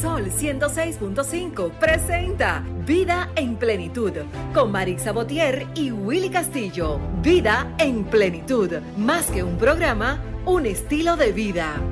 Sol 0.00 0.30
106.5 0.30 1.70
presenta 1.78 2.64
Vida 2.86 3.30
en 3.36 3.56
Plenitud 3.56 4.12
con 4.54 4.72
Marix 4.72 5.02
Sabotier 5.02 5.66
y 5.74 5.90
Willy 5.90 6.30
Castillo. 6.30 6.98
Vida 7.22 7.74
en 7.78 8.04
Plenitud, 8.04 8.70
más 8.96 9.26
que 9.26 9.42
un 9.42 9.58
programa, 9.58 10.22
un 10.46 10.64
estilo 10.64 11.16
de 11.16 11.32
vida. 11.32 11.82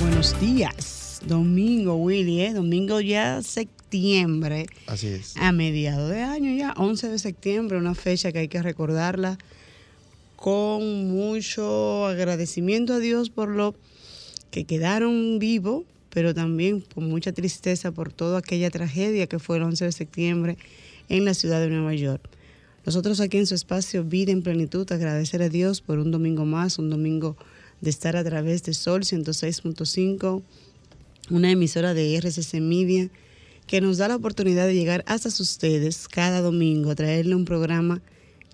Buenos 0.00 0.38
días. 0.40 1.20
Domingo, 1.26 1.96
Willy, 1.96 2.42
¿eh? 2.42 2.52
Domingo 2.52 3.00
ya 3.00 3.42
septiembre. 3.42 4.66
Así 4.86 5.08
es. 5.08 5.36
A 5.36 5.50
mediados 5.50 6.10
de 6.10 6.22
año 6.22 6.56
ya, 6.56 6.74
11 6.76 7.08
de 7.08 7.18
septiembre, 7.18 7.76
una 7.76 7.94
fecha 7.94 8.30
que 8.30 8.38
hay 8.38 8.48
que 8.48 8.62
recordarla 8.62 9.36
con 10.40 11.10
mucho 11.10 12.06
agradecimiento 12.06 12.94
a 12.94 12.98
Dios 12.98 13.28
por 13.28 13.50
lo 13.50 13.74
que 14.50 14.64
quedaron 14.64 15.38
vivos, 15.38 15.84
pero 16.08 16.32
también 16.32 16.80
con 16.80 17.10
mucha 17.10 17.32
tristeza 17.32 17.92
por 17.92 18.10
toda 18.10 18.38
aquella 18.38 18.70
tragedia 18.70 19.26
que 19.26 19.38
fue 19.38 19.58
el 19.58 19.64
11 19.64 19.84
de 19.84 19.92
septiembre 19.92 20.56
en 21.10 21.26
la 21.26 21.34
ciudad 21.34 21.60
de 21.60 21.68
Nueva 21.68 21.92
York. 21.92 22.26
Nosotros 22.86 23.20
aquí 23.20 23.36
en 23.36 23.44
su 23.46 23.54
espacio 23.54 24.02
Vida 24.02 24.32
en 24.32 24.42
Plenitud, 24.42 24.90
agradecer 24.90 25.42
a 25.42 25.50
Dios 25.50 25.82
por 25.82 25.98
un 25.98 26.10
domingo 26.10 26.46
más, 26.46 26.78
un 26.78 26.88
domingo 26.88 27.36
de 27.82 27.90
estar 27.90 28.16
a 28.16 28.24
través 28.24 28.62
de 28.62 28.72
Sol 28.72 29.02
106.5, 29.02 30.42
una 31.28 31.50
emisora 31.50 31.92
de 31.92 32.16
RCC 32.16 32.62
Media 32.62 33.10
que 33.66 33.82
nos 33.82 33.98
da 33.98 34.08
la 34.08 34.16
oportunidad 34.16 34.66
de 34.66 34.74
llegar 34.74 35.04
hasta 35.06 35.28
ustedes 35.28 36.08
cada 36.08 36.40
domingo, 36.40 36.94
traerle 36.94 37.34
un 37.34 37.44
programa 37.44 38.00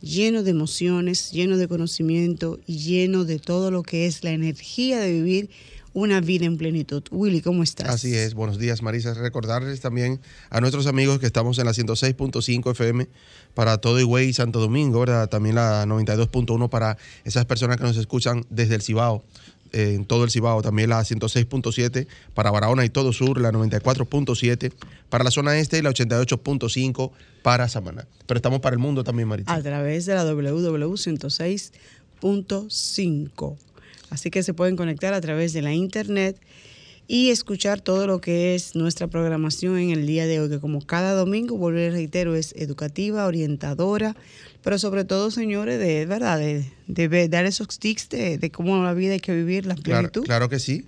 lleno 0.01 0.43
de 0.43 0.51
emociones, 0.51 1.31
lleno 1.33 1.57
de 1.57 1.69
conocimiento 1.69 2.59
y 2.67 2.79
lleno 2.79 3.25
de 3.25 3.39
todo 3.39 3.71
lo 3.71 3.83
que 3.83 4.07
es 4.07 4.25
la 4.25 4.31
energía 4.31 4.99
de 5.01 5.13
vivir 5.13 5.51
una 5.97 6.21
vida 6.21 6.45
en 6.45 6.59
plenitud. 6.59 7.03
Willy, 7.11 7.41
¿cómo 7.41 7.63
estás? 7.63 7.89
Así 7.89 8.15
es, 8.15 8.35
buenos 8.35 8.59
días 8.59 8.83
Marisa. 8.83 9.15
Recordarles 9.15 9.81
también 9.81 10.21
a 10.51 10.61
nuestros 10.61 10.87
amigos 10.87 11.19
que 11.19 11.25
estamos 11.25 11.59
en 11.59 11.65
la 11.65 11.73
106.5 11.73 12.71
FM 12.73 13.09
para 13.55 13.79
todo 13.79 13.99
Higüey 13.99 14.29
y 14.29 14.33
Santo 14.35 14.61
Domingo, 14.61 15.01
¿verdad? 15.01 15.31
También 15.31 15.55
la 15.55 15.87
92.1 15.87 16.69
para 16.69 16.99
esas 17.25 17.47
personas 17.47 17.79
que 17.79 17.85
nos 17.85 17.97
escuchan 17.97 18.45
desde 18.51 18.75
el 18.75 18.83
Cibao, 18.83 19.25
en 19.77 20.05
todo 20.07 20.25
el 20.25 20.31
Cibao. 20.31 20.63
También 20.63 20.89
la 20.91 21.01
106.7 21.01 22.09
para 22.35 22.51
Barahona 22.51 22.85
y 22.85 22.89
todo 22.89 23.13
sur, 23.13 23.41
la 23.41 23.53
94.7 23.53 24.73
para 25.11 25.23
la 25.23 25.31
zona 25.31 25.57
este 25.59 25.79
y 25.79 25.83
la 25.83 25.91
88.5 25.91 27.13
para 27.43 27.69
Samaná. 27.69 28.09
Pero 28.27 28.39
estamos 28.39 28.59
para 28.61 28.75
el 28.75 28.81
mundo 28.81 29.05
también, 29.05 29.29
Marisa. 29.29 29.53
A 29.53 29.63
través 29.63 30.07
de 30.07 30.15
la 30.15 30.25
WW 30.25 30.95
106.5. 30.95 33.57
Así 34.09 34.31
que 34.31 34.43
se 34.43 34.55
pueden 34.55 34.77
conectar 34.77 35.13
a 35.15 35.21
través 35.21 35.53
de 35.53 35.63
la 35.63 35.75
internet 35.75 36.41
y 37.09 37.31
escuchar 37.31 37.81
todo 37.81 38.07
lo 38.07 38.21
que 38.21 38.55
es 38.55 38.75
nuestra 38.75 39.09
programación 39.09 39.79
en 39.79 39.91
el 39.91 40.07
día 40.07 40.27
de 40.27 40.41
hoy, 40.41 40.49
que 40.49 40.59
como 40.59 40.85
cada 40.85 41.15
domingo, 41.15 41.71
y 41.71 41.91
reitero, 41.91 42.35
es 42.35 42.53
educativa, 42.57 43.27
orientadora, 43.27 44.17
pero 44.67 44.79
sobre 44.81 45.05
todo, 45.05 45.31
señores, 45.31 45.79
de 45.79 46.07
verdad, 46.07 46.41
de, 46.41 46.67
de 46.89 47.29
dar 47.29 47.47
esos 47.47 47.79
tics 47.79 48.09
de, 48.09 48.37
de, 48.37 48.51
cómo 48.51 48.83
la 48.83 48.95
vida 48.95 49.13
hay 49.13 49.21
que 49.21 49.33
vivir, 49.33 49.65
la 49.65 49.77
plenitud. 49.77 50.25
Claro, 50.25 50.25
claro 50.25 50.49
que 50.49 50.59
sí. 50.59 50.85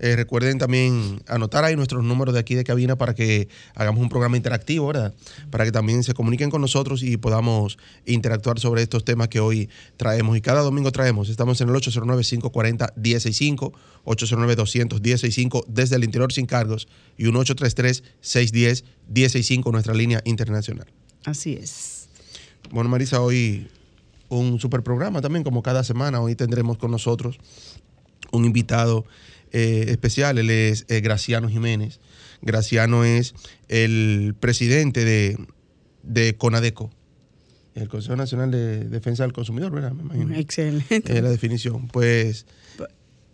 Eh, 0.00 0.16
recuerden 0.16 0.58
también 0.58 1.22
anotar 1.28 1.62
ahí 1.62 1.76
nuestros 1.76 2.02
números 2.02 2.34
de 2.34 2.40
aquí 2.40 2.56
de 2.56 2.64
cabina 2.64 2.96
para 2.96 3.14
que 3.14 3.46
hagamos 3.76 4.02
un 4.02 4.08
programa 4.08 4.36
interactivo, 4.36 4.88
¿verdad? 4.88 5.14
Para 5.48 5.64
que 5.64 5.70
también 5.70 6.02
se 6.02 6.12
comuniquen 6.12 6.50
con 6.50 6.60
nosotros 6.60 7.04
y 7.04 7.18
podamos 7.18 7.78
interactuar 8.04 8.58
sobre 8.58 8.82
estos 8.82 9.04
temas 9.04 9.28
que 9.28 9.38
hoy 9.38 9.68
traemos. 9.96 10.36
Y 10.36 10.40
cada 10.40 10.62
domingo 10.62 10.90
traemos. 10.90 11.28
Estamos 11.28 11.60
en 11.60 11.68
el 11.68 11.74
809-540-165, 11.76 13.72
809-200-165 14.06 15.66
desde 15.68 15.94
el 15.94 16.02
interior 16.02 16.32
sin 16.32 16.46
cargos 16.46 16.88
y 17.16 17.28
un 17.28 17.36
833-610-165 17.36 19.70
nuestra 19.70 19.94
línea 19.94 20.20
internacional. 20.24 20.88
Así 21.24 21.52
es. 21.52 21.99
Bueno, 22.70 22.90
Marisa, 22.90 23.20
hoy 23.20 23.68
un 24.28 24.60
super 24.60 24.82
programa 24.82 25.20
también, 25.20 25.44
como 25.44 25.62
cada 25.62 25.84
semana. 25.84 26.20
Hoy 26.20 26.34
tendremos 26.34 26.78
con 26.78 26.90
nosotros 26.90 27.38
un 28.32 28.44
invitado 28.44 29.04
eh, 29.52 29.86
especial. 29.88 30.38
Él 30.38 30.50
es 30.50 30.86
eh, 30.88 31.00
Graciano 31.00 31.48
Jiménez. 31.48 32.00
Graciano 32.42 33.04
es 33.04 33.34
el 33.68 34.34
presidente 34.38 35.04
de, 35.04 35.36
de 36.02 36.36
CONADECO, 36.36 36.90
el 37.74 37.88
Consejo 37.88 38.16
Nacional 38.16 38.50
de 38.50 38.84
Defensa 38.84 39.22
del 39.24 39.32
Consumidor, 39.32 39.72
¿verdad? 39.72 39.92
Me 39.92 40.02
imagino. 40.02 40.34
Excelente. 40.34 41.16
Es 41.16 41.22
la 41.22 41.30
definición. 41.30 41.88
Pues. 41.88 42.46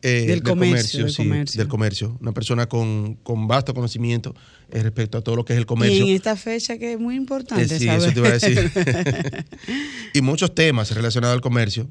Eh, 0.09 0.27
del, 0.27 0.43
comercio, 0.43 1.01
del, 1.05 1.11
sí, 1.11 1.17
comercio. 1.25 1.59
del 1.59 1.69
comercio. 1.69 2.17
Una 2.21 2.33
persona 2.33 2.69
con, 2.69 3.15
con 3.25 3.49
vasto 3.49 3.75
conocimiento 3.75 4.35
eh, 4.71 4.83
respecto 4.83 5.19
a 5.19 5.21
todo 5.21 5.35
lo 5.35 5.45
que 5.45 5.53
es 5.55 5.59
el 5.59 5.67
comercio. 5.67 6.05
Y 6.07 6.11
en 6.11 6.17
esta 6.17 6.37
fecha 6.37 6.79
que 6.79 6.93
es 6.93 7.01
muy 7.01 7.17
importante. 7.17 7.65
Eh, 7.65 7.79
sí, 7.79 7.87
saber. 7.87 8.01
eso 8.03 8.13
te 8.13 8.19
iba 8.21 8.29
a 8.29 8.33
decir. 8.33 8.71
y 10.15 10.21
muchos 10.21 10.55
temas 10.55 10.95
relacionados 10.95 11.35
al 11.35 11.41
comercio 11.41 11.89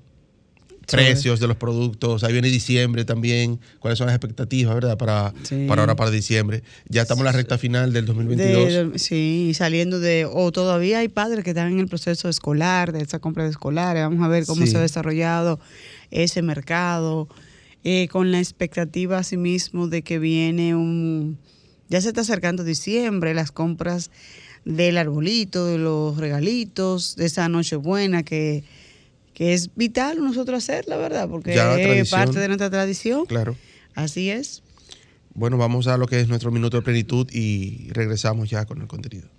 precios 0.86 1.40
de 1.40 1.48
los 1.48 1.58
productos. 1.58 2.24
Ahí 2.24 2.34
viene 2.34 2.48
diciembre 2.50 3.06
también. 3.06 3.60
¿Cuáles 3.80 3.98
son 3.98 4.08
las 4.08 4.16
expectativas, 4.16 4.76
verdad? 4.76 4.98
Para, 4.98 5.34
Sí. 5.44 5.66
para 5.68 5.82
ahora, 5.82 5.96
para 5.96 6.12
diciembre. 6.12 6.64
Ya 6.88 7.02
estamos 7.02 7.22
en 7.22 7.26
la 7.26 7.32
recta 7.32 7.58
final 7.58 7.94
del 7.94 8.06
2022. 8.06 8.92
De- 8.94 9.00
sí, 9.00 9.52
saliendo 9.56 10.00
de, 10.00 10.26
o 10.32 10.52
todavía 10.52 11.00
hay 11.00 11.08
padres 11.08 11.44
que 11.44 11.52
están 11.52 11.72
en 11.72 11.80
el 11.80 11.88
proceso 11.88 12.30
escolar, 12.30 12.92
de 12.92 13.02
esa 13.02 13.20
compra 13.20 13.44
de 13.44 13.50
escolares. 13.50 14.04
Vamos 14.04 14.24
a 14.24 14.28
ver 14.28 14.46
cómo 14.46 14.66
se 14.66 14.78
ha 14.78 14.82
desarrollado 14.82 15.60
ese 16.12 16.42
mercado, 16.42 17.28
eh, 17.86 18.08
con 18.08 18.32
la 18.32 18.40
expectativa 18.40 19.20
asimismo 19.20 19.88
de 19.88 20.02
que 20.02 20.18
viene 20.18 20.74
un, 20.74 21.38
ya 21.88 22.02
se 22.02 22.08
está 22.08 22.22
acercando 22.22 22.64
diciembre, 22.64 23.36
las 23.36 23.52
compras 23.52 24.10
del 24.66 24.98
arbolito, 24.98 25.68
de 25.68 25.78
los 25.78 26.18
regalitos, 26.18 27.16
de 27.16 27.28
esa 27.28 27.48
noche 27.48 27.76
buena 27.76 28.24
que, 28.24 28.64
que 29.36 29.54
es 29.54 29.70
vital 29.76 30.18
nosotros 30.20 30.58
hacerla, 30.58 30.98
¿verdad? 30.98 31.30
Porque 31.30 31.54
Ya, 31.54 31.80
es 31.80 32.10
parte 32.10 32.40
de 32.40 32.48
nuestra 32.48 32.72
tradición. 32.72 33.28
Claro. 33.28 33.56
Así 33.94 34.32
es. 34.32 34.64
Bueno, 35.36 35.58
vamos 35.58 35.86
a 35.86 35.98
lo 35.98 36.08
que 36.08 36.20
es 36.20 36.28
nuestro 36.28 36.50
minuto 36.50 36.78
de 36.78 36.84
plenitud 36.84 37.30
y 37.32 37.90
regresamos 37.92 38.50
ya 38.50 38.66
con 38.66 38.82
el 38.82 38.88
contenido. 38.88 39.30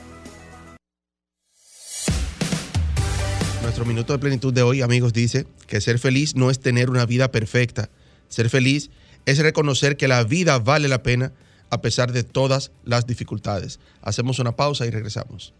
Nuestro 3.62 3.86
minuto 3.86 4.14
de 4.14 4.20
plenitud 4.20 4.54
de 4.54 4.62
hoy, 4.62 4.82
amigos, 4.82 5.12
dice 5.12 5.48
que 5.68 5.82
ser 5.82 6.00
feliz 6.00 6.36
no 6.36 6.52
es 6.52 6.60
tener 6.60 6.90
una 6.90 7.06
vida 7.06 7.32
perfecta. 7.32 7.90
Ser 8.30 8.50
feliz 8.50 8.92
es 9.26 9.40
reconocer 9.40 9.98
que 9.98 10.08
la 10.08 10.24
vida 10.24 10.60
vale 10.60 10.88
la 10.88 11.02
pena 11.02 11.34
a 11.70 11.82
pesar 11.82 12.12
de 12.12 12.24
todas 12.24 12.72
las 12.84 13.08
dificultades. 13.08 13.80
Hacemos 14.02 14.40
una 14.40 14.56
pausa 14.56 14.86
y 14.86 14.92
regresamos. 14.92 15.54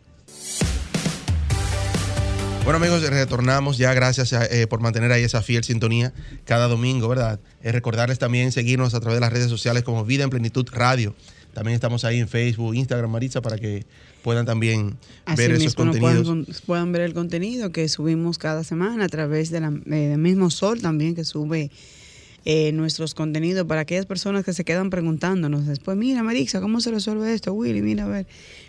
Bueno 2.66 2.78
amigos, 2.78 3.08
retornamos 3.08 3.78
ya, 3.78 3.94
gracias 3.94 4.34
a, 4.34 4.44
eh, 4.48 4.66
por 4.66 4.82
mantener 4.82 5.12
ahí 5.12 5.22
esa 5.22 5.44
fiel 5.44 5.64
sintonía 5.64 6.14
cada 6.46 6.68
domingo, 6.68 7.08
¿verdad? 7.08 7.40
Eh, 7.62 7.72
recordarles 7.72 8.18
también 8.18 8.52
seguirnos 8.52 8.96
a 8.96 9.00
través 9.00 9.18
de 9.18 9.22
las 9.22 9.32
redes 9.32 9.50
sociales 9.50 9.84
como 9.84 10.04
Vida 10.04 10.24
en 10.24 10.32
Plenitud 10.32 10.68
Radio. 10.72 11.14
También 11.54 11.76
estamos 11.76 12.06
ahí 12.06 12.20
en 12.20 12.28
Facebook, 12.28 12.74
Instagram, 12.74 13.12
Maritza, 13.12 13.44
para 13.44 13.60
que 13.60 13.86
puedan 14.24 14.48
también 14.48 14.98
ver 15.38 15.52
esos 15.52 15.76
contenidos. 15.76 16.26
puedan, 16.26 16.48
puedan 16.66 16.92
ver 16.92 17.04
el 17.04 17.14
contenido 17.14 17.72
que 17.72 17.88
subimos 17.88 18.40
cada 18.40 18.64
semana 18.64 19.06
a 19.06 19.10
través 19.10 19.52
de 19.52 19.60
la, 19.60 19.68
eh, 19.68 20.10
del 20.10 20.18
mismo 20.18 20.50
Sol 20.50 20.82
también 20.82 21.14
que 21.14 21.24
sube 21.24 21.70
eh, 22.46 22.72
nuestros 22.72 23.14
contenidos 23.16 23.66
para 23.68 23.82
aquellas 23.82 24.06
personas 24.06 24.46
que 24.46 24.54
se 24.54 24.64
quedan 24.64 24.90
preguntándonos 24.90 25.66
después, 25.68 25.98
mira 25.98 26.24
Marixa, 26.24 26.62
¿cómo 26.62 26.80
se 26.80 26.92
resuelve 26.92 27.34
esto? 27.34 27.54
Willy, 27.54 27.82
mira 27.82 28.06
a 28.06 28.08
ver 28.08 28.28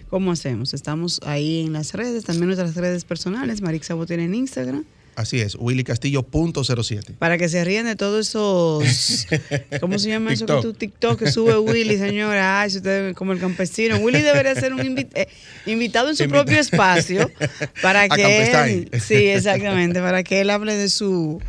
cómo 0.08 0.32
hacemos. 0.32 0.72
Estamos 0.74 1.20
ahí 1.24 1.66
en 1.66 1.72
las 1.74 1.92
redes, 1.92 2.24
también 2.24 2.46
nuestras 2.46 2.74
redes 2.74 3.04
personales, 3.04 3.60
Marixa 3.62 3.94
Botín 3.94 4.20
en 4.20 4.34
Instagram. 4.34 4.84
Así 5.14 5.40
es, 5.40 5.56
willycastillo.07. 5.56 7.14
Para 7.18 7.38
que 7.38 7.48
se 7.48 7.64
rían 7.64 7.86
de 7.86 7.96
todos 7.96 8.28
esos, 8.28 9.26
¿cómo 9.80 9.98
se 9.98 10.10
llama 10.10 10.32
eso 10.32 10.44
que 10.46 10.60
tu 10.60 10.74
TikTok 10.74 11.18
que 11.18 11.30
sube 11.32 11.56
Willy, 11.58 11.96
señora? 11.96 12.60
Ay, 12.60 12.70
si 12.70 12.76
usted 12.78 13.14
como 13.14 13.32
el 13.32 13.40
campesino. 13.40 13.96
Willy 13.96 14.20
debería 14.20 14.54
ser 14.54 14.72
un 14.74 14.80
invi- 14.80 15.08
eh, 15.14 15.26
invitado 15.66 16.10
en 16.10 16.16
su 16.16 16.24
Invita- 16.24 16.44
propio 16.44 16.60
espacio 16.60 17.30
para 17.82 18.02
A 18.02 18.08
que 18.08 18.22
Campestay. 18.22 18.88
él, 18.92 19.00
sí, 19.00 19.14
exactamente, 19.28 20.00
para 20.00 20.22
que 20.22 20.40
él 20.42 20.50
hable 20.50 20.74
de 20.76 20.88
su 20.90 21.40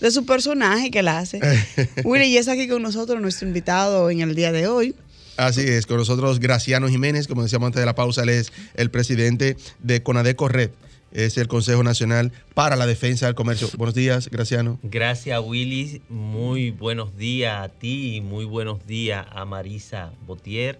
de 0.00 0.10
su 0.10 0.26
personaje 0.26 0.90
que 0.90 1.00
él 1.00 1.08
hace. 1.08 1.40
Willy, 2.04 2.26
y 2.26 2.36
es 2.36 2.48
aquí 2.48 2.68
con 2.68 2.82
nosotros 2.82 3.20
nuestro 3.20 3.46
invitado 3.46 4.10
en 4.10 4.20
el 4.20 4.34
día 4.34 4.52
de 4.52 4.66
hoy. 4.66 4.94
Así 5.36 5.60
es, 5.60 5.86
con 5.86 5.98
nosotros 5.98 6.40
Graciano 6.40 6.88
Jiménez, 6.88 7.28
como 7.28 7.42
decíamos 7.42 7.66
antes 7.66 7.80
de 7.80 7.86
la 7.86 7.94
pausa, 7.94 8.22
él 8.22 8.30
es 8.30 8.52
el 8.74 8.90
presidente 8.90 9.56
de 9.80 10.02
Conadeco 10.02 10.48
Red, 10.48 10.70
es 11.12 11.36
el 11.36 11.46
Consejo 11.46 11.82
Nacional 11.82 12.32
para 12.54 12.74
la 12.76 12.86
Defensa 12.86 13.26
del 13.26 13.34
Comercio. 13.34 13.68
Buenos 13.76 13.94
días, 13.94 14.30
Graciano. 14.30 14.78
Gracias, 14.82 15.38
Willy. 15.44 16.00
Muy 16.08 16.70
buenos 16.70 17.18
días 17.18 17.60
a 17.60 17.68
ti 17.68 18.16
y 18.16 18.20
muy 18.22 18.46
buenos 18.46 18.86
días 18.86 19.26
a 19.30 19.44
Marisa 19.44 20.12
Botier. 20.26 20.78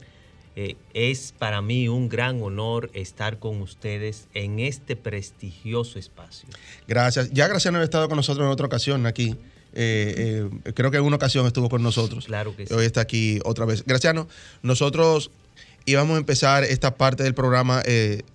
Eh, 0.59 0.75
es 0.95 1.35
para 1.39 1.61
mí 1.61 1.87
un 1.87 2.09
gran 2.09 2.43
honor 2.43 2.91
estar 2.95 3.39
con 3.39 3.61
ustedes 3.61 4.27
en 4.33 4.59
este 4.59 4.97
prestigioso 4.97 5.99
espacio. 5.99 6.49
Gracias. 6.89 7.31
Ya 7.31 7.47
Graciano 7.47 7.79
ha 7.79 7.85
estado 7.85 8.09
con 8.09 8.17
nosotros 8.17 8.47
en 8.47 8.51
otra 8.51 8.65
ocasión 8.65 9.05
aquí. 9.05 9.37
Eh, 9.75 10.49
eh, 10.65 10.73
creo 10.73 10.91
que 10.91 10.97
en 10.97 11.05
una 11.05 11.17
ocasión 11.17 11.47
estuvo 11.47 11.69
con 11.69 11.83
nosotros. 11.83 12.25
Claro 12.25 12.57
que 12.57 12.67
sí. 12.67 12.73
Hoy 12.73 12.87
está 12.87 13.03
aquí 13.03 13.39
otra 13.45 13.67
vez. 13.67 13.85
Graciano, 13.85 14.29
nosotros 14.63 15.31
íbamos 15.85 16.15
a 16.15 16.19
empezar 16.19 16.65
esta 16.65 16.95
parte 16.95 17.23
del 17.23 17.35
programa 17.35 17.83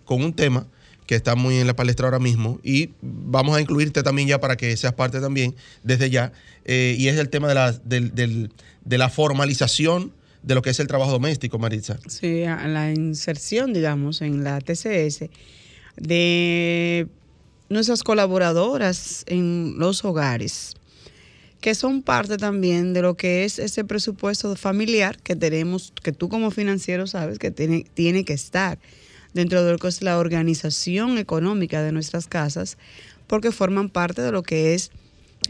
con 0.05 0.23
un 0.23 0.33
tema 0.33 0.67
que 1.07 1.15
está 1.15 1.33
muy 1.33 1.57
en 1.57 1.65
la 1.65 1.75
palestra 1.75 2.05
ahora 2.05 2.19
mismo 2.19 2.59
y 2.63 2.91
vamos 3.01 3.57
a 3.57 3.61
incluirte 3.61 4.03
también 4.03 4.27
ya 4.27 4.39
para 4.39 4.57
que 4.57 4.77
seas 4.77 4.93
parte 4.93 5.19
también 5.19 5.55
desde 5.81 6.11
ya. 6.11 6.31
y 6.65 7.07
es 7.07 7.17
el 7.17 7.29
tema 7.29 7.47
de 7.47 7.55
la, 7.55 7.71
de 7.83 8.97
la 8.97 9.09
formalización 9.09 10.13
de 10.43 10.55
lo 10.55 10.61
que 10.61 10.71
es 10.71 10.79
el 10.79 10.87
trabajo 10.87 11.11
doméstico, 11.11 11.59
Maritza. 11.59 11.99
Sí, 12.07 12.43
la 12.43 12.91
inserción, 12.91 13.73
digamos, 13.73 14.21
en 14.21 14.43
la 14.43 14.59
TCS 14.59 15.29
de 15.97 17.07
nuestras 17.69 18.03
colaboradoras 18.03 19.23
en 19.27 19.75
los 19.77 20.03
hogares, 20.03 20.75
que 21.61 21.75
son 21.75 22.01
parte 22.01 22.37
también 22.37 22.93
de 22.93 23.01
lo 23.01 23.15
que 23.15 23.45
es 23.45 23.59
ese 23.59 23.83
presupuesto 23.83 24.55
familiar 24.55 25.17
que 25.21 25.35
tenemos, 25.35 25.93
que 26.01 26.11
tú 26.11 26.27
como 26.27 26.51
financiero 26.51 27.07
sabes 27.07 27.39
que 27.39 27.51
tiene, 27.51 27.85
tiene 27.93 28.25
que 28.25 28.33
estar 28.33 28.79
dentro 29.33 29.63
de 29.63 29.71
lo 29.71 29.77
que 29.77 29.87
es 29.87 30.01
la 30.01 30.17
organización 30.17 31.17
económica 31.17 31.81
de 31.81 31.91
nuestras 31.91 32.27
casas, 32.27 32.77
porque 33.27 33.51
forman 33.51 33.89
parte 33.89 34.21
de 34.21 34.31
lo 34.31 34.43
que 34.43 34.73
es 34.73 34.91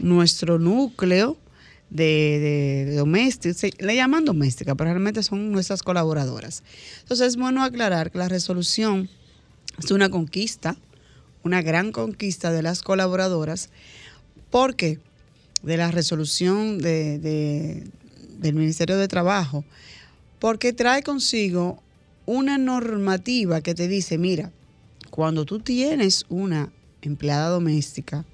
nuestro 0.00 0.58
núcleo 0.58 1.36
de, 1.92 2.94
doméstica, 2.96 3.68
le 3.78 3.94
llaman 3.94 4.24
doméstica, 4.24 4.74
pero 4.74 4.90
realmente 4.90 5.22
son 5.22 5.52
nuestras 5.52 5.82
colaboradoras. 5.82 6.62
Entonces 7.00 7.28
es 7.28 7.36
bueno 7.36 7.62
aclarar 7.62 8.10
que 8.10 8.18
la 8.18 8.28
resolución 8.28 9.08
es 9.78 9.90
una 9.90 10.08
conquista, 10.08 10.76
una 11.42 11.60
gran 11.60 11.92
conquista 11.92 12.50
de 12.50 12.62
las 12.62 12.82
colaboradoras, 12.82 13.68
porque 14.50 15.00
de 15.62 15.76
la 15.76 15.90
resolución 15.90 16.78
de, 16.78 17.84
del 18.38 18.54
Ministerio 18.54 18.96
de 18.96 19.08
Trabajo, 19.08 19.64
porque 20.38 20.72
trae 20.72 21.02
consigo 21.02 21.82
una 22.24 22.56
normativa 22.58 23.60
que 23.60 23.74
te 23.74 23.86
dice, 23.86 24.16
mira, 24.16 24.50
cuando 25.10 25.44
tú 25.44 25.60
tienes 25.60 26.24
una 26.30 26.72
empleada 27.02 27.48
doméstica, 27.48 28.24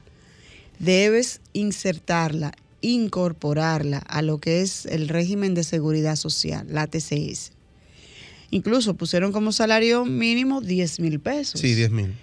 debes 0.78 1.40
insertarla 1.52 2.52
incorporarla 2.80 3.98
a 3.98 4.22
lo 4.22 4.38
que 4.38 4.60
es 4.60 4.86
el 4.86 5.08
régimen 5.08 5.54
de 5.54 5.64
seguridad 5.64 6.16
social, 6.16 6.66
la 6.70 6.86
TCS. 6.86 7.52
Incluso 8.50 8.94
pusieron 8.94 9.32
como 9.32 9.52
salario 9.52 10.04
mínimo 10.04 10.60
10 10.60 11.00
mil 11.00 11.20
pesos. 11.20 11.60
Sí, 11.60 11.74
10 11.74 11.90
mil. 11.90 12.14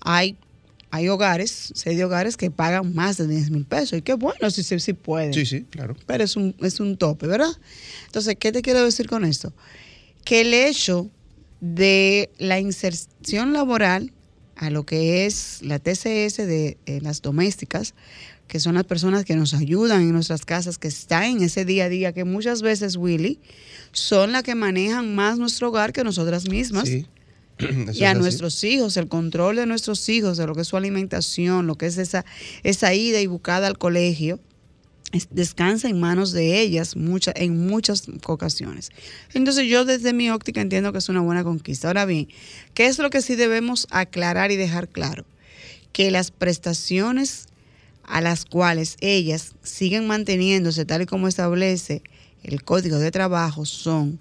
Hay, 0.00 0.36
hay 0.90 1.08
hogares, 1.08 1.72
sé 1.74 1.94
de 1.94 2.04
hogares 2.04 2.36
que 2.36 2.50
pagan 2.50 2.94
más 2.94 3.16
de 3.16 3.28
10 3.28 3.50
mil 3.50 3.64
pesos. 3.64 3.98
Y 3.98 4.02
qué 4.02 4.14
bueno 4.14 4.50
si 4.50 4.62
se 4.62 4.80
si, 4.80 4.92
pueden. 4.92 5.32
Sí, 5.34 5.46
sí, 5.46 5.64
claro. 5.70 5.96
Pero 6.06 6.24
es 6.24 6.36
un, 6.36 6.54
es 6.60 6.80
un 6.80 6.96
tope, 6.96 7.26
¿verdad? 7.26 7.52
Entonces, 8.06 8.36
¿qué 8.40 8.50
te 8.50 8.62
quiero 8.62 8.84
decir 8.84 9.06
con 9.08 9.24
esto? 9.24 9.52
Que 10.24 10.40
el 10.40 10.52
hecho 10.52 11.08
de 11.60 12.30
la 12.38 12.58
inserción 12.58 13.52
laboral 13.52 14.12
a 14.58 14.70
lo 14.70 14.84
que 14.84 15.24
es 15.24 15.60
la 15.62 15.78
TCS 15.78 16.36
de 16.38 16.76
eh, 16.86 17.00
las 17.00 17.22
domésticas, 17.22 17.94
que 18.48 18.60
son 18.60 18.74
las 18.74 18.84
personas 18.84 19.24
que 19.24 19.36
nos 19.36 19.54
ayudan 19.54 20.02
en 20.02 20.12
nuestras 20.12 20.44
casas, 20.44 20.78
que 20.78 20.88
están 20.88 21.24
en 21.24 21.42
ese 21.42 21.64
día 21.64 21.84
a 21.84 21.88
día, 21.88 22.12
que 22.12 22.24
muchas 22.24 22.62
veces, 22.62 22.96
Willy, 22.96 23.38
son 23.92 24.32
las 24.32 24.42
que 24.42 24.54
manejan 24.54 25.14
más 25.14 25.38
nuestro 25.38 25.68
hogar 25.68 25.92
que 25.92 26.02
nosotras 26.02 26.48
mismas. 26.48 26.90
y 27.92 28.04
a 28.04 28.14
nuestros 28.14 28.62
hijos, 28.64 28.96
el 28.96 29.08
control 29.08 29.56
de 29.56 29.66
nuestros 29.66 30.08
hijos, 30.08 30.36
de 30.36 30.46
lo 30.46 30.54
que 30.54 30.62
es 30.62 30.68
su 30.68 30.76
alimentación, 30.76 31.66
lo 31.66 31.76
que 31.76 31.86
es 31.86 31.98
esa, 31.98 32.24
esa 32.62 32.94
ida 32.94 33.20
y 33.20 33.26
buscada 33.26 33.66
al 33.66 33.78
colegio, 33.78 34.40
descansa 35.30 35.88
en 35.88 36.00
manos 36.00 36.32
de 36.32 36.60
ellas 36.60 36.96
mucha, 36.96 37.32
en 37.34 37.66
muchas 37.66 38.04
ocasiones. 38.26 38.90
Entonces 39.32 39.66
yo 39.68 39.84
desde 39.84 40.12
mi 40.12 40.30
óptica 40.30 40.60
entiendo 40.60 40.92
que 40.92 40.98
es 40.98 41.08
una 41.08 41.20
buena 41.20 41.44
conquista. 41.44 41.88
Ahora 41.88 42.04
bien, 42.04 42.28
¿qué 42.74 42.86
es 42.86 42.98
lo 42.98 43.10
que 43.10 43.22
sí 43.22 43.34
debemos 43.34 43.86
aclarar 43.90 44.50
y 44.50 44.56
dejar 44.56 44.88
claro? 44.88 45.24
Que 45.92 46.10
las 46.10 46.30
prestaciones 46.30 47.46
a 48.04 48.20
las 48.20 48.44
cuales 48.44 48.96
ellas 49.00 49.54
siguen 49.62 50.06
manteniéndose 50.06 50.84
tal 50.84 51.02
y 51.02 51.06
como 51.06 51.28
establece 51.28 52.02
el 52.42 52.62
Código 52.62 52.98
de 52.98 53.10
Trabajo 53.10 53.64
son 53.64 54.18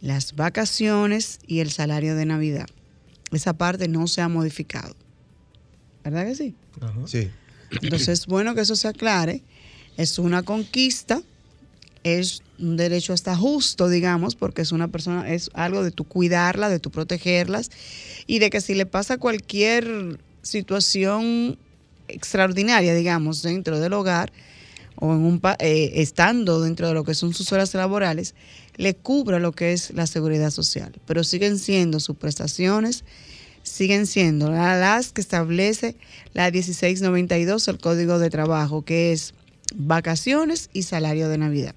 las 0.00 0.34
vacaciones 0.34 1.38
y 1.46 1.60
el 1.60 1.70
salario 1.70 2.14
de 2.14 2.26
Navidad. 2.26 2.66
Esa 3.32 3.54
parte 3.54 3.88
no 3.88 4.06
se 4.06 4.20
ha 4.20 4.28
modificado. 4.28 4.94
¿Verdad 6.04 6.26
que 6.26 6.34
sí? 6.34 6.54
Sí. 7.06 7.30
Entonces 7.82 8.08
es 8.08 8.26
bueno 8.26 8.54
que 8.54 8.60
eso 8.60 8.76
se 8.76 8.88
aclare. 8.88 9.42
Es 9.96 10.18
una 10.18 10.42
conquista, 10.42 11.22
es 12.04 12.42
un 12.58 12.76
derecho 12.76 13.12
hasta 13.12 13.36
justo, 13.36 13.88
digamos, 13.88 14.34
porque 14.34 14.62
es 14.62 14.72
una 14.72 14.88
persona, 14.88 15.30
es 15.32 15.50
algo 15.54 15.82
de 15.82 15.90
tu 15.90 16.04
cuidarla, 16.04 16.68
de 16.68 16.78
tu 16.78 16.90
protegerlas 16.90 17.70
y 18.26 18.38
de 18.38 18.50
que 18.50 18.60
si 18.60 18.74
le 18.74 18.86
pasa 18.86 19.18
cualquier 19.18 20.18
situación 20.42 21.58
extraordinaria, 22.08 22.94
digamos, 22.94 23.42
dentro 23.42 23.80
del 23.80 23.92
hogar 23.92 24.32
o 24.96 25.12
en 25.12 25.20
un, 25.20 25.40
eh, 25.58 25.92
estando 25.96 26.60
dentro 26.60 26.88
de 26.88 26.94
lo 26.94 27.04
que 27.04 27.14
son 27.14 27.34
sus 27.34 27.52
horas 27.52 27.74
laborales, 27.74 28.34
le 28.76 28.94
cubra 28.94 29.38
lo 29.38 29.52
que 29.52 29.72
es 29.72 29.90
la 29.92 30.06
seguridad 30.06 30.50
social. 30.50 30.92
Pero 31.06 31.24
siguen 31.24 31.58
siendo 31.58 32.00
sus 32.00 32.16
prestaciones, 32.16 33.04
siguen 33.62 34.06
siendo 34.06 34.50
las 34.50 35.12
que 35.12 35.20
establece 35.20 35.96
la 36.32 36.50
1692, 36.50 37.68
el 37.68 37.78
Código 37.78 38.18
de 38.18 38.30
Trabajo, 38.30 38.82
que 38.82 39.12
es 39.12 39.34
vacaciones 39.76 40.70
y 40.72 40.82
salario 40.82 41.28
de 41.28 41.38
Navidad. 41.38 41.74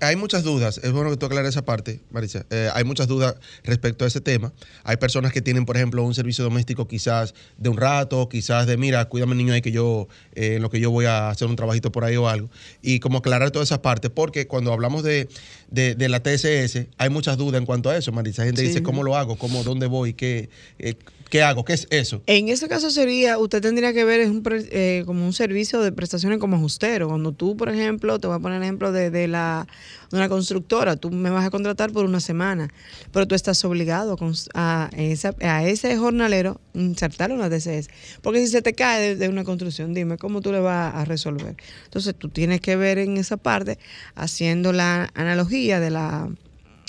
Hay, 0.00 0.16
muchas 0.16 0.42
dudas, 0.42 0.80
es 0.82 0.90
bueno 0.90 1.08
que 1.08 1.16
tú 1.16 1.26
aclares 1.26 1.50
esa 1.50 1.64
parte, 1.64 2.00
Marisa. 2.10 2.44
Eh, 2.50 2.68
hay 2.74 2.82
muchas 2.82 3.06
dudas 3.06 3.36
respecto 3.62 4.04
a 4.04 4.08
ese 4.08 4.20
tema. 4.20 4.52
Hay 4.82 4.96
personas 4.96 5.32
que 5.32 5.40
tienen, 5.40 5.66
por 5.66 5.76
ejemplo, 5.76 6.02
un 6.02 6.16
servicio 6.16 6.42
doméstico 6.42 6.88
quizás 6.88 7.32
de 7.58 7.68
un 7.68 7.76
rato, 7.76 8.28
quizás 8.28 8.66
de, 8.66 8.76
mira, 8.76 9.04
cuídame 9.04 9.36
niño 9.36 9.52
ahí 9.52 9.62
que 9.62 9.70
yo, 9.70 10.08
eh, 10.34 10.56
en 10.56 10.62
lo 10.62 10.70
que 10.70 10.80
yo 10.80 10.90
voy 10.90 11.04
a 11.04 11.30
hacer 11.30 11.46
un 11.46 11.54
trabajito 11.54 11.92
por 11.92 12.02
ahí 12.02 12.16
o 12.16 12.28
algo. 12.28 12.50
Y 12.82 12.98
como 12.98 13.18
aclarar 13.18 13.52
todas 13.52 13.68
esas 13.68 13.78
partes, 13.78 14.10
porque 14.10 14.48
cuando 14.48 14.72
hablamos 14.72 15.04
de, 15.04 15.28
la 15.70 16.22
TSS, 16.24 16.88
hay 16.96 17.10
muchas 17.10 17.36
dudas 17.36 17.60
en 17.60 17.64
cuanto 17.64 17.88
a 17.88 17.96
eso, 17.96 18.10
Marisa. 18.10 18.42
Hay 18.42 18.48
gente 18.48 18.62
dice, 18.62 18.82
¿cómo 18.82 19.04
lo 19.04 19.14
hago? 19.14 19.38
¿Cómo, 19.38 19.62
¿Dónde 19.62 19.86
voy? 19.86 20.12
¿Qué, 20.12 20.48
eh, 20.80 20.96
¿Qué 21.28 21.42
hago? 21.42 21.64
¿Qué 21.64 21.74
es 21.74 21.86
eso? 21.90 22.22
En 22.26 22.48
ese 22.48 22.68
caso 22.68 22.90
sería, 22.90 23.38
usted 23.38 23.60
tendría 23.60 23.92
que 23.92 24.04
ver 24.04 24.20
es 24.20 24.30
un, 24.30 24.42
eh, 24.70 25.02
como 25.04 25.26
un 25.26 25.32
servicio 25.32 25.80
de 25.82 25.92
prestaciones 25.92 26.38
como 26.38 26.56
ajustero. 26.56 27.08
Cuando 27.08 27.32
tú, 27.32 27.56
por 27.56 27.68
ejemplo, 27.68 28.18
te 28.18 28.26
voy 28.26 28.36
a 28.36 28.38
poner 28.38 28.58
el 28.58 28.62
ejemplo 28.62 28.92
de, 28.92 29.10
de, 29.10 29.28
la, 29.28 29.66
de 29.66 29.67
una 30.12 30.28
constructora, 30.28 30.96
tú 30.96 31.10
me 31.10 31.30
vas 31.30 31.46
a 31.46 31.50
contratar 31.50 31.92
por 31.92 32.04
una 32.04 32.20
semana, 32.20 32.68
pero 33.12 33.26
tú 33.26 33.34
estás 33.34 33.64
obligado 33.64 34.16
a, 34.54 34.90
ese 34.96 35.96
jornalero 35.96 36.60
insertar 36.74 37.32
una 37.32 37.48
DCS. 37.48 37.88
Porque 38.22 38.40
si 38.40 38.48
se 38.48 38.62
te 38.62 38.74
cae 38.74 39.16
de, 39.16 39.28
una 39.28 39.44
construcción, 39.44 39.94
dime 39.94 40.16
cómo 40.18 40.40
tú 40.40 40.52
le 40.52 40.60
vas 40.60 40.94
a 40.94 41.04
resolver. 41.04 41.56
Entonces 41.84 42.14
tú 42.16 42.28
tienes 42.28 42.60
que 42.60 42.76
ver 42.76 42.98
en 42.98 43.16
esa 43.16 43.36
parte, 43.36 43.78
haciendo 44.14 44.72
la 44.72 45.10
analogía 45.14 45.80
de, 45.80 45.90
la, 45.90 46.28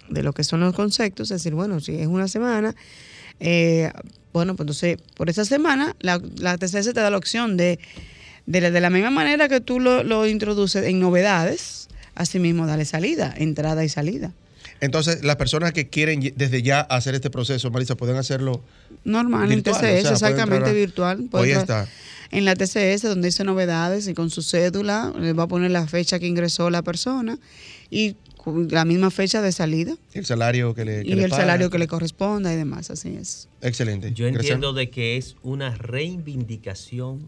de 0.10 0.24
lo 0.24 0.34
que 0.34 0.44
son 0.44 0.62
los 0.62 0.74
conceptos, 0.74 1.32
es 1.32 1.42
decir, 1.42 1.54
bueno, 1.54 1.80
si 1.80 1.96
es 1.96 2.08
una 2.08 2.28
semana, 2.28 2.76
eh, 3.40 3.92
bueno, 4.32 4.56
pues 4.56 4.66
entonces, 4.66 4.98
por 5.16 5.30
esa 5.30 5.44
semana, 5.44 5.96
la, 6.00 6.22
la 6.38 6.58
TCS 6.58 6.94
te 6.94 7.02
da 7.02 7.10
la 7.10 7.18
opción 7.18 7.58
de, 7.58 7.80
de, 8.50 8.82
la 8.82 8.90
misma 8.90 9.12
manera 9.12 9.48
que 9.48 9.62
tú 9.62 9.80
lo, 9.80 10.28
introduces 10.28 10.86
en 10.86 11.00
novedades, 11.00 11.88
asimismo 12.20 12.68
dale 12.68 12.86
salida, 12.86 13.34
entrada 13.36 13.84
y 13.84 13.90
salida. 13.90 14.34
Entonces, 14.82 15.24
las 15.24 15.38
personas 15.38 15.72
que 15.72 15.88
quieren 15.88 16.34
desde 16.36 16.62
ya 16.62 16.82
hacer 16.82 17.16
este 17.16 17.30
proceso, 17.30 17.72
Marisa, 17.72 17.96
pueden 17.96 18.18
hacerlo 18.18 18.62
normal 19.04 19.52
en 19.52 19.64
TCS, 19.64 20.12
exactamente 20.12 20.74
virtual. 20.74 21.28
Hoy 21.32 21.52
está. 21.52 21.88
En 22.32 22.46
la 22.46 22.56
TCS, 22.56 23.04
donde 23.04 23.30
dice 23.30 23.44
novedades 23.44 24.08
y 24.08 24.14
con 24.14 24.30
su 24.30 24.44
cédula, 24.44 25.14
le 25.18 25.34
va 25.34 25.44
a 25.44 25.48
poner 25.48 25.72
la 25.72 25.88
fecha 25.88 26.20
que 26.20 26.28
ingresó 26.28 26.70
la 26.70 26.84
persona 26.84 27.40
y 27.90 28.16
la 28.70 28.86
misma 28.86 29.12
fecha 29.12 29.42
de 29.42 29.52
salida. 29.52 29.96
El 30.14 30.26
salario 30.26 30.76
que 30.76 30.86
le 30.86 31.04
Y 31.06 31.14
el 31.14 31.32
salario 31.32 31.70
que 31.70 31.80
le 31.80 31.88
corresponda 31.88 32.54
y 32.54 32.58
demás, 32.58 32.92
así 32.92 33.16
es. 33.16 33.48
Excelente. 33.62 34.14
Yo 34.14 34.28
entiendo 34.28 34.74
de 34.74 34.90
que 34.90 35.18
es 35.18 35.38
una 35.42 35.76
reivindicación 35.76 37.28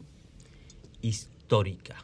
histórica 1.01 1.95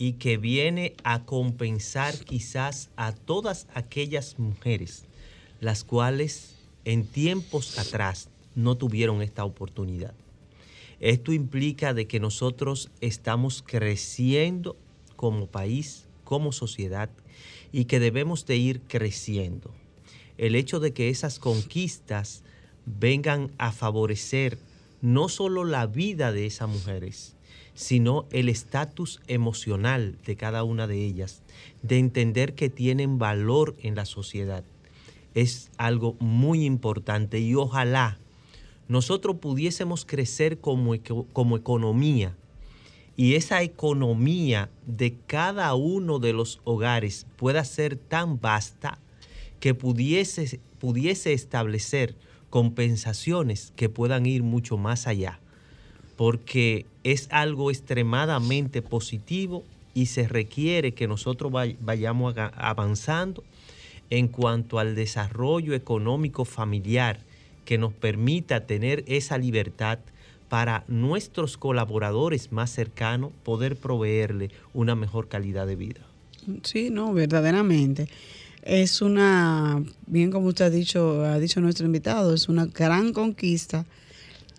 y 0.00 0.14
que 0.14 0.38
viene 0.38 0.94
a 1.04 1.26
compensar 1.26 2.16
quizás 2.24 2.88
a 2.96 3.12
todas 3.12 3.66
aquellas 3.74 4.38
mujeres 4.38 5.04
las 5.60 5.84
cuales 5.84 6.54
en 6.86 7.04
tiempos 7.06 7.78
atrás 7.78 8.30
no 8.54 8.78
tuvieron 8.78 9.20
esta 9.20 9.44
oportunidad. 9.44 10.14
Esto 11.00 11.34
implica 11.34 11.92
de 11.94 12.06
que 12.06 12.18
nosotros 12.18 12.90
estamos 13.02 13.62
creciendo 13.62 14.74
como 15.16 15.46
país, 15.46 16.06
como 16.24 16.52
sociedad 16.52 17.10
y 17.70 17.84
que 17.84 18.00
debemos 18.00 18.46
de 18.46 18.56
ir 18.56 18.80
creciendo. 18.88 19.70
El 20.38 20.54
hecho 20.54 20.80
de 20.80 20.94
que 20.94 21.10
esas 21.10 21.38
conquistas 21.38 22.42
vengan 22.86 23.50
a 23.58 23.70
favorecer 23.70 24.56
no 25.02 25.28
solo 25.28 25.64
la 25.64 25.86
vida 25.86 26.32
de 26.32 26.46
esas 26.46 26.70
mujeres, 26.70 27.36
sino 27.74 28.26
el 28.30 28.48
estatus 28.48 29.20
emocional 29.26 30.16
de 30.26 30.36
cada 30.36 30.64
una 30.64 30.86
de 30.86 31.04
ellas, 31.04 31.42
de 31.82 31.98
entender 31.98 32.54
que 32.54 32.70
tienen 32.70 33.18
valor 33.18 33.76
en 33.82 33.94
la 33.94 34.04
sociedad. 34.04 34.64
Es 35.34 35.70
algo 35.76 36.16
muy 36.18 36.64
importante 36.64 37.40
y 37.40 37.54
ojalá 37.54 38.18
nosotros 38.88 39.36
pudiésemos 39.36 40.04
crecer 40.04 40.58
como, 40.58 40.94
como 41.32 41.56
economía 41.56 42.36
y 43.16 43.34
esa 43.34 43.62
economía 43.62 44.70
de 44.86 45.14
cada 45.26 45.74
uno 45.74 46.18
de 46.18 46.32
los 46.32 46.60
hogares 46.64 47.26
pueda 47.36 47.64
ser 47.64 47.96
tan 47.96 48.40
vasta 48.40 48.98
que 49.60 49.74
pudiese, 49.74 50.60
pudiese 50.78 51.32
establecer 51.32 52.16
compensaciones 52.48 53.72
que 53.76 53.88
puedan 53.88 54.26
ir 54.26 54.42
mucho 54.42 54.76
más 54.76 55.06
allá 55.06 55.39
porque 56.20 56.84
es 57.02 57.28
algo 57.30 57.70
extremadamente 57.70 58.82
positivo 58.82 59.64
y 59.94 60.04
se 60.04 60.28
requiere 60.28 60.92
que 60.92 61.08
nosotros 61.08 61.50
vayamos 61.80 62.34
avanzando 62.36 63.42
en 64.10 64.28
cuanto 64.28 64.78
al 64.78 64.94
desarrollo 64.94 65.72
económico 65.72 66.44
familiar 66.44 67.20
que 67.64 67.78
nos 67.78 67.94
permita 67.94 68.66
tener 68.66 69.02
esa 69.06 69.38
libertad 69.38 69.98
para 70.50 70.84
nuestros 70.88 71.56
colaboradores 71.56 72.52
más 72.52 72.70
cercanos 72.70 73.32
poder 73.42 73.76
proveerle 73.76 74.50
una 74.74 74.94
mejor 74.94 75.26
calidad 75.26 75.66
de 75.66 75.76
vida. 75.76 76.02
Sí, 76.64 76.90
no, 76.90 77.14
verdaderamente. 77.14 78.10
Es 78.62 79.00
una, 79.00 79.82
bien 80.06 80.30
como 80.30 80.48
usted 80.48 80.66
ha 80.66 80.70
dicho, 80.70 81.24
ha 81.24 81.38
dicho 81.38 81.62
nuestro 81.62 81.86
invitado, 81.86 82.34
es 82.34 82.50
una 82.50 82.66
gran 82.66 83.14
conquista 83.14 83.86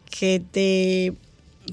que 0.10 0.42
te 0.52 1.14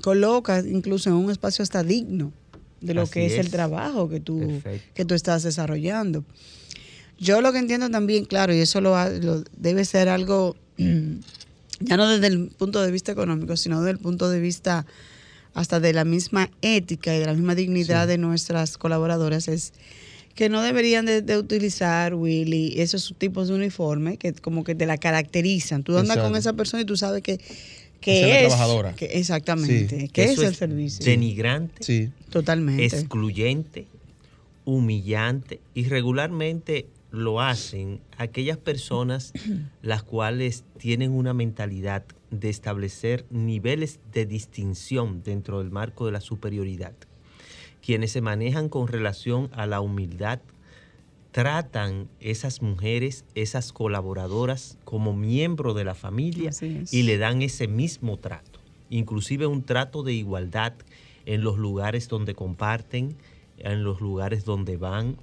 colocas 0.02 0.66
incluso 0.66 1.10
en 1.10 1.16
un 1.16 1.30
espacio 1.30 1.62
hasta 1.62 1.82
digno 1.82 2.32
de 2.80 2.94
lo 2.94 3.06
que 3.06 3.26
es, 3.26 3.32
el 3.34 3.50
trabajo 3.50 4.08
que 4.08 4.20
tú, 4.20 4.62
que 4.94 5.04
tú 5.04 5.14
estás 5.14 5.42
desarrollando. 5.42 6.24
Yo 7.18 7.40
lo 7.40 7.52
que 7.52 7.58
entiendo 7.58 7.90
también, 7.90 8.24
claro, 8.24 8.54
y 8.54 8.60
eso 8.60 8.80
lo, 8.80 8.94
debe 9.56 9.84
ser 9.84 10.08
algo, 10.08 10.56
ya 11.80 11.96
no 11.96 12.08
desde 12.08 12.28
el 12.28 12.48
punto 12.50 12.80
de 12.80 12.92
vista 12.92 13.10
económico, 13.10 13.56
sino 13.56 13.80
desde 13.80 13.92
el 13.92 13.98
punto 13.98 14.30
de 14.30 14.40
vista 14.40 14.86
hasta 15.54 15.80
de 15.80 15.92
la 15.92 16.04
misma 16.04 16.50
ética 16.62 17.16
y 17.16 17.18
de 17.18 17.26
la 17.26 17.34
misma 17.34 17.56
dignidad 17.56 18.06
de 18.06 18.18
nuestras 18.18 18.78
colaboradoras, 18.78 19.48
es 19.48 19.72
que 20.36 20.48
no 20.48 20.62
deberían 20.62 21.04
de, 21.04 21.36
utilizar, 21.36 22.14
Willy, 22.14 22.80
esos 22.80 23.12
tipos 23.18 23.48
de 23.48 23.54
uniforme 23.54 24.18
que 24.18 24.32
como 24.34 24.62
que 24.62 24.76
te 24.76 24.86
la 24.86 24.96
caracterizan. 24.96 25.82
Tú 25.82 25.98
andas 25.98 26.18
con 26.18 26.36
esa 26.36 26.52
persona 26.52 26.82
y 26.82 26.86
tú 26.86 26.96
sabes 26.96 27.22
que 27.22 27.40
que 28.00 28.44
es, 28.44 28.48
trabajadora. 28.48 28.94
exactamente. 28.98 30.08
¿Qué 30.12 30.24
es 30.24 30.38
el 30.38 30.54
servicio? 30.54 31.04
Denigrante. 31.04 31.82
Sí. 31.82 32.10
Totalmente. 32.30 32.84
Excluyente, 32.84 33.86
humillante 34.64 35.60
y 35.74 35.84
regularmente 35.84 36.86
lo 37.10 37.40
hacen 37.40 38.00
aquellas 38.16 38.58
personas 38.58 39.32
las 39.82 40.02
cuales 40.02 40.64
tienen 40.78 41.12
una 41.12 41.34
mentalidad 41.34 42.04
de 42.30 42.50
establecer 42.50 43.24
niveles 43.30 44.00
de 44.12 44.26
distinción 44.26 45.22
dentro 45.22 45.58
del 45.60 45.70
marco 45.70 46.06
de 46.06 46.12
la 46.12 46.20
superioridad, 46.20 46.92
quienes 47.84 48.12
se 48.12 48.20
manejan 48.20 48.68
con 48.68 48.88
relación 48.88 49.48
a 49.52 49.66
la 49.66 49.80
humildad, 49.80 50.40
tratan 51.38 52.08
esas 52.18 52.62
mujeres, 52.62 53.24
esas 53.36 53.72
colaboradoras 53.72 54.76
como 54.84 55.14
miembro 55.14 55.72
de 55.72 55.84
la 55.84 55.94
familia 55.94 56.50
y 56.90 57.04
le 57.04 57.16
dan 57.16 57.42
ese 57.42 57.68
mismo 57.68 58.16
trato, 58.16 58.58
inclusive 58.90 59.46
un 59.46 59.62
trato 59.62 60.02
de 60.02 60.14
igualdad 60.14 60.72
en 61.26 61.42
los 61.42 61.56
lugares 61.56 62.08
donde 62.08 62.34
comparten, 62.34 63.14
en 63.58 63.84
los 63.84 64.00
lugares 64.00 64.44
donde 64.44 64.78
van. 64.78 65.16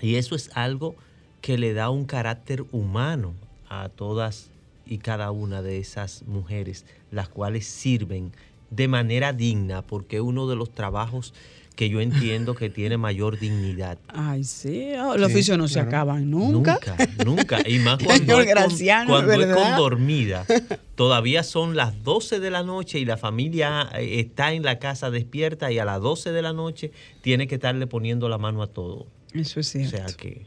Y 0.00 0.16
eso 0.16 0.34
es 0.34 0.50
algo 0.54 0.96
que 1.40 1.56
le 1.56 1.72
da 1.72 1.88
un 1.88 2.04
carácter 2.04 2.64
humano 2.72 3.32
a 3.68 3.90
todas 3.90 4.50
y 4.86 4.98
cada 4.98 5.30
una 5.30 5.62
de 5.62 5.78
esas 5.78 6.24
mujeres, 6.26 6.84
las 7.12 7.28
cuales 7.28 7.64
sirven 7.64 8.32
de 8.70 8.88
manera 8.88 9.32
digna, 9.32 9.82
porque 9.82 10.20
uno 10.20 10.48
de 10.48 10.56
los 10.56 10.72
trabajos 10.72 11.32
que 11.78 11.88
yo 11.88 12.00
entiendo 12.00 12.56
que 12.56 12.70
tiene 12.70 12.96
mayor 12.96 13.38
dignidad. 13.38 13.98
Ay, 14.08 14.42
sí, 14.42 14.94
oh, 15.00 15.16
los 15.16 15.30
oficios 15.30 15.56
no 15.56 15.68
se 15.68 15.78
acaban 15.78 16.28
nunca. 16.28 16.80
Nunca, 16.82 16.96
nunca. 17.24 17.68
Y 17.68 17.78
más 17.78 17.98
cuando, 18.04 18.40
es, 18.40 18.52
con, 18.52 19.06
cuando 19.06 19.32
es 19.32 19.54
con 19.54 19.76
dormida. 19.76 20.44
Todavía 20.96 21.44
son 21.44 21.76
las 21.76 22.02
12 22.02 22.40
de 22.40 22.50
la 22.50 22.64
noche 22.64 22.98
y 22.98 23.04
la 23.04 23.16
familia 23.16 23.88
eh, 23.94 24.18
está 24.18 24.54
en 24.54 24.64
la 24.64 24.80
casa 24.80 25.12
despierta 25.12 25.70
y 25.70 25.78
a 25.78 25.84
las 25.84 26.00
12 26.00 26.32
de 26.32 26.42
la 26.42 26.52
noche 26.52 26.90
tiene 27.22 27.46
que 27.46 27.54
estarle 27.54 27.86
poniendo 27.86 28.28
la 28.28 28.38
mano 28.38 28.60
a 28.64 28.66
todo. 28.66 29.06
Eso 29.32 29.60
es 29.60 29.68
cierto. 29.68 29.98
O 29.98 29.98
sea 30.00 30.16
que... 30.16 30.46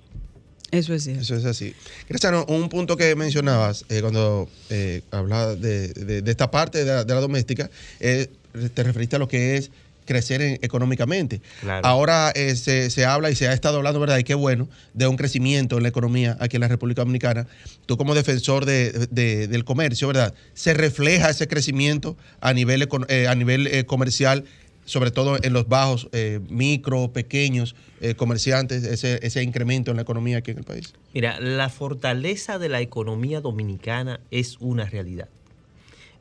Eso 0.71 0.93
es 0.93 1.05
cierto. 1.05 1.21
Eso 1.21 1.35
es 1.37 1.45
así. 1.45 1.73
Cristiano, 2.09 2.43
un 2.49 2.67
punto 2.67 2.97
que 2.97 3.15
mencionabas 3.15 3.85
eh, 3.87 4.01
cuando 4.01 4.49
eh, 4.69 5.01
hablabas 5.11 5.61
de, 5.61 6.23
esta 6.25 6.51
parte 6.51 6.83
de 6.83 6.91
la, 6.91 7.05
de 7.05 7.13
la 7.13 7.21
doméstica, 7.21 7.69
te 7.99 8.83
referiste 8.83 9.15
a 9.15 9.19
lo 9.19 9.29
que 9.29 9.55
es 9.55 9.71
crecer 10.11 10.59
económicamente. 10.61 11.41
Ahora 11.83 12.31
eh, 12.35 12.55
se, 12.55 13.05
habla 13.05 13.31
y 13.31 13.35
se 13.35 13.47
ha 13.47 13.53
estado 13.53 13.77
hablando, 13.77 13.99
¿verdad? 13.99 14.17
Y 14.17 14.25
qué 14.25 14.35
bueno, 14.35 14.67
de 14.93 15.07
un 15.07 15.15
crecimiento 15.15 15.77
en 15.77 15.83
la 15.83 15.89
economía 15.89 16.35
aquí 16.41 16.57
en 16.57 16.61
la 16.61 16.67
República 16.67 17.01
Dominicana. 17.01 17.47
Tú 17.85 17.95
como 17.95 18.13
defensor 18.13 18.65
del 18.65 19.63
comercio, 19.63 20.07
¿verdad? 20.09 20.33
¿Se 20.53 20.73
refleja 20.73 21.29
ese 21.29 21.47
crecimiento 21.47 22.17
a 22.41 22.53
nivel, 22.53 22.87
eh, 23.07 23.27
a 23.27 23.35
nivel 23.35 23.67
eh, 23.67 23.85
comercial, 23.85 24.43
sobre 24.83 25.11
todo 25.11 25.37
en 25.41 25.53
los 25.53 25.69
bajos, 25.69 26.09
micro, 26.49 27.13
pequeños 27.13 27.75
comerciantes, 28.17 28.83
ese, 28.83 29.19
ese 29.21 29.43
incremento 29.43 29.91
en 29.91 29.97
la 29.97 30.03
economía 30.03 30.39
aquí 30.39 30.51
en 30.51 30.57
el 30.57 30.63
país? 30.63 30.93
Mira, 31.13 31.39
la 31.39 31.69
fortaleza 31.69 32.59
de 32.59 32.67
la 32.67 32.81
economía 32.81 33.39
dominicana 33.39 34.19
es 34.31 34.57
una 34.59 34.85
realidad 34.85 35.29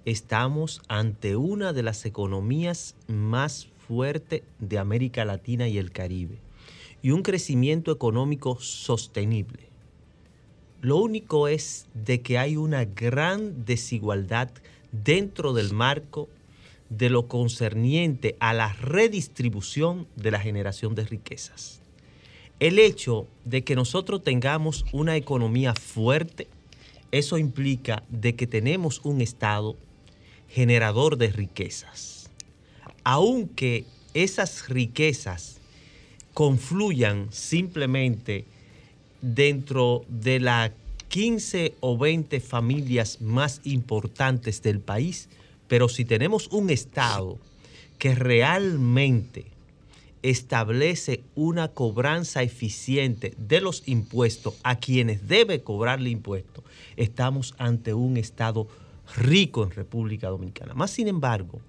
estamos 0.05 0.83
ante 0.89 1.37
una 1.37 1.73
de 1.73 1.83
las 1.83 2.05
economías 2.07 2.95
más 3.07 3.69
fuertes 3.91 4.43
de 4.61 4.79
América 4.79 5.25
Latina 5.25 5.67
y 5.67 5.77
el 5.77 5.91
Caribe 5.91 6.39
y 7.03 7.11
un 7.11 7.23
crecimiento 7.23 7.91
económico 7.91 8.57
sostenible. 8.61 9.65
Lo 10.81 10.97
único 10.99 11.49
es 11.49 11.87
de 11.93 12.21
que 12.21 12.39
hay 12.39 12.57
una 12.57 12.85
gran 12.85 13.65
desigualdad 13.65 14.49
dentro 14.93 15.55
del 15.55 15.73
marco 15.73 16.29
de 16.89 17.11
lo 17.11 17.27
concerniente 17.27 18.37
a 18.39 18.55
la 18.55 18.73
redistribución 18.75 20.07
de 20.15 20.31
la 20.31 20.39
generación 20.39 20.95
de 20.95 21.07
riquezas. 21.07 21.81
El 22.61 22.79
hecho 22.79 23.27
de 23.45 23.65
que 23.65 23.75
nosotros 23.75 24.23
tengamos 24.23 24.85
una 24.93 25.17
economía 25.17 25.75
fuerte, 25.75 26.47
eso 27.11 27.39
implica 27.39 28.05
de 28.09 28.37
que 28.37 28.47
tenemos 28.47 29.01
un 29.03 29.21
Estado 29.21 29.75
generador 30.49 31.17
de 31.17 31.31
riquezas. 31.31 32.20
Aunque 33.05 33.85
esas 34.15 34.69
riquezas 34.69 35.59
confluyan 36.35 37.29
simplemente 37.31 38.45
dentro 39.23 40.05
de 40.09 40.41
las 40.41 40.71
15 41.09 41.75
o 41.81 41.99
20 41.99 42.41
familias 42.41 43.21
más 43.21 43.61
importantes 43.65 44.63
del 44.63 44.81
país, 44.81 45.29
pero 45.67 45.89
si 45.89 46.05
tenemos 46.05 46.49
un 46.49 46.71
Estado 46.71 47.39
que 47.99 48.15
realmente 48.15 49.47
establece 50.23 51.23
una 51.35 51.69
cobranza 51.69 52.43
eficiente 52.43 53.35
de 53.39 53.61
los 53.61 53.83
impuestos 53.87 54.55
a 54.63 54.77
quienes 54.77 55.27
debe 55.27 55.63
cobrarle 55.63 56.11
impuestos, 56.11 56.65
estamos 56.97 57.55
ante 57.59 57.95
un 57.95 58.17
Estado 58.17 58.69
rico 59.17 59.65
en 59.65 59.71
República 59.71 60.29
Dominicana. 60.29 60.75
Más 60.75 60.91
sin 60.91 61.09
embargo, 61.09 61.61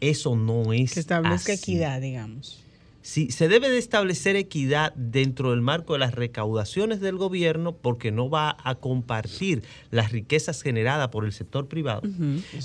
eso 0.00 0.36
no 0.36 0.72
es. 0.72 0.94
Que 0.94 1.00
establezca 1.00 1.52
equidad, 1.52 2.00
digamos. 2.00 2.62
Sí, 3.06 3.30
se 3.30 3.46
debe 3.46 3.70
de 3.70 3.78
establecer 3.78 4.34
equidad 4.34 4.92
dentro 4.94 5.52
del 5.52 5.60
marco 5.60 5.92
de 5.92 6.00
las 6.00 6.12
recaudaciones 6.16 7.00
del 7.00 7.16
gobierno 7.16 7.72
porque 7.72 8.10
no 8.10 8.28
va 8.28 8.56
a 8.64 8.74
compartir 8.74 9.62
las 9.92 10.10
riquezas 10.10 10.60
generadas 10.60 11.06
por 11.10 11.24
el 11.24 11.32
sector 11.32 11.68
privado, 11.68 12.02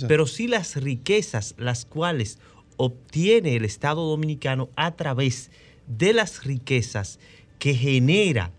pero 0.07 0.25
sí 0.25 0.47
las 0.47 0.77
riquezas 0.77 1.53
las 1.59 1.85
cuales 1.85 2.39
obtiene 2.77 3.55
el 3.55 3.65
Estado 3.65 4.01
dominicano 4.09 4.69
a 4.75 4.95
través 4.95 5.51
de 5.85 6.11
las 6.11 6.43
riquezas 6.43 7.19
que 7.59 7.75
genera 7.75 8.51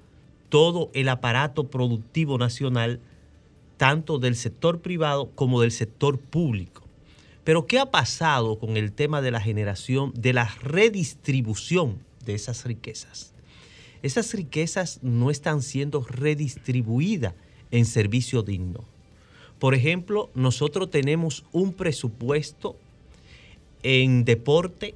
todo 0.51 0.89
el 0.95 1.09
aparato 1.09 1.65
productivo 1.65 2.39
nacional, 2.39 3.01
tanto 3.77 4.21
del 4.21 4.37
sector 4.37 4.81
privado 4.83 5.31
como 5.35 5.61
del 5.61 5.73
sector 5.73 6.21
público. 6.21 6.82
Pero 7.45 7.67
¿qué 7.67 7.79
ha 7.79 7.91
pasado 7.91 8.59
con 8.59 8.77
el 8.77 8.93
tema 8.93 9.21
de 9.21 9.31
la 9.31 9.41
generación, 9.41 10.13
de 10.15 10.33
la 10.33 10.45
redistribución 10.63 11.99
de 12.25 12.35
esas 12.35 12.65
riquezas? 12.65 13.33
Esas 14.03 14.33
riquezas 14.35 15.01
no 15.03 15.31
están 15.31 15.63
siendo 15.63 16.05
redistribuidas 16.05 17.35
en 17.71 17.87
servicio 17.87 18.43
digno. 18.43 18.85
Por 19.59 19.75
ejemplo, 19.75 20.31
nosotros 20.35 20.91
tenemos 20.91 21.45
un 21.53 21.73
presupuesto 21.73 22.77
en 23.83 24.25
deporte 24.25 24.95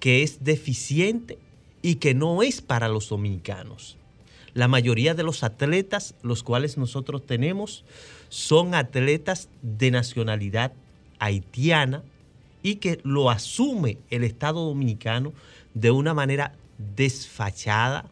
que 0.00 0.22
es 0.22 0.44
deficiente 0.44 1.38
y 1.80 1.96
que 1.96 2.14
no 2.14 2.42
es 2.42 2.60
para 2.60 2.88
los 2.88 3.08
dominicanos. 3.08 3.96
La 4.52 4.68
mayoría 4.68 5.14
de 5.14 5.22
los 5.22 5.42
atletas, 5.42 6.14
los 6.22 6.42
cuales 6.42 6.78
nosotros 6.78 7.26
tenemos, 7.26 7.84
son 8.28 8.74
atletas 8.74 9.48
de 9.62 9.90
nacionalidad 9.90 10.72
haitiana 11.24 12.02
y 12.62 12.76
que 12.76 13.00
lo 13.02 13.30
asume 13.30 13.98
el 14.10 14.24
Estado 14.24 14.64
dominicano 14.64 15.32
de 15.74 15.90
una 15.90 16.14
manera 16.14 16.54
desfachada 16.96 18.06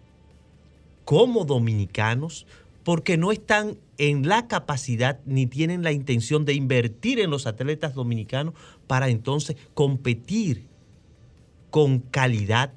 como 1.05 1.45
dominicanos 1.45 2.47
porque 2.85 3.17
no 3.17 3.33
están 3.33 3.77
en 3.99 4.29
la 4.29 4.49
capacidad 4.49 5.21
ni 5.25 5.47
tienen 5.47 5.83
la 5.83 5.93
intención 5.93 6.45
de 6.45 6.55
invertir 6.55 7.21
en 7.21 7.31
los 7.31 7.47
atletas 7.47 7.95
dominicanos 7.95 8.55
para 8.87 9.09
entonces 9.09 9.57
competir 9.75 10.67
con 11.71 12.01
calidad 12.01 12.73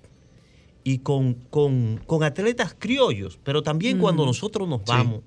y 0.84 1.00
con, 1.00 1.34
con, 1.50 2.00
atletas 2.24 2.76
criollos, 2.78 3.40
pero 3.44 3.64
también 3.64 3.98
cuando 3.98 4.24
mm. 4.24 4.28
nosotros 4.28 4.70
nos 4.70 4.86
vamos 4.86 5.22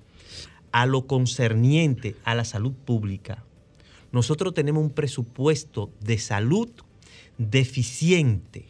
a 0.71 0.85
lo 0.85 1.05
concerniente 1.05 2.15
a 2.23 2.33
la 2.33 2.45
salud 2.45 2.71
pública, 2.71 3.43
nosotros 4.11 4.53
tenemos 4.53 4.83
un 4.83 4.91
presupuesto 4.91 5.91
de 5.99 6.17
salud 6.17 6.69
deficiente 7.37 8.65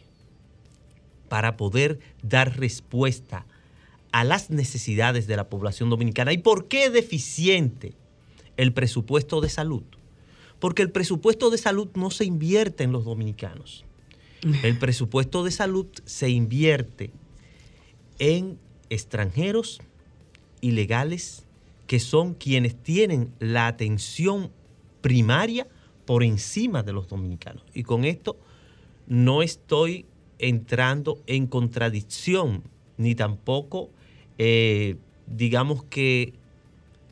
para 1.28 1.56
poder 1.56 2.00
dar 2.22 2.58
respuesta 2.58 3.46
a 4.12 4.24
las 4.24 4.50
necesidades 4.50 5.26
de 5.26 5.36
la 5.36 5.48
población 5.48 5.88
dominicana. 5.88 6.32
¿Y 6.32 6.38
por 6.38 6.66
qué 6.66 6.90
deficiente 6.90 7.94
el 8.56 8.72
presupuesto 8.72 9.40
de 9.40 9.48
salud? 9.48 9.84
Porque 10.58 10.82
el 10.82 10.90
presupuesto 10.90 11.50
de 11.50 11.58
salud 11.58 11.88
no 11.94 12.10
se 12.10 12.24
invierte 12.24 12.84
en 12.84 12.92
los 12.92 13.04
dominicanos. 13.04 13.84
El 14.62 14.78
presupuesto 14.78 15.44
de 15.44 15.50
salud 15.50 15.86
se 16.04 16.30
invierte 16.30 17.10
en 18.18 18.58
extranjeros 18.88 19.80
ilegales 20.60 21.44
que 21.86 22.00
son 22.00 22.34
quienes 22.34 22.74
tienen 22.74 23.32
la 23.38 23.66
atención 23.66 24.50
primaria 25.00 25.66
por 26.04 26.24
encima 26.24 26.82
de 26.82 26.92
los 26.92 27.08
dominicanos. 27.08 27.64
Y 27.74 27.82
con 27.82 28.04
esto 28.04 28.36
no 29.06 29.42
estoy 29.42 30.06
entrando 30.38 31.18
en 31.26 31.46
contradicción 31.46 32.62
ni 32.96 33.14
tampoco 33.14 33.90
eh, 34.38 34.96
digamos 35.26 35.84
que 35.84 36.32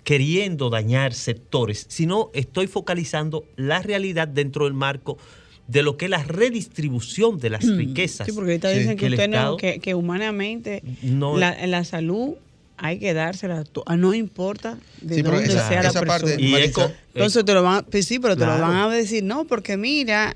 queriendo 0.02 0.71
dañar 0.71 1.12
sectores, 1.12 1.85
sino 1.90 2.30
estoy 2.33 2.66
focalizando 2.66 3.45
la 3.57 3.83
realidad 3.83 4.26
dentro 4.26 4.64
del 4.64 4.73
marco 4.73 5.18
de 5.66 5.83
lo 5.83 5.99
que 5.99 6.07
es 6.07 6.11
la 6.11 6.23
redistribución 6.23 7.38
de 7.38 7.50
las 7.50 7.66
mm. 7.66 7.76
riquezas. 7.76 8.26
Sí, 8.26 8.33
porque 8.33 8.52
ahorita 8.52 8.71
dicen 8.71 8.97
que, 8.97 9.09
usted 9.09 9.28
no, 9.28 9.59
que, 9.59 9.95
humanamente 9.95 10.83
la, 11.02 11.66
la 11.66 11.85
salud 11.85 12.37
hay 12.78 12.99
que 12.99 13.12
dársela 13.12 13.64
a 13.87 13.97
no 13.97 14.14
importa 14.14 14.78
de 15.00 15.23
dónde 15.23 15.50
sea 15.50 15.82
la 15.82 15.92
persona. 15.92 16.35
Entonces 16.38 17.44
te 17.44 17.54
lo 17.54 17.62
van, 17.62 17.85
pues 17.90 18.06
sí, 18.06 18.18
pero 18.18 18.37
te 18.37 18.47
lo 18.47 18.58
van 18.58 18.76
a 18.76 18.88
decir, 18.88 19.25
no, 19.25 19.44
porque 19.44 19.76
mira, 19.76 20.35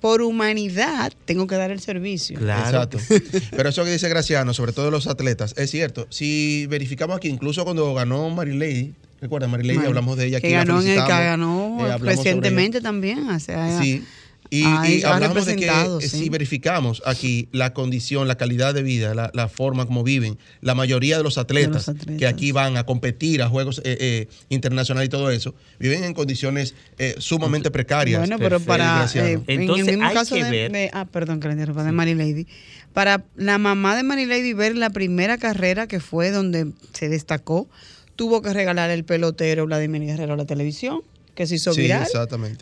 por 0.00 0.22
humanidad 0.22 1.12
tengo 1.24 1.46
que 1.46 1.56
dar 1.56 1.70
el 1.70 1.80
servicio. 1.80 2.38
Exacto. 2.38 2.98
Pero 3.56 3.68
eso 3.70 3.84
que 3.84 3.90
dice 3.90 4.08
Graciano, 4.08 4.52
sobre 4.54 4.72
todo 4.72 4.90
los 4.90 5.06
atletas, 5.06 5.54
es 5.56 5.70
cierto. 5.70 6.06
Si 6.10 6.66
verificamos 6.66 7.16
aquí, 7.16 7.28
incluso 7.28 7.64
cuando 7.64 7.94
ganó 7.94 8.28
Marilei, 8.30 8.92
recuerda, 9.20 9.48
Marilei, 9.48 9.78
hablamos 9.78 10.16
de 10.18 10.26
ella 10.26 10.38
aquí. 10.38 10.48
Que 10.48 10.54
ganó, 10.54 10.80
en 10.80 10.88
el, 10.88 11.02
que 11.02 11.08
ganó 11.08 11.86
eh, 11.86 11.98
recientemente 11.98 12.80
también. 12.80 13.28
O 13.30 13.40
sea, 13.40 13.80
sí. 13.80 14.04
Y, 14.50 15.02
hablamos 15.04 15.46
de 15.46 15.56
que 15.56 15.66
eh, 15.66 16.08
si 16.08 16.28
verificamos 16.28 17.02
aquí 17.04 17.48
la 17.52 17.74
condición, 17.74 18.28
la 18.28 18.36
calidad 18.36 18.74
de 18.74 18.82
vida, 18.82 19.14
la, 19.14 19.48
forma 19.48 19.86
como 19.86 20.04
viven, 20.04 20.38
la 20.60 20.74
mayoría 20.74 21.16
de 21.18 21.22
los 21.22 21.38
atletas, 21.38 21.90
que 22.18 22.26
aquí 22.26 22.52
van 22.52 22.76
a 22.76 22.84
competir 22.84 23.42
a 23.42 23.48
juegos 23.48 23.80
eh, 23.84 23.96
eh, 24.00 24.28
internacionales 24.48 25.08
y 25.08 25.10
todo 25.10 25.30
eso, 25.30 25.54
viven 25.78 26.04
en 26.04 26.14
condiciones 26.14 26.74
sumamente 27.18 27.70
precarias. 27.70 28.20
Bueno, 28.20 28.38
pero 28.38 28.60
para. 28.60 29.06
en 29.14 29.42
el 29.46 29.68
mismo 29.68 30.12
caso 30.12 30.34
de, 30.34 30.90
Ah, 30.92 31.04
perdón, 31.04 31.40
que 31.40 31.48
le 31.48 31.54
de 31.54 31.92
Mary 31.92 32.14
Lady. 32.14 32.46
Para 32.92 33.24
la 33.36 33.58
mamá 33.58 33.96
de 33.96 34.02
Mary 34.02 34.24
Lady 34.24 34.52
ver 34.54 34.76
la 34.76 34.90
primera 34.90 35.38
carrera 35.38 35.86
que 35.86 36.00
fue 36.00 36.30
donde 36.30 36.72
se 36.92 37.08
destacó, 37.08 37.68
tuvo 38.16 38.42
que 38.42 38.52
regalar 38.52 38.90
el 38.90 39.04
pelotero 39.04 39.66
Vladimir 39.66 40.02
Guerrero 40.02 40.34
a 40.34 40.36
la 40.36 40.46
televisión 40.46 41.02
que 41.38 41.46
se 41.46 41.54
hizo 41.54 41.72
viral 41.72 42.04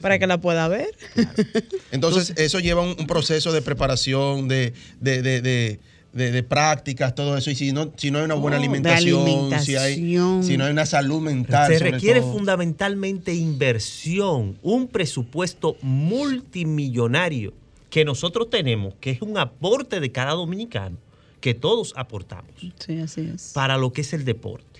para 0.02 0.18
que 0.18 0.26
la 0.26 0.38
pueda 0.38 0.68
ver. 0.68 0.90
Entonces, 1.92 2.34
eso 2.36 2.60
lleva 2.60 2.82
un, 2.82 3.06
proceso 3.06 3.50
de 3.50 3.62
preparación, 3.62 4.48
de, 4.48 4.74
de, 5.00 6.42
prácticas, 6.42 7.14
todo 7.14 7.38
eso. 7.38 7.50
Y 7.50 7.54
si 7.54 7.72
no, 7.72 7.90
si 7.96 8.10
no 8.10 8.18
hay 8.18 8.26
una 8.26 8.34
buena 8.34 8.58
alimentación, 8.58 9.50
Si, 9.62 9.76
hay, 9.76 9.94
si 10.42 10.58
no 10.58 10.66
hay 10.66 10.72
una 10.72 10.84
salud 10.84 11.22
mental. 11.22 11.72
Se 11.72 11.78
requiere 11.78 12.20
fundamentalmente 12.20 13.32
inversión, 13.32 14.58
un 14.62 14.88
presupuesto 14.88 15.78
multimillonario 15.80 17.54
que 17.88 18.04
nosotros 18.04 18.50
tenemos, 18.50 18.92
que 19.00 19.12
es 19.12 19.22
un 19.22 19.38
aporte 19.38 20.00
de 20.00 20.12
cada 20.12 20.32
dominicano, 20.32 20.98
que 21.40 21.54
todos 21.54 21.94
aportamos. 21.96 22.50
Sí, 22.78 22.98
así 22.98 23.30
es. 23.34 23.52
Para 23.54 23.78
lo 23.78 23.94
que 23.94 24.02
es 24.02 24.12
el 24.12 24.26
deporte 24.26 24.76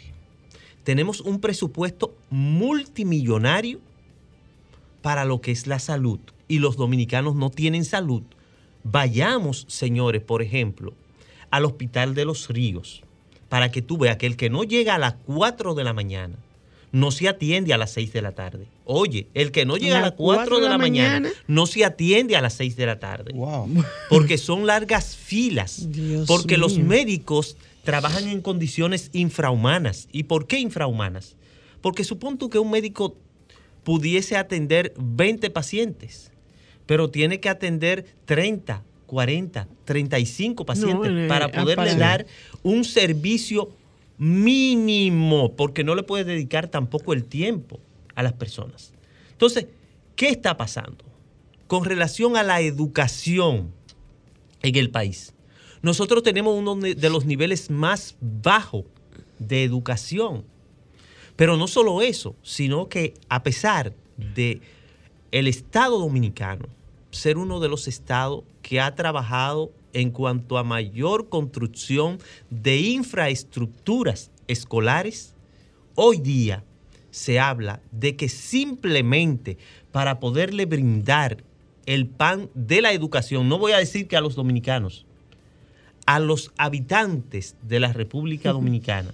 tenemos 0.87 1.21
un 1.21 1.41
presupuesto 1.41 2.15
multimillonario 2.31 3.81
para 5.07 5.25
lo 5.25 5.41
que 5.41 5.53
es 5.53 5.69
la 5.69 5.79
salud 5.79 6.19
y 6.49 6.59
los 6.59 6.77
dominicanos 6.77 7.37
no 7.37 7.49
tienen 7.49 7.85
salud. 7.85 8.25
Vayamos, 8.83 9.65
señores, 9.69 10.21
por 10.21 10.43
ejemplo, 10.43 10.95
al 11.53 11.65
Hospital 11.65 12.17
de 12.17 12.25
los 12.25 12.49
Ríos 12.49 13.05
para 13.49 13.71
que 13.71 13.83
tú 13.83 13.99
veas 13.99 14.17
que 14.17 14.27
el 14.27 14.37
que 14.37 14.51
no 14.51 14.65
llega 14.65 14.97
a 14.97 14.99
las 14.99 15.15
4 15.27 15.77
de 15.77 15.85
la 15.85 15.93
mañana 15.93 16.35
no 16.91 17.13
se 17.13 17.29
atiende 17.29 17.73
a 17.73 17.79
las 17.79 17.93
6 17.93 18.13
de 18.15 18.21
la 18.21 18.33
tarde. 18.33 18.67
Oye, 18.85 19.29
el 19.35 19.53
que 19.53 19.65
no 19.65 19.77
llega 19.77 19.99
a 19.99 20.03
las 20.03 20.13
4 20.15 20.59
de 20.59 20.69
la, 20.69 20.77
mañana, 20.77 21.31
no 21.47 21.67
se 21.67 21.85
atiende 21.85 22.35
a 22.35 22.43
las 22.43 22.55
6 22.55 22.75
de 22.75 22.87
la 22.87 22.99
tarde. 22.99 23.33
Wow. 23.33 23.85
Porque 24.09 24.39
son 24.39 24.67
largas 24.67 25.15
filas. 25.15 25.87
porque 26.27 26.57
los 26.57 26.79
médicos 26.79 27.57
trabajan 27.85 28.27
en 28.27 28.41
condiciones 28.41 29.11
infrahumanas. 29.13 30.09
¿Y 30.11 30.25
por 30.25 30.49
qué 30.49 30.59
infrahumanas? 30.59 31.37
Porque 31.81 32.03
supón 32.03 32.39
tú 32.39 32.51
que 32.51 32.59
un 32.59 32.73
médico 32.73 33.17
pudiese 33.87 34.37
atender 34.37 34.93
20 34.99 35.49
pacientes, 35.51 36.33
pero 36.87 37.09
tiene 37.09 37.39
que 37.39 37.49
atender 37.49 38.05
30, 38.25 38.83
40, 39.07 39.69
35 39.85 40.67
pacientes 40.67 41.29
para 41.29 41.53
poderle 41.53 41.95
dar 41.95 42.27
un 42.65 42.83
servicio 42.83 43.71
mínimo, 44.19 45.53
porque 45.53 45.85
no 45.85 45.95
le 45.95 46.03
puede 46.03 46.25
dedicar 46.25 46.67
tampoco 46.67 47.13
el 47.13 47.23
tiempo 47.23 47.79
a 48.17 48.25
las 48.25 48.33
personas. 48.33 48.93
Entonces, 49.31 49.69
¿qué 50.17 50.31
está 50.31 50.57
pasando 50.57 51.05
con 51.69 51.85
relación 51.85 52.37
a 52.37 52.43
la 52.43 52.61
educación 52.61 53.71
en 54.63 54.75
el 54.75 54.91
país? 54.91 55.33
Nosotros 55.81 56.25
tenemos 56.25 56.59
uno 56.59 56.75
de 56.75 57.09
los 57.09 57.25
niveles 57.25 57.71
más 57.71 58.17
bajos 58.21 58.83
de 59.39 59.63
educación. 59.63 60.45
Pero 61.37 61.57
no 61.57 61.69
solo 61.69 62.01
eso, 62.03 62.35
sino 62.43 62.89
que 62.89 63.15
a 63.29 63.43
pesar 63.43 63.93
de 64.17 64.61
el 65.31 65.47
Estado 65.47 65.99
dominicano 65.99 66.67
ser 67.11 67.39
uno 67.39 67.61
de 67.61 67.69
los 67.69 67.89
estados 67.89 68.45
que 68.63 68.81
ha 68.81 68.95
trabajado 68.95 69.71
en 69.93 70.11
cuanto 70.11 70.59
a 70.59 70.65
mayor 70.65 71.29
construcción 71.29 72.19
de 72.51 72.79
infraestructuras 72.79 74.31
escolares, 74.49 75.35
hoy 75.95 76.19
día 76.19 76.65
se 77.11 77.39
habla 77.39 77.81
de 77.93 78.17
que 78.17 78.29
simplemente 78.29 79.57
para 79.93 80.21
poderle 80.21 80.67
brindar 80.67 81.39
el 81.87 82.07
pan 82.07 82.51
de 82.55 82.83
la 82.83 82.93
educación, 82.93 83.49
no 83.49 83.59
voy 83.59 83.73
a 83.73 83.79
decir 83.79 84.09
que 84.09 84.17
a 84.17 84.21
los 84.21 84.35
dominicanos, 84.35 85.07
a 86.05 86.19
los 86.19 86.53
habitantes 86.59 87.57
de 87.63 87.81
la 87.81 87.93
República 87.93 88.53
Dominicana 88.53 89.13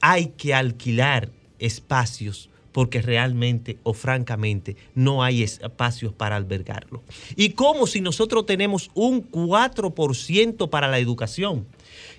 hay 0.00 0.28
que 0.36 0.54
alquilar 0.54 1.30
espacios 1.58 2.50
porque 2.72 3.02
realmente 3.02 3.78
o 3.82 3.94
francamente 3.94 4.76
no 4.94 5.22
hay 5.22 5.42
espacios 5.42 6.12
para 6.12 6.36
albergarlo. 6.36 7.02
Y 7.36 7.50
como 7.50 7.86
si 7.86 8.00
nosotros 8.00 8.46
tenemos 8.46 8.90
un 8.94 9.28
4% 9.30 10.70
para 10.70 10.88
la 10.88 10.98
educación, 10.98 11.66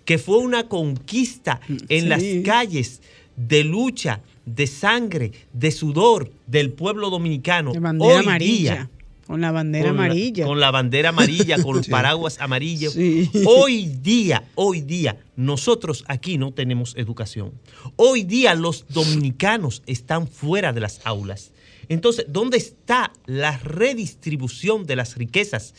que 0.05 0.17
fue 0.17 0.37
una 0.39 0.67
conquista 0.67 1.61
en 1.89 2.09
las 2.09 2.23
calles 2.43 3.01
de 3.35 3.63
lucha, 3.63 4.21
de 4.45 4.67
sangre, 4.67 5.31
de 5.53 5.71
sudor 5.71 6.31
del 6.47 6.71
pueblo 6.71 7.09
dominicano. 7.09 7.73
bandera 7.73 8.19
amarilla. 8.19 8.89
Con 9.25 9.41
la 9.41 9.51
bandera 9.51 9.91
amarilla. 9.91 10.45
con 10.45 10.59
la 10.59 10.71
bandera 10.71 11.09
amarilla, 11.09 11.61
con 11.61 11.75
los 11.77 11.87
paraguas 11.87 12.39
amarillos. 12.39 12.95
Hoy 13.45 13.85
día, 13.85 14.43
hoy 14.55 14.81
día, 14.81 15.17
nosotros 15.35 16.03
aquí 16.07 16.37
no 16.37 16.51
tenemos 16.51 16.95
educación. 16.97 17.53
Hoy 17.95 18.23
día 18.23 18.55
los 18.55 18.85
dominicanos 18.89 19.83
están 19.85 20.27
fuera 20.27 20.73
de 20.73 20.81
las 20.81 21.01
aulas. 21.05 21.51
Entonces, 21.89 22.25
¿dónde 22.29 22.57
está 22.57 23.11
la 23.25 23.57
redistribución 23.57 24.85
de 24.85 24.95
las 24.95 25.17
riquezas? 25.17 25.73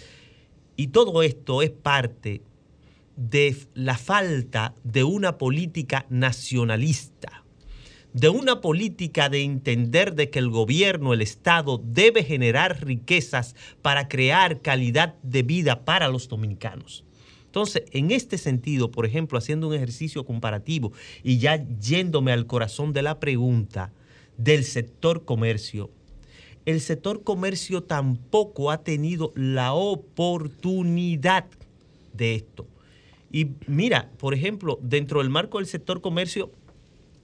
Y 0.76 0.88
todo 0.88 1.22
esto 1.22 1.62
es 1.62 1.70
parte 1.70 2.42
de 3.16 3.56
la 3.74 3.96
falta 3.96 4.74
de 4.84 5.04
una 5.04 5.38
política 5.38 6.06
nacionalista, 6.08 7.41
de 8.12 8.28
una 8.28 8.60
política 8.60 9.28
de 9.28 9.42
entender 9.42 10.14
de 10.14 10.30
que 10.30 10.38
el 10.38 10.50
gobierno, 10.50 11.12
el 11.12 11.22
Estado, 11.22 11.80
debe 11.84 12.24
generar 12.24 12.84
riquezas 12.84 13.54
para 13.80 14.08
crear 14.08 14.60
calidad 14.60 15.14
de 15.22 15.42
vida 15.42 15.84
para 15.84 16.08
los 16.08 16.28
dominicanos. 16.28 17.04
Entonces, 17.46 17.84
en 17.92 18.10
este 18.10 18.38
sentido, 18.38 18.90
por 18.90 19.04
ejemplo, 19.04 19.38
haciendo 19.38 19.68
un 19.68 19.74
ejercicio 19.74 20.24
comparativo 20.24 20.92
y 21.22 21.38
ya 21.38 21.66
yéndome 21.78 22.32
al 22.32 22.46
corazón 22.46 22.92
de 22.92 23.02
la 23.02 23.20
pregunta 23.20 23.92
del 24.38 24.64
sector 24.64 25.24
comercio, 25.24 25.90
el 26.64 26.80
sector 26.80 27.24
comercio 27.24 27.82
tampoco 27.82 28.70
ha 28.70 28.84
tenido 28.84 29.32
la 29.34 29.74
oportunidad 29.74 31.46
de 32.14 32.36
esto. 32.36 32.66
Y 33.30 33.48
mira, 33.66 34.10
por 34.18 34.34
ejemplo, 34.34 34.78
dentro 34.82 35.20
del 35.20 35.30
marco 35.30 35.58
del 35.58 35.66
sector 35.66 36.00
comercio 36.00 36.52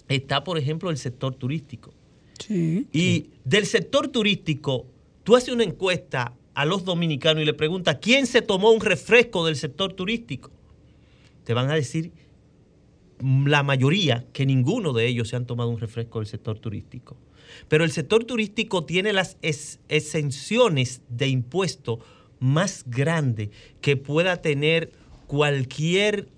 está, 0.09 0.45
por 0.45 0.59
ejemplo, 0.59 0.91
el 0.91 0.99
sector 0.99 1.35
turístico. 1.35 1.93
Sí, 2.39 2.87
y 2.93 3.31
del 3.45 3.67
sector 3.67 4.09
turístico, 4.09 4.87
tú 5.25 5.37
haces 5.37 5.51
una 5.51 5.65
encuesta 5.65 6.35
a 6.55 6.65
los 6.65 6.85
dominicanos 6.85 7.43
y 7.43 7.47
le 7.47 7.55
pregunta, 7.55 7.99
¿quién 7.99 8.27
se 8.27 8.43
tomó 8.43 8.71
un 8.71 8.81
refresco 8.81 9.45
del 9.47 9.57
sector 9.57 9.93
turístico? 9.93 10.51
Te 11.45 11.55
van 11.55 11.71
a 11.71 11.75
decir 11.75 12.13
la 13.21 13.63
mayoría 13.63 14.27
que 14.33 14.47
ninguno 14.47 14.93
de 14.93 15.07
ellos 15.07 15.29
se 15.29 15.37
han 15.37 15.47
tomado 15.47 15.71
un 15.71 15.79
refresco 15.79 16.19
del 16.19 16.27
sector 16.27 16.59
turístico. 16.59 17.17
Pero 17.69 17.85
el 17.85 17.91
sector 17.91 18.25
turístico 18.25 18.85
tiene 18.85 19.13
las 19.13 19.37
exenciones 19.43 21.03
de 21.09 21.29
impuesto 21.29 22.01
más 22.41 22.85
grande 22.87 23.51
que 23.81 23.97
pueda 23.97 24.43
tener 24.43 24.93
cualquier 25.27 26.29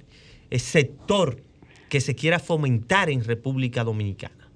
eh, 0.50 0.59
sector 0.59 1.42
que 1.90 2.00
se 2.00 2.14
quiera 2.14 2.38
fomentar 2.38 3.11
en 3.11 3.22
República 3.22 3.85
Dominicana. 3.85 4.48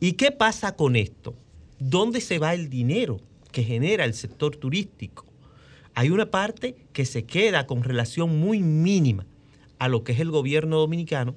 ¿Y 0.00 0.12
qué 0.12 0.32
pasa 0.32 0.74
con 0.74 0.96
esto? 0.96 1.34
¿Dónde 1.78 2.22
se 2.22 2.38
va 2.38 2.54
el 2.54 2.70
dinero? 2.70 3.20
que 3.50 3.64
genera 3.64 4.04
el 4.04 4.14
sector 4.14 4.56
turístico. 4.56 5.24
Hay 5.94 6.10
una 6.10 6.30
parte 6.30 6.76
que 6.92 7.04
se 7.04 7.24
queda 7.24 7.66
con 7.66 7.82
relación 7.82 8.38
muy 8.38 8.60
mínima 8.60 9.26
a 9.78 9.88
lo 9.88 10.04
que 10.04 10.12
es 10.12 10.20
el 10.20 10.30
gobierno 10.30 10.78
dominicano, 10.78 11.34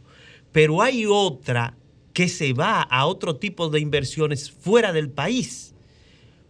pero 0.52 0.82
hay 0.82 1.06
otra 1.08 1.76
que 2.14 2.28
se 2.28 2.54
va 2.54 2.82
a 2.82 3.06
otro 3.08 3.38
tipo 3.38 3.70
de 3.70 3.80
inversiones 3.80 4.52
fuera 4.52 4.94
del 4.94 5.10
país. 5.10 5.74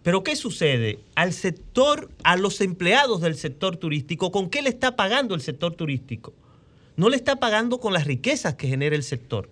Pero 0.02 0.24
¿qué 0.24 0.36
sucede? 0.36 1.00
Al 1.16 1.32
sector, 1.32 2.10
a 2.24 2.36
los 2.36 2.60
empleados 2.60 3.22
del 3.22 3.36
sector 3.36 3.78
turístico, 3.78 4.32
¿con 4.32 4.50
qué 4.50 4.62
le 4.62 4.70
está 4.70 4.98
pagando 4.98 5.34
el 5.34 5.42
sector 5.42 5.76
turístico? 5.76 6.34
No 6.96 7.10
le 7.10 7.16
está 7.16 7.38
pagando 7.38 7.80
con 7.80 7.94
las 7.94 8.06
riquezas 8.06 8.56
que 8.56 8.68
genera 8.68 8.96
el 8.96 9.04
sector. 9.04 9.50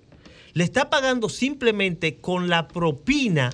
Le 0.53 0.63
está 0.63 0.89
pagando 0.89 1.29
simplemente 1.29 2.15
con 2.15 2.49
la 2.49 2.67
propina 2.67 3.51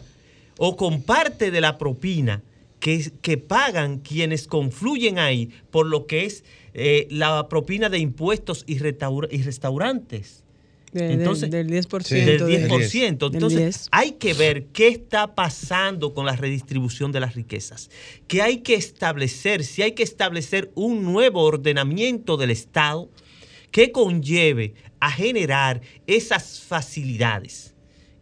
o 0.57 0.75
con 0.75 1.01
parte 1.01 1.51
de 1.51 1.61
la 1.61 1.77
propina 1.77 2.41
que, 2.79 3.11
que 3.21 3.37
pagan 3.37 3.99
quienes 3.99 4.47
confluyen 4.47 5.19
ahí 5.19 5.49
por 5.71 5.85
lo 5.85 6.05
que 6.05 6.25
es 6.25 6.43
eh, 6.73 7.07
la 7.09 7.47
propina 7.49 7.89
de 7.89 7.99
impuestos 7.99 8.63
y, 8.67 8.73
y 8.75 9.43
restaurantes. 9.43 10.43
Entonces, 10.93 11.51
del, 11.51 11.67
10%. 11.67 12.07
Del 12.09 12.69
10%. 12.69 13.33
Entonces, 13.33 13.87
hay 13.91 14.13
que 14.13 14.33
ver 14.33 14.65
qué 14.67 14.87
está 14.87 15.35
pasando 15.35 16.13
con 16.13 16.25
la 16.25 16.35
redistribución 16.35 17.11
de 17.11 17.19
las 17.19 17.35
riquezas. 17.35 17.89
Que 18.27 18.41
hay 18.41 18.59
que 18.59 18.75
establecer, 18.75 19.63
si 19.63 19.81
hay 19.81 19.91
que 19.91 20.03
establecer 20.03 20.71
un 20.75 21.03
nuevo 21.03 21.43
ordenamiento 21.43 22.37
del 22.37 22.51
Estado 22.51 23.09
que 23.71 23.91
conlleve 23.91 24.73
a 24.99 25.11
generar 25.11 25.81
esas 26.07 26.59
facilidades 26.61 27.73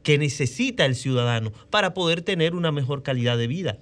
que 0.04 0.18
necesita 0.18 0.86
el 0.86 0.96
ciudadano 0.96 1.52
para 1.70 1.94
poder 1.94 2.22
tener 2.22 2.54
una 2.54 2.72
mejor 2.72 3.02
calidad 3.04 3.38
de 3.38 3.48
vida. 3.48 3.78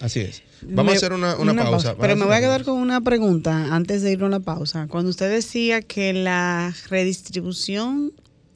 Así 0.00 0.20
es. 0.20 0.42
Vamos 0.62 0.94
a 0.94 0.96
hacer 0.96 1.12
una, 1.12 1.36
pausa. 1.36 1.96
Pero 1.96 2.16
me 2.16 2.24
voy 2.24 2.34
a 2.34 2.40
quedar 2.40 2.64
con 2.64 2.78
una 2.78 3.00
pregunta 3.00 3.74
antes 3.74 4.02
de 4.02 4.12
ir 4.12 4.22
a 4.22 4.26
una 4.26 4.40
pausa. 4.40 4.86
Cuando 4.88 5.10
usted 5.10 5.30
decía 5.30 5.82
que 5.82 6.12
la 6.12 6.74
redistribución 6.88 8.12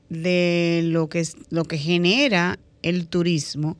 de 0.08 0.82
lo 0.84 1.08
que, 1.08 1.26
lo 1.50 1.64
que 1.64 1.78
genera 1.78 2.58
el 2.82 3.06
turismo 3.08 3.76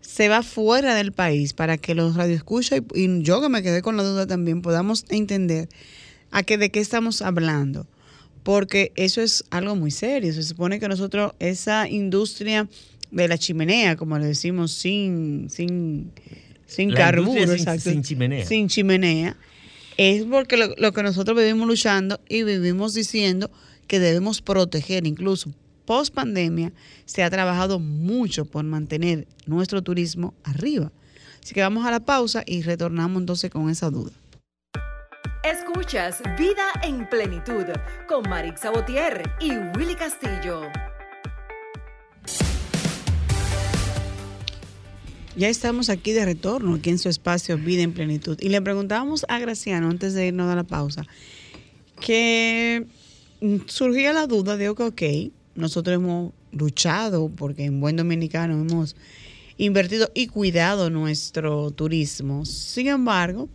se 0.00 0.28
va 0.28 0.42
fuera 0.42 0.94
del 0.94 1.12
país 1.12 1.52
para 1.52 1.78
que 1.78 1.94
los 1.94 2.16
radioescuchas 2.16 2.80
y, 2.94 3.04
y 3.04 3.22
yo 3.22 3.40
que 3.40 3.48
me 3.48 3.62
quedé 3.62 3.82
con 3.82 3.96
la 3.96 4.02
duda 4.02 4.26
también 4.26 4.62
podamos 4.62 5.04
entender 5.08 5.68
a 6.30 6.42
qué 6.42 6.58
de 6.58 6.70
qué 6.70 6.80
estamos 6.80 7.22
hablando. 7.22 7.86
Porque 8.42 8.92
eso 8.96 9.20
es 9.20 9.44
algo 9.50 9.76
muy 9.76 9.90
serio. 9.90 10.32
Se 10.32 10.42
supone 10.42 10.80
que 10.80 10.88
nosotros, 10.88 11.32
esa 11.38 11.88
industria 11.88 12.68
de 13.10 13.28
la 13.28 13.38
chimenea, 13.38 13.96
como 13.96 14.18
le 14.18 14.26
decimos, 14.26 14.72
sin, 14.72 15.48
sin 15.50 16.12
sin 16.68 16.92
carburo, 16.92 17.56
sin, 17.56 18.02
chimenea. 18.02 18.46
Sin 18.46 18.68
chimenea. 18.68 19.36
Es 19.96 20.24
porque 20.24 20.56
lo, 20.56 20.92
que 20.92 21.02
nosotros 21.02 21.36
vivimos 21.36 21.66
luchando 21.66 22.20
y 22.28 22.44
vivimos 22.44 22.92
diciendo 22.94 23.50
que 23.88 23.98
debemos 23.98 24.42
proteger, 24.42 25.06
incluso 25.06 25.50
post 25.86 26.14
pandemia, 26.14 26.72
se 27.06 27.22
ha 27.22 27.30
trabajado 27.30 27.78
mucho 27.80 28.44
por 28.44 28.64
mantener 28.64 29.26
nuestro 29.46 29.82
turismo 29.82 30.34
arriba. 30.44 30.92
Así 31.42 31.54
que 31.54 31.62
vamos 31.62 31.86
a 31.86 31.90
la 31.90 32.00
pausa 32.00 32.42
y 32.46 32.60
retornamos 32.60 33.22
entonces 33.22 33.50
con 33.50 33.70
esa 33.70 33.88
duda. 33.88 34.12
Escuchas 35.50 36.20
Vida 36.38 36.66
en 36.82 37.08
Plenitud 37.08 37.64
con 38.06 38.28
Marix 38.28 38.60
Sabotier 38.60 39.30
y 39.40 39.52
Willy 39.78 39.94
Castillo. 39.94 40.60
Ya 45.36 45.48
estamos 45.48 45.88
aquí 45.88 46.12
de 46.12 46.26
retorno, 46.26 46.74
aquí 46.74 46.90
en 46.90 46.98
su 46.98 47.08
espacio 47.08 47.56
Vida 47.56 47.80
en 47.80 47.94
Plenitud. 47.94 48.36
Y 48.42 48.50
le 48.50 48.60
preguntábamos 48.60 49.24
a 49.26 49.38
Graciano, 49.38 49.88
antes 49.88 50.12
de 50.12 50.26
irnos 50.26 50.50
a 50.50 50.54
la 50.54 50.64
pausa, 50.64 51.06
que 51.98 52.84
surgía 53.68 54.12
la 54.12 54.26
duda 54.26 54.58
de 54.58 54.74
que, 54.74 54.82
ok, 54.82 55.02
nosotros 55.54 55.94
hemos 55.94 56.34
luchado 56.52 57.30
porque 57.30 57.64
en 57.64 57.80
buen 57.80 57.96
dominicano 57.96 58.52
hemos 58.52 58.96
invertido 59.56 60.10
y 60.12 60.26
cuidado 60.26 60.90
nuestro 60.90 61.70
turismo. 61.70 62.44
Sin 62.44 62.88
embargo, 62.88 63.48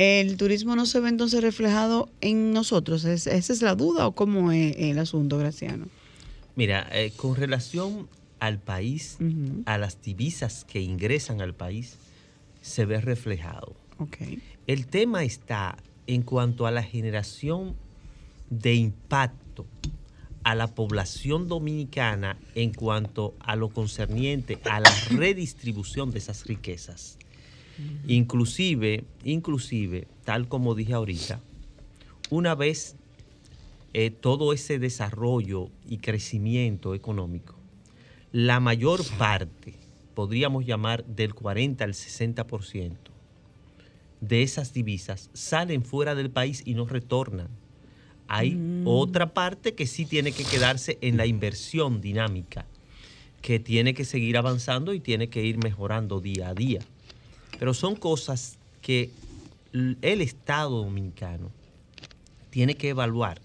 el 0.00 0.38
turismo 0.38 0.76
no 0.76 0.86
se 0.86 0.98
ve 0.98 1.10
entonces 1.10 1.42
reflejado 1.42 2.08
en 2.22 2.54
nosotros. 2.54 3.04
¿Esa 3.04 3.30
es 3.36 3.60
la 3.60 3.74
duda 3.74 4.06
o 4.06 4.12
cómo 4.12 4.50
es 4.50 4.74
el 4.78 4.98
asunto, 4.98 5.36
Graciano? 5.36 5.88
Mira, 6.56 6.88
eh, 6.90 7.12
con 7.14 7.36
relación 7.36 8.08
al 8.38 8.58
país, 8.58 9.18
a 9.66 9.76
las 9.76 10.00
divisas 10.00 10.64
que 10.64 10.80
ingresan 10.80 11.42
al 11.42 11.54
país, 11.54 11.98
se 12.62 12.86
ve 12.86 13.02
reflejado. 13.02 13.76
El 14.66 14.86
tema 14.86 15.22
está 15.22 15.76
en 16.06 16.22
cuanto 16.22 16.66
a 16.66 16.70
la 16.70 16.82
generación 16.82 17.76
de 18.48 18.76
impacto 18.76 19.66
a 20.44 20.54
la 20.54 20.68
población 20.68 21.46
dominicana 21.46 22.38
en 22.54 22.72
cuanto 22.72 23.34
a 23.40 23.54
lo 23.54 23.68
concerniente 23.68 24.58
a 24.64 24.80
la 24.80 24.90
redistribución 25.10 26.10
de 26.10 26.20
esas 26.20 26.46
riquezas. 26.46 27.18
Inclusive, 28.06 29.04
inclusive, 29.24 30.06
tal 30.24 30.48
como 30.48 30.74
dije 30.74 30.94
ahorita, 30.94 31.40
una 32.30 32.54
vez 32.54 32.96
eh, 33.92 34.10
todo 34.10 34.52
ese 34.52 34.78
desarrollo 34.78 35.68
y 35.88 35.98
crecimiento 35.98 36.94
económico 36.94 37.60
la 38.32 38.60
mayor 38.60 39.04
parte, 39.18 39.74
podríamos 40.14 40.64
llamar 40.64 41.04
del 41.04 41.34
40 41.34 41.82
al 41.82 41.94
60% 41.94 42.96
de 44.20 44.42
esas 44.42 44.72
divisas 44.72 45.30
salen 45.32 45.82
fuera 45.82 46.14
del 46.14 46.30
país 46.30 46.62
y 46.66 46.74
no 46.74 46.84
retornan. 46.84 47.48
Hay 48.28 48.54
mm. 48.54 48.86
otra 48.86 49.32
parte 49.32 49.74
que 49.74 49.86
sí 49.86 50.04
tiene 50.04 50.32
que 50.32 50.44
quedarse 50.44 50.98
en 51.00 51.16
la 51.16 51.26
inversión 51.26 52.00
dinámica. 52.00 52.66
que 53.40 53.58
tiene 53.58 53.94
que 53.94 54.04
seguir 54.04 54.36
avanzando 54.36 54.92
y 54.92 55.00
tiene 55.00 55.30
que 55.30 55.42
ir 55.42 55.56
mejorando 55.56 56.20
día 56.20 56.50
a 56.50 56.54
día. 56.54 56.80
Pero 57.60 57.74
son 57.74 57.94
cosas 57.94 58.58
que 58.80 59.10
el 59.74 60.22
Estado 60.22 60.82
dominicano 60.82 61.50
tiene 62.48 62.74
que 62.74 62.88
evaluar 62.88 63.38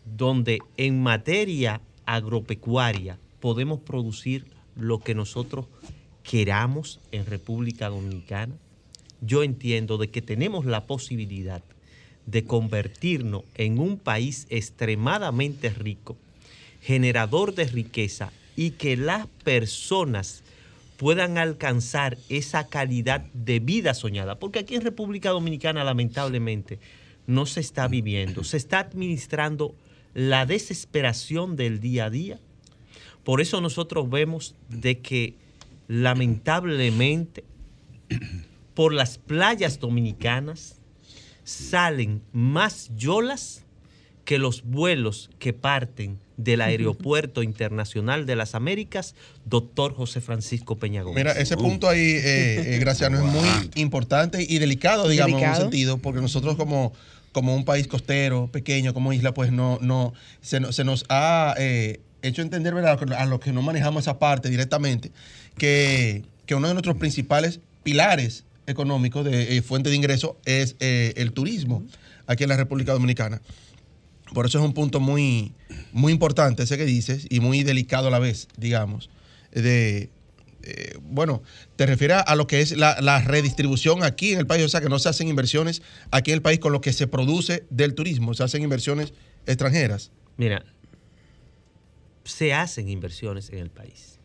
donde 0.06 0.60
en 0.77 1.01
materia 1.04 1.82
agropecuaria 2.06 3.17
podemos 3.39 3.80
producir 3.80 4.45
lo 4.75 4.99
que 4.99 5.13
nosotros 5.13 5.65
queramos 6.23 6.99
en 7.12 7.25
República 7.25 7.89
Dominicana, 7.89 8.56
yo 9.21 9.43
entiendo 9.43 9.97
de 9.97 10.10
que 10.10 10.21
tenemos 10.21 10.65
la 10.65 10.86
posibilidad 10.86 11.63
de 12.25 12.45
convertirnos 12.45 13.43
en 13.56 13.80
un 13.80 13.97
país 13.97 14.47
extremadamente 14.49 15.69
rico, 15.69 16.17
generador 16.82 17.54
de 17.54 17.65
riqueza 17.65 18.32
y 18.56 18.71
que 18.71 18.95
las 18.95 19.27
personas 19.43 20.43
puedan 20.97 21.38
alcanzar 21.38 22.17
esa 22.30 22.67
calidad 22.67 23.21
de 23.34 23.60
vida 23.60 23.93
soñada. 23.93 24.36
Porque 24.36 24.60
aquí 24.60 24.75
en 24.75 24.82
República 24.82 25.32
Dominicana 25.32 25.84
lamentablemente 25.84 26.80
no 27.28 27.46
se 27.46 27.60
está 27.60 27.88
viviendo, 27.88 28.44
se 28.44 28.58
está 28.58 28.80
administrando 28.80 29.76
la 30.14 30.46
desesperación 30.46 31.56
del 31.56 31.80
día 31.80 32.06
a 32.06 32.10
día. 32.10 32.40
Por 33.24 33.42
eso 33.42 33.62
nosotros 33.62 34.10
vemos 34.10 34.56
de 34.70 35.00
que 35.00 35.36
lamentablemente 35.88 37.44
por 38.74 38.94
las 38.94 39.18
playas 39.18 39.80
dominicanas 39.80 40.80
salen 41.44 42.22
más 42.32 42.92
yolas 42.96 43.66
que 44.26 44.38
los 44.38 44.64
vuelos 44.64 45.30
que 45.40 45.54
parten 45.54 46.20
del 46.38 46.62
Aeropuerto 46.62 47.44
Internacional 47.44 48.26
de 48.26 48.36
las 48.36 48.56
Américas, 48.56 49.16
doctor 49.46 49.94
José 49.94 50.22
Francisco 50.22 50.78
Peña 50.78 51.04
Gómez. 51.04 51.24
Mira, 51.24 51.32
ese 51.34 51.58
punto 51.58 51.88
ahí, 51.88 52.00
eh, 52.00 52.76
eh 52.76 52.80
Graciano, 52.80 53.18
es 53.18 53.24
muy 53.24 53.72
importante 53.76 54.46
y 54.48 54.58
delicado, 54.58 55.08
digamos, 55.08 55.42
en 55.42 55.50
un 55.50 55.56
sentido, 55.56 55.98
porque 56.00 56.22
nosotros 56.22 56.56
como, 56.56 56.94
como 57.32 57.56
un 57.56 57.66
país 57.66 57.88
costero, 57.88 58.50
pequeño, 58.52 58.94
como 58.94 59.14
isla, 59.14 59.34
pues 59.34 59.52
no, 59.52 59.78
no 59.82 60.14
se, 60.42 60.60
nos 60.60 61.06
ha 61.10 61.56
eh, 61.58 62.00
hecho 62.22 62.42
entender, 62.42 62.74
¿verdad? 62.74 63.00
a 63.18 63.26
los 63.26 63.40
que 63.40 63.52
no 63.52 63.62
manejamos 63.62 64.04
esa 64.04 64.18
parte 64.18 64.50
directamente, 64.50 65.12
que, 65.58 66.24
que 66.46 66.56
uno 66.56 66.68
de 66.68 66.74
nuestros 66.74 66.98
principales 66.98 67.60
pilares 67.84 68.46
económico, 68.68 69.24
de 69.24 69.58
eh, 69.58 69.62
fuente 69.62 69.90
de 69.90 69.96
ingreso, 69.96 70.38
es 70.46 70.76
eh, 70.80 71.14
el 71.18 71.34
turismo 71.34 71.84
aquí 72.28 72.44
en 72.44 72.50
la 72.50 72.58
República 72.58 72.94
Dominicana. 72.94 73.42
Por 74.34 74.46
eso 74.46 74.60
es 74.60 74.65
un 74.65 74.74
punto 74.74 75.00
muy, 75.00 75.54
muy 75.91 76.13
importante 76.13 76.63
ese 76.63 76.78
que 76.78 76.86
dices 76.86 77.28
y 77.30 77.39
muy 77.39 77.63
delicado 77.63 78.08
a 78.08 78.12
la 78.12 78.20
vez, 78.20 78.48
digamos. 78.58 79.10
De, 79.52 80.10
eh, 80.63 80.98
bueno, 81.02 81.41
te 81.76 81.86
refieres 81.86 82.24
a 82.26 82.36
lo 82.36 82.48
que 82.48 82.62
es 82.62 82.78
la, 82.78 83.22
redistribución 83.22 84.04
aquí 84.04 84.32
en 84.32 84.39
el 84.39 84.48
país, 84.48 84.63
o 84.63 84.70
sea, 84.70 84.82
que 84.82 84.89
no 84.89 85.00
se 85.00 85.10
hacen 85.10 85.28
inversiones 85.28 85.82
aquí 86.12 86.32
en 86.32 86.36
el 86.36 86.41
país 86.41 86.60
con 86.60 86.72
lo 86.72 86.82
que 86.82 86.94
se 86.94 87.08
produce 87.08 87.65
del 87.70 87.96
turismo, 87.96 88.34
se 88.34 88.44
hacen 88.44 88.63
inversiones 88.63 89.13
extranjeras. 89.46 90.12
Mira, 90.38 90.63
se 92.24 92.54
hacen 92.54 92.89
inversiones 92.89 93.50
en 93.50 93.60
el 93.60 93.70
país. 93.70 94.20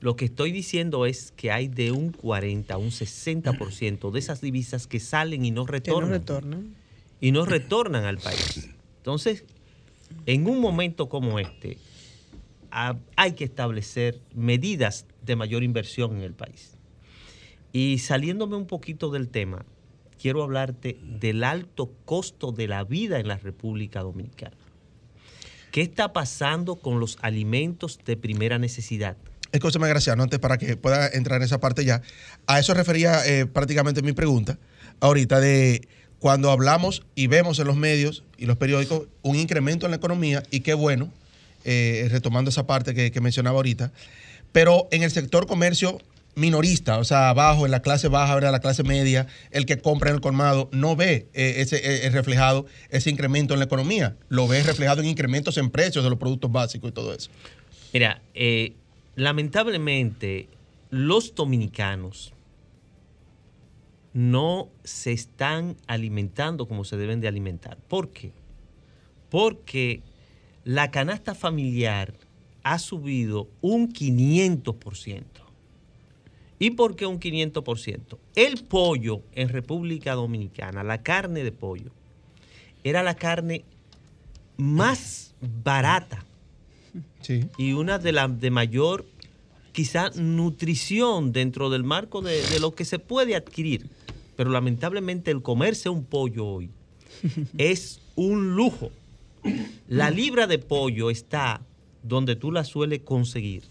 Lo 0.00 0.16
que 0.16 0.26
estoy 0.26 0.52
diciendo 0.52 1.06
es 1.06 1.32
que 1.36 1.50
hay 1.50 1.68
de 1.68 1.90
un 1.90 2.12
40 2.12 2.74
a 2.74 2.76
un 2.76 2.90
60% 2.90 4.10
de 4.10 4.18
esas 4.18 4.40
divisas 4.40 4.86
que 4.86 5.00
salen 5.00 5.44
y 5.44 5.50
no 5.50 5.66
retornan. 5.66 6.10
no 6.10 6.18
retornan. 6.18 6.74
Y 7.20 7.32
no 7.32 7.46
retornan 7.46 8.04
al 8.04 8.18
país. 8.18 8.68
Entonces, 9.04 9.44
en 10.24 10.48
un 10.48 10.60
momento 10.60 11.10
como 11.10 11.38
este, 11.38 11.76
hay 12.70 13.32
que 13.32 13.44
establecer 13.44 14.18
medidas 14.34 15.04
de 15.20 15.36
mayor 15.36 15.62
inversión 15.62 16.16
en 16.16 16.22
el 16.22 16.32
país. 16.32 16.78
Y 17.70 17.98
saliéndome 17.98 18.56
un 18.56 18.66
poquito 18.66 19.10
del 19.10 19.28
tema, 19.28 19.66
quiero 20.18 20.42
hablarte 20.42 20.96
del 21.02 21.44
alto 21.44 21.92
costo 22.06 22.50
de 22.50 22.66
la 22.66 22.82
vida 22.84 23.20
en 23.20 23.28
la 23.28 23.36
República 23.36 24.00
Dominicana. 24.00 24.56
¿Qué 25.70 25.82
está 25.82 26.14
pasando 26.14 26.76
con 26.76 26.98
los 26.98 27.18
alimentos 27.20 27.98
de 28.06 28.16
primera 28.16 28.58
necesidad? 28.58 29.18
Escúchame, 29.52 29.86
Graciano, 29.86 30.22
antes 30.22 30.38
para 30.38 30.56
que 30.56 30.78
pueda 30.78 31.08
entrar 31.08 31.42
en 31.42 31.44
esa 31.44 31.60
parte 31.60 31.84
ya. 31.84 32.00
A 32.46 32.58
eso 32.58 32.72
refería 32.72 33.20
eh, 33.26 33.44
prácticamente 33.44 34.00
mi 34.00 34.14
pregunta 34.14 34.58
ahorita 35.00 35.40
de 35.40 35.86
cuando 36.24 36.50
hablamos 36.50 37.02
y 37.14 37.26
vemos 37.26 37.58
en 37.58 37.66
los 37.66 37.76
medios 37.76 38.24
y 38.38 38.46
los 38.46 38.56
periódicos 38.56 39.08
un 39.20 39.36
incremento 39.36 39.84
en 39.84 39.90
la 39.90 39.98
economía 39.98 40.42
y 40.50 40.60
qué 40.60 40.72
bueno, 40.72 41.12
eh, 41.66 42.08
retomando 42.10 42.48
esa 42.48 42.66
parte 42.66 42.94
que, 42.94 43.20
mencionaba 43.20 43.56
ahorita, 43.56 43.92
pero 44.50 44.88
en 44.90 45.02
el 45.02 45.10
sector 45.10 45.46
comercio 45.46 46.00
minorista, 46.34 46.96
o 46.96 47.04
sea, 47.04 47.28
abajo, 47.28 47.66
en 47.66 47.72
la 47.72 47.82
clase 47.82 48.08
baja, 48.08 48.40
la 48.40 48.60
clase 48.60 48.84
media, 48.84 49.26
el 49.50 49.66
que 49.66 49.76
compra 49.76 50.08
en 50.08 50.16
el 50.16 50.22
colmado, 50.22 50.70
no 50.72 50.96
ve 50.96 51.26
eh, 51.34 51.56
ese 51.58 52.08
reflejado 52.08 52.64
ese 52.88 53.10
incremento 53.10 53.52
en 53.52 53.60
la 53.60 53.66
economía, 53.66 54.16
lo 54.30 54.48
ve 54.48 54.62
reflejado 54.62 55.02
en 55.02 55.08
incrementos 55.08 55.58
en 55.58 55.68
precios 55.68 56.04
de 56.04 56.08
los 56.08 56.18
productos 56.18 56.50
básicos 56.50 56.88
y 56.88 56.92
todo 56.94 57.12
eso. 57.12 57.28
Mira, 57.92 58.22
eh, 58.32 58.72
lamentablemente 59.14 60.48
los 60.88 61.34
dominicanos 61.34 62.32
no 64.14 64.70
se 64.84 65.12
están 65.12 65.76
alimentando 65.86 66.66
como 66.66 66.84
se 66.84 66.96
deben 66.96 67.20
de 67.20 67.28
alimentar. 67.28 67.76
¿Por 67.88 68.10
qué? 68.10 68.32
Porque 69.28 70.02
la 70.64 70.90
canasta 70.90 71.34
familiar 71.34 72.14
ha 72.62 72.78
subido 72.78 73.48
un 73.60 73.92
500%. 73.92 75.22
¿Y 76.58 76.70
por 76.70 76.96
qué 76.96 77.04
un 77.04 77.18
500%? 77.18 78.16
El 78.36 78.64
pollo 78.64 79.22
en 79.32 79.48
República 79.48 80.14
Dominicana, 80.14 80.84
la 80.84 81.02
carne 81.02 81.42
de 81.42 81.52
pollo, 81.52 81.90
era 82.84 83.02
la 83.02 83.16
carne 83.16 83.64
más 84.56 85.34
barata 85.64 86.24
y 87.58 87.72
una 87.72 87.98
de 87.98 88.12
las 88.12 88.40
de 88.40 88.50
mayor, 88.50 89.04
quizá, 89.74 90.10
nutrición 90.14 91.32
dentro 91.32 91.68
del 91.68 91.82
marco 91.82 92.22
de, 92.22 92.60
lo 92.60 92.74
que 92.74 92.84
se 92.84 93.00
puede 93.00 93.34
adquirir. 93.34 93.90
Pero 94.36 94.50
lamentablemente 94.50 95.30
el 95.30 95.42
comerse 95.42 95.88
un 95.88 96.04
pollo 96.04 96.46
hoy 96.46 96.70
es 97.58 98.00
un 98.14 98.54
lujo. 98.54 98.90
La 99.88 100.10
libra 100.10 100.46
de 100.46 100.58
pollo 100.58 101.10
está 101.10 101.60
donde 102.02 102.36
tú 102.36 102.52
la 102.52 102.64
sueles 102.64 103.00
conseguir 103.00 103.64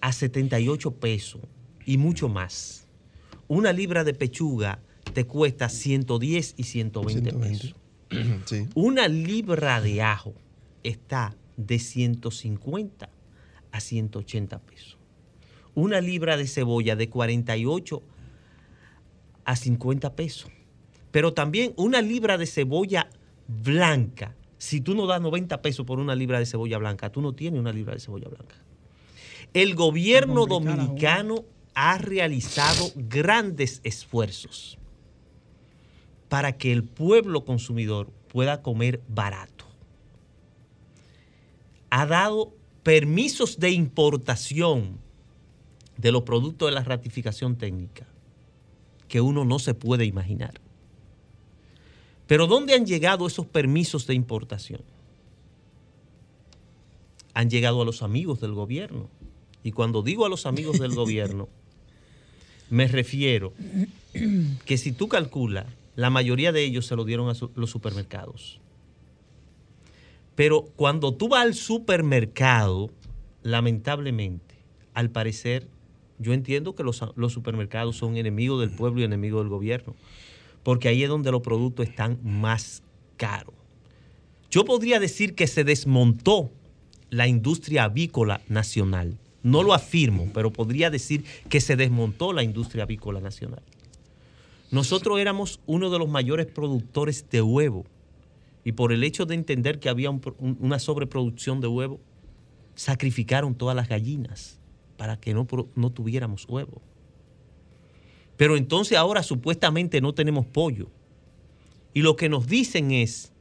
a 0.00 0.12
78 0.12 0.90
pesos 0.92 1.40
y 1.86 1.96
mucho 1.96 2.28
más. 2.28 2.86
Una 3.46 3.72
libra 3.72 4.02
de 4.04 4.14
pechuga 4.14 4.80
te 5.14 5.26
cuesta 5.26 5.68
110 5.68 6.54
y 6.56 6.62
120, 6.64 7.32
pesos. 7.32 7.74
Sí. 8.46 8.66
Una 8.74 9.06
libra 9.06 9.82
de 9.82 10.00
ajo 10.00 10.32
está 10.82 11.36
de 11.58 11.78
150 11.78 13.10
a 13.78 13.80
180 13.80 14.58
pesos. 14.60 14.98
Una 15.74 16.00
libra 16.00 16.36
de 16.36 16.46
cebolla 16.46 16.96
de 16.96 17.08
48 17.08 18.02
a 19.44 19.56
50 19.56 20.14
pesos. 20.14 20.50
Pero 21.10 21.32
también 21.32 21.72
una 21.76 22.02
libra 22.02 22.36
de 22.36 22.46
cebolla 22.46 23.08
blanca. 23.46 24.34
Si 24.58 24.80
tú 24.80 24.94
no 24.94 25.06
das 25.06 25.20
90 25.20 25.62
pesos 25.62 25.86
por 25.86 26.00
una 26.00 26.14
libra 26.14 26.38
de 26.38 26.46
cebolla 26.46 26.78
blanca, 26.78 27.10
tú 27.10 27.22
no 27.22 27.32
tienes 27.32 27.60
una 27.60 27.72
libra 27.72 27.94
de 27.94 28.00
cebolla 28.00 28.28
blanca. 28.28 28.56
El 29.54 29.74
gobierno 29.74 30.46
dominicano 30.46 31.44
ha 31.74 31.96
realizado 31.96 32.90
grandes 32.96 33.80
esfuerzos 33.84 34.78
para 36.28 36.58
que 36.58 36.72
el 36.72 36.82
pueblo 36.82 37.44
consumidor 37.44 38.10
pueda 38.26 38.60
comer 38.62 39.00
barato. 39.08 39.64
Ha 41.90 42.04
dado 42.04 42.57
permisos 42.88 43.60
de 43.60 43.70
importación 43.70 44.96
de 45.98 46.10
los 46.10 46.22
productos 46.22 46.70
de 46.70 46.74
la 46.74 46.82
ratificación 46.82 47.56
técnica 47.56 48.06
que 49.08 49.20
uno 49.20 49.44
no 49.44 49.58
se 49.58 49.74
puede 49.74 50.06
imaginar. 50.06 50.54
Pero 52.26 52.46
¿dónde 52.46 52.72
han 52.72 52.86
llegado 52.86 53.26
esos 53.26 53.44
permisos 53.44 54.06
de 54.06 54.14
importación? 54.14 54.80
Han 57.34 57.50
llegado 57.50 57.82
a 57.82 57.84
los 57.84 58.00
amigos 58.02 58.40
del 58.40 58.54
gobierno. 58.54 59.10
Y 59.62 59.72
cuando 59.72 60.00
digo 60.00 60.24
a 60.24 60.30
los 60.30 60.46
amigos 60.46 60.78
del 60.78 60.94
gobierno, 60.94 61.50
me 62.70 62.88
refiero 62.88 63.52
que 64.64 64.78
si 64.78 64.92
tú 64.92 65.08
calculas, 65.08 65.66
la 65.94 66.08
mayoría 66.08 66.52
de 66.52 66.64
ellos 66.64 66.86
se 66.86 66.96
lo 66.96 67.04
dieron 67.04 67.28
a 67.28 67.38
los 67.54 67.68
supermercados. 67.68 68.62
Pero 70.38 70.66
cuando 70.76 71.12
tú 71.12 71.26
vas 71.26 71.42
al 71.42 71.54
supermercado, 71.54 72.92
lamentablemente, 73.42 74.54
al 74.94 75.10
parecer, 75.10 75.66
yo 76.20 76.32
entiendo 76.32 76.76
que 76.76 76.84
los, 76.84 77.02
supermercados 77.32 77.96
son 77.96 78.16
enemigos 78.16 78.60
del 78.60 78.70
pueblo 78.70 79.00
y 79.00 79.04
enemigos 79.04 79.42
del 79.42 79.48
gobierno, 79.48 79.96
porque 80.62 80.86
ahí 80.86 81.02
es 81.02 81.08
donde 81.08 81.32
los 81.32 81.42
productos 81.42 81.88
están 81.88 82.20
más 82.22 82.84
caros. 83.16 83.52
Yo 84.48 84.64
podría 84.64 85.00
decir 85.00 85.34
que 85.34 85.48
se 85.48 85.64
desmontó 85.64 86.52
la 87.10 87.26
industria 87.26 87.82
avícola 87.82 88.40
nacional. 88.48 89.18
No 89.42 89.64
lo 89.64 89.74
afirmo, 89.74 90.30
pero 90.32 90.52
podría 90.52 90.88
decir 90.88 91.24
que 91.48 91.60
se 91.60 91.74
desmontó 91.74 92.32
la 92.32 92.44
industria 92.44 92.84
avícola 92.84 93.20
nacional. 93.20 93.64
Nosotros 94.70 95.18
éramos 95.18 95.58
uno 95.66 95.90
de 95.90 95.98
los 95.98 96.08
mayores 96.08 96.46
productores 96.46 97.28
de 97.28 97.42
huevo 97.42 97.86
y 98.68 98.72
por 98.72 98.92
el 98.92 99.02
hecho 99.02 99.24
de 99.24 99.34
entender 99.34 99.80
que 99.80 99.88
había 99.88 100.10
un 100.10 100.20
pro- 100.20 100.36
un- 100.38 100.58
una 100.60 100.78
sobreproducción 100.78 101.62
de 101.62 101.68
huevo, 101.68 102.00
sacrificaron 102.74 103.54
todas 103.54 103.74
las 103.74 103.88
gallinas 103.88 104.60
para 104.98 105.18
que 105.18 105.32
no, 105.32 105.46
no 105.74 105.88
tuviéramos 105.90 106.44
huevo. 106.46 106.82
Pero 108.36 108.58
entonces 108.58 108.98
ahora 108.98 109.22
supuestamente 109.22 110.02
no 110.02 110.12
tenemos 110.12 110.44
pollo. 110.44 110.90
Y 111.94 112.02
lo 112.02 112.14
que 112.16 112.28
nos 112.28 112.46
dicen 112.46 112.90
es 112.90 113.32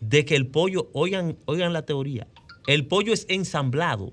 de 0.00 0.24
que 0.24 0.36
el 0.36 0.46
pollo, 0.46 0.90
oigan, 0.92 1.36
oigan 1.46 1.72
la 1.72 1.82
teoría, 1.84 2.28
el 2.68 2.86
pollo 2.86 3.12
es 3.12 3.26
ensamblado. 3.28 4.12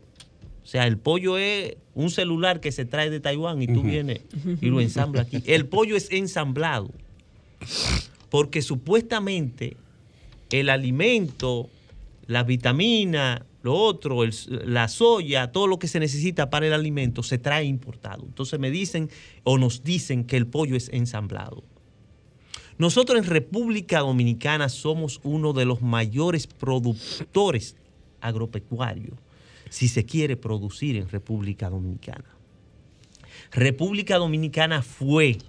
O 0.64 0.66
sea, 0.66 0.88
el 0.88 0.98
pollo 0.98 1.38
es 1.38 1.78
un 1.94 2.10
celular 2.10 2.60
que 2.60 2.72
se 2.72 2.86
trae 2.86 3.12
de 3.12 3.20
Taiwán 3.20 3.62
y 3.62 3.68
tú 3.68 3.84
vienes 3.84 4.22
y 4.60 4.66
lo 4.66 4.82
ensamblas 4.82 5.28
aquí. 5.28 5.44
El 5.46 5.68
pollo 5.68 5.96
es 5.96 6.10
ensamblado. 6.12 6.90
Porque 8.32 8.64
supuestamente 8.64 9.78
el 10.54 10.70
alimento, 10.70 11.68
la 12.28 12.44
vitamina, 12.44 13.44
lo 13.64 13.74
otro, 13.74 14.20
la 14.48 14.88
soya, 14.88 15.52
todo 15.52 15.66
lo 15.66 15.80
que 15.80 15.88
se 15.88 16.00
necesita 16.00 16.52
para 16.52 16.68
el 16.68 16.74
alimento 16.74 17.24
se 17.24 17.40
trae 17.40 17.66
importado. 17.66 18.24
Entonces 18.24 18.60
me 18.60 18.70
dicen 18.70 19.10
o 19.44 19.58
nos 19.58 19.84
dicen 19.84 20.26
que 20.26 20.38
el 20.38 20.46
pollo 20.46 20.76
es 20.76 20.90
ensamblado. 20.90 21.64
Nosotros 22.78 23.18
en 23.18 23.26
República 23.26 24.02
Dominicana 24.02 24.70
somos 24.70 25.22
uno 25.24 25.54
de 25.54 25.66
los 25.66 25.82
mayores 25.82 26.46
productores 26.46 27.76
agropecuarios, 28.22 29.18
si 29.72 29.88
se 29.88 30.06
quiere 30.06 30.38
producir 30.38 30.98
en 30.98 31.10
República 31.10 31.70
Dominicana. 31.70 32.30
República 33.52 34.18
Dominicana 34.18 34.84
fue 34.84 35.40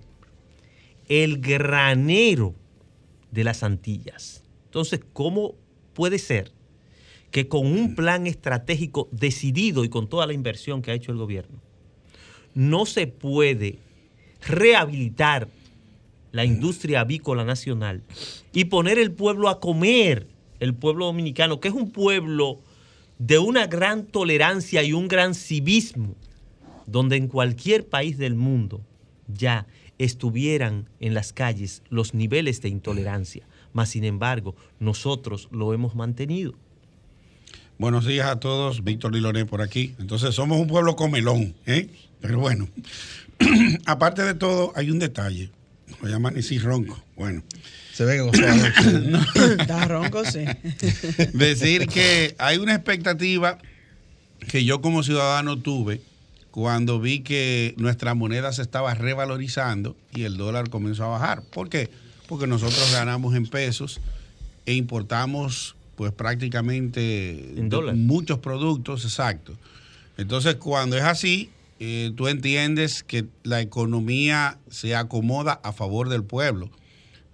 el 1.08 1.40
granero 1.40 2.54
de 3.30 3.44
las 3.44 3.62
Antillas. 3.62 4.43
Entonces, 4.74 5.02
¿cómo 5.12 5.54
puede 5.92 6.18
ser 6.18 6.50
que 7.30 7.46
con 7.46 7.64
un 7.64 7.94
plan 7.94 8.26
estratégico 8.26 9.08
decidido 9.12 9.84
y 9.84 9.88
con 9.88 10.08
toda 10.08 10.26
la 10.26 10.32
inversión 10.32 10.82
que 10.82 10.90
ha 10.90 10.94
hecho 10.94 11.12
el 11.12 11.18
gobierno, 11.18 11.60
no 12.54 12.84
se 12.84 13.06
puede 13.06 13.78
rehabilitar 14.44 15.46
la 16.32 16.44
industria 16.44 17.02
avícola 17.02 17.44
nacional 17.44 18.02
y 18.52 18.64
poner 18.64 18.98
el 18.98 19.12
pueblo 19.12 19.48
a 19.48 19.60
comer, 19.60 20.26
el 20.58 20.74
pueblo 20.74 21.06
dominicano, 21.06 21.60
que 21.60 21.68
es 21.68 21.74
un 21.74 21.92
pueblo 21.92 22.58
de 23.20 23.38
una 23.38 23.68
gran 23.68 24.04
tolerancia 24.04 24.82
y 24.82 24.92
un 24.92 25.06
gran 25.06 25.36
civismo, 25.36 26.16
donde 26.86 27.14
en 27.14 27.28
cualquier 27.28 27.86
país 27.86 28.18
del 28.18 28.34
mundo 28.34 28.80
ya 29.28 29.68
estuvieran 29.98 30.88
en 30.98 31.14
las 31.14 31.32
calles 31.32 31.84
los 31.90 32.12
niveles 32.12 32.60
de 32.60 32.70
intolerancia, 32.70 33.46
mas 33.74 33.90
sin 33.90 34.04
embargo 34.04 34.56
nosotros 34.80 35.48
lo 35.50 35.74
hemos 35.74 35.94
mantenido. 35.94 36.54
Buenos 37.76 38.06
días 38.06 38.28
a 38.28 38.38
todos, 38.40 38.84
Víctor 38.84 39.12
Liloné 39.12 39.44
por 39.44 39.60
aquí. 39.60 39.94
Entonces 39.98 40.34
somos 40.34 40.58
un 40.58 40.68
pueblo 40.68 40.96
comelón, 40.96 41.54
¿eh? 41.66 41.90
Pero 42.20 42.38
bueno, 42.38 42.68
aparte 43.84 44.22
de 44.22 44.34
todo, 44.34 44.72
hay 44.76 44.90
un 44.90 45.00
detalle. 45.00 45.50
Lo 46.00 46.08
llaman 46.08 46.34
y 46.38 46.58
ronco. 46.58 47.02
Bueno, 47.16 47.42
Se 47.92 48.04
ve 48.04 48.16
que 48.16 48.20
gozó. 48.22 48.42
Está 49.58 49.84
ronco, 49.86 50.24
sí. 50.24 50.44
decir 51.34 51.88
que 51.88 52.34
hay 52.38 52.58
una 52.58 52.74
expectativa 52.74 53.58
que 54.48 54.64
yo 54.64 54.80
como 54.80 55.02
ciudadano 55.02 55.58
tuve 55.58 56.00
cuando 56.52 57.00
vi 57.00 57.20
que 57.20 57.74
nuestra 57.76 58.14
moneda 58.14 58.52
se 58.52 58.62
estaba 58.62 58.94
revalorizando 58.94 59.96
y 60.14 60.22
el 60.22 60.36
dólar 60.36 60.70
comenzó 60.70 61.04
a 61.04 61.08
bajar. 61.08 61.42
¿Por 61.42 61.68
qué? 61.68 61.88
Porque 61.88 62.03
nosotros 62.46 62.92
ganamos 62.92 63.34
en 63.34 63.46
pesos 63.46 64.00
e 64.66 64.74
importamos 64.74 65.76
pues 65.96 66.12
prácticamente 66.12 67.54
muchos 67.94 68.38
productos, 68.40 69.04
exacto. 69.04 69.56
Entonces 70.16 70.56
cuando 70.56 70.96
es 70.96 71.04
así, 71.04 71.50
eh, 71.80 72.12
tú 72.16 72.28
entiendes 72.28 73.02
que 73.02 73.26
la 73.42 73.60
economía 73.60 74.58
se 74.70 74.94
acomoda 74.94 75.60
a 75.62 75.72
favor 75.72 76.08
del 76.08 76.24
pueblo. 76.24 76.70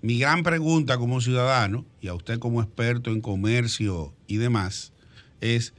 Mi 0.02 0.18
gran 0.18 0.42
pregunta 0.42 0.96
como 0.96 1.20
ciudadano, 1.20 1.84
y 2.00 2.08
a 2.08 2.14
usted 2.14 2.38
como 2.38 2.62
experto 2.62 3.10
en 3.10 3.20
comercio 3.20 4.12
y 4.26 4.36
demás, 4.36 4.92
es, 5.40 5.74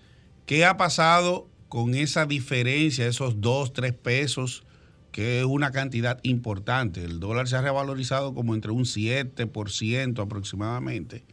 ¿qué 0.45 0.65
ha 0.65 0.77
pasado 0.77 1.47
con 1.69 1.95
esa 1.95 2.25
diferencia, 2.25 3.07
esos 3.07 3.41
dos, 3.41 3.73
tres 3.73 3.93
pesos, 3.93 4.63
que 5.11 5.39
es 5.39 5.45
una 5.45 5.71
cantidad 5.71 6.19
importante? 6.23 7.03
El 7.03 7.19
dólar 7.19 7.47
se 7.47 7.55
ha 7.55 7.61
revalorizado 7.61 8.33
como 8.33 8.55
entre 8.55 8.71
un 8.71 8.85
7% 8.85 10.23
aproximadamente 10.23 11.23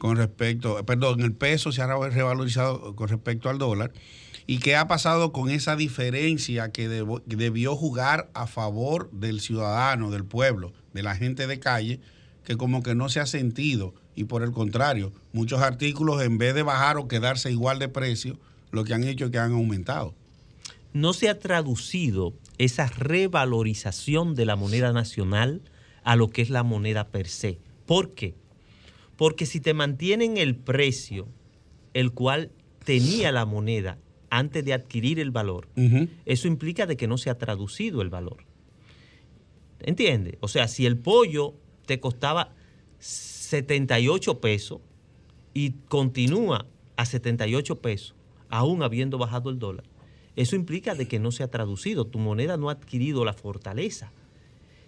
con 0.00 0.16
respecto, 0.16 0.82
perdón, 0.86 1.20
el 1.20 1.34
peso 1.34 1.72
se 1.72 1.82
ha 1.82 1.86
revalorizado 1.86 2.96
con 2.96 3.06
respecto 3.08 3.50
al 3.50 3.58
dólar. 3.58 3.92
¿Y 4.46 4.58
qué 4.58 4.74
ha 4.74 4.88
pasado 4.88 5.30
con 5.30 5.50
esa 5.50 5.76
diferencia 5.76 6.72
que 6.72 6.88
debió 6.88 7.76
jugar 7.76 8.30
a 8.32 8.46
favor 8.46 9.10
del 9.12 9.42
ciudadano, 9.42 10.10
del 10.10 10.24
pueblo, 10.24 10.72
de 10.94 11.02
la 11.02 11.16
gente 11.16 11.46
de 11.46 11.60
calle, 11.60 12.00
que 12.44 12.56
como 12.56 12.82
que 12.82 12.94
no 12.94 13.10
se 13.10 13.20
ha 13.20 13.26
sentido? 13.26 13.92
Y 14.16 14.24
por 14.24 14.42
el 14.42 14.52
contrario, 14.52 15.12
muchos 15.34 15.60
artículos 15.60 16.22
en 16.22 16.38
vez 16.38 16.54
de 16.54 16.62
bajar 16.62 16.96
o 16.96 17.06
quedarse 17.06 17.52
igual 17.52 17.78
de 17.78 17.88
precio, 17.88 18.38
lo 18.70 18.84
que 18.84 18.94
han 18.94 19.04
hecho 19.04 19.26
es 19.26 19.30
que 19.30 19.38
han 19.38 19.52
aumentado. 19.52 20.14
No 20.92 21.12
se 21.12 21.28
ha 21.28 21.38
traducido 21.38 22.34
esa 22.58 22.86
revalorización 22.86 24.34
de 24.34 24.44
la 24.44 24.56
moneda 24.56 24.92
nacional 24.92 25.62
a 26.02 26.16
lo 26.16 26.30
que 26.30 26.42
es 26.42 26.50
la 26.50 26.62
moneda 26.62 27.08
per 27.08 27.28
se. 27.28 27.58
¿Por 27.86 28.14
qué? 28.14 28.34
Porque 29.16 29.46
si 29.46 29.60
te 29.60 29.74
mantienen 29.74 30.36
el 30.36 30.56
precio, 30.56 31.28
el 31.94 32.12
cual 32.12 32.50
tenía 32.84 33.32
la 33.32 33.44
moneda 33.44 33.98
antes 34.30 34.64
de 34.64 34.72
adquirir 34.72 35.18
el 35.20 35.30
valor, 35.30 35.68
eso 36.24 36.48
implica 36.48 36.86
de 36.86 36.96
que 36.96 37.08
no 37.08 37.18
se 37.18 37.30
ha 37.30 37.38
traducido 37.38 38.00
el 38.02 38.10
valor. 38.10 38.44
¿Entiendes? 39.80 40.36
O 40.40 40.48
sea, 40.48 40.68
si 40.68 40.86
el 40.86 40.98
pollo 40.98 41.54
te 41.86 42.00
costaba 42.00 42.52
78 42.98 44.40
pesos 44.40 44.80
y 45.52 45.72
continúa 45.88 46.66
a 46.96 47.06
78 47.06 47.80
pesos, 47.80 48.14
aún 48.48 48.82
habiendo 48.82 49.18
bajado 49.18 49.50
el 49.50 49.58
dólar, 49.58 49.84
eso 50.40 50.56
implica 50.56 50.94
de 50.94 51.06
que 51.06 51.18
no 51.18 51.30
se 51.32 51.42
ha 51.42 51.48
traducido, 51.48 52.04
tu 52.06 52.18
moneda 52.18 52.56
no 52.56 52.68
ha 52.68 52.72
adquirido 52.72 53.24
la 53.24 53.32
fortaleza. 53.32 54.10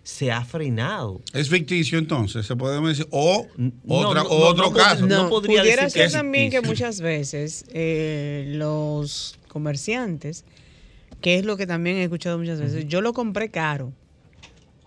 se 0.05 0.33
ha 0.33 0.45
frenado. 0.45 1.21
Es 1.33 1.49
ficticio 1.49 1.97
entonces, 1.97 2.45
se 2.45 2.57
podemos 2.57 2.89
decir. 2.91 3.07
O, 3.11 3.47
No, 3.57 3.73
otra, 3.85 4.25
no, 4.25 4.29
o 4.31 4.47
otro 4.49 4.65
no, 4.65 4.73
caso. 4.73 5.07
no 5.07 5.29
podría 5.29 5.61
pudiera 5.61 5.85
decir 5.85 5.95
que 5.95 6.01
ser 6.01 6.07
es 6.09 6.13
también 6.13 6.51
que 6.51 6.61
muchas 6.61 7.01
veces 7.01 7.65
eh, 7.69 8.53
los 8.57 9.39
comerciantes, 9.47 10.45
que 11.21 11.39
es 11.39 11.45
lo 11.45 11.57
que 11.57 11.69
también 11.69 11.99
he 11.99 12.03
escuchado 12.03 12.37
muchas 12.37 12.59
veces, 12.61 12.89
yo 12.89 13.01
lo 13.01 13.13
compré 13.13 13.51
caro. 13.51 13.93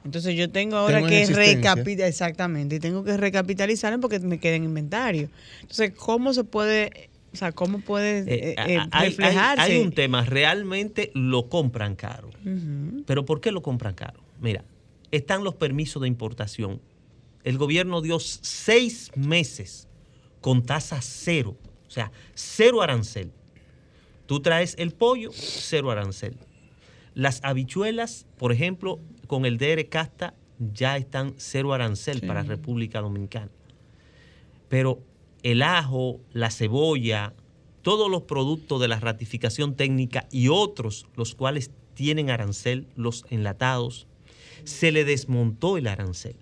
Entonces 0.04 0.36
yo 0.36 0.50
tengo 0.52 0.76
ahora 0.76 0.98
Tengo 0.98 1.08
que 1.08 1.26
recapitalizar, 1.28 2.10
exactamente, 2.10 2.76
y 2.76 2.80
tengo 2.80 3.04
que 3.06 3.16
recapitalizar 3.16 3.98
porque 4.02 4.20
me 4.20 4.38
queda 4.38 4.56
en 4.56 4.66
inventario. 4.66 5.30
Entonces, 5.62 5.94
¿cómo 5.96 6.34
se 6.34 6.44
puede, 6.44 7.10
o 7.36 7.38
sea, 7.38 7.52
cómo 7.52 7.80
puede 7.80 8.20
Eh, 8.22 8.26
eh, 8.52 8.56
eh, 8.58 8.80
hay, 8.92 9.10
reflejarse? 9.10 9.62
hay- 9.62 9.72
hay 9.78 9.84
un 9.84 9.92
tema, 9.92 10.24
realmente 10.26 11.12
lo 11.14 11.50
compran 11.50 11.96
caro. 11.96 12.30
¿Pero 13.06 13.26
por 13.26 13.42
qué 13.42 13.52
lo 13.52 13.62
compran 13.62 13.94
caro? 13.94 14.22
Mira, 14.42 14.64
están 15.12 15.44
los 15.44 15.56
permisos 15.56 16.02
de 16.02 16.08
importación. 16.08 16.82
El 17.44 17.58
gobierno 17.58 18.02
dio 18.02 18.20
seis 18.20 19.12
meses 19.16 19.88
con 20.42 20.64
tasa 20.66 21.00
cero, 21.02 21.56
o 21.88 21.92
sea, 21.92 22.12
cero 22.34 22.82
arancel. 22.82 23.32
Tú 24.26 24.40
traes 24.42 24.76
el 24.80 24.92
pollo, 24.92 25.30
cero 25.34 25.92
arancel. 25.92 26.36
Las 27.14 27.40
habichuelas, 27.44 28.26
por 28.38 28.52
ejemplo, 28.52 29.00
con 29.28 29.46
el 29.46 29.58
DR 29.58 29.88
Casta 29.88 30.34
ya 30.74 30.98
están 30.98 31.34
cero 31.38 31.74
arancel 31.74 32.22
para 32.22 32.42
República 32.44 33.02
Dominicana. 33.02 33.50
Pero 34.70 35.00
el 35.46 35.62
ajo, 35.62 36.20
la 36.34 36.50
cebolla, 36.50 37.34
todos 37.84 38.10
los 38.10 38.24
productos 38.24 38.82
de 38.82 38.88
la 38.88 39.00
ratificación 39.00 39.76
técnica 39.76 40.28
y 40.32 40.48
otros, 40.48 41.06
los 41.16 41.36
cuales 41.36 41.70
tienen 41.94 42.32
arancel, 42.32 42.88
los 42.96 43.26
enlatados, 43.30 44.08
se 44.64 44.92
le 44.92 45.06
desmontó 45.06 45.78
el 45.78 45.86
arancel. 45.86 46.36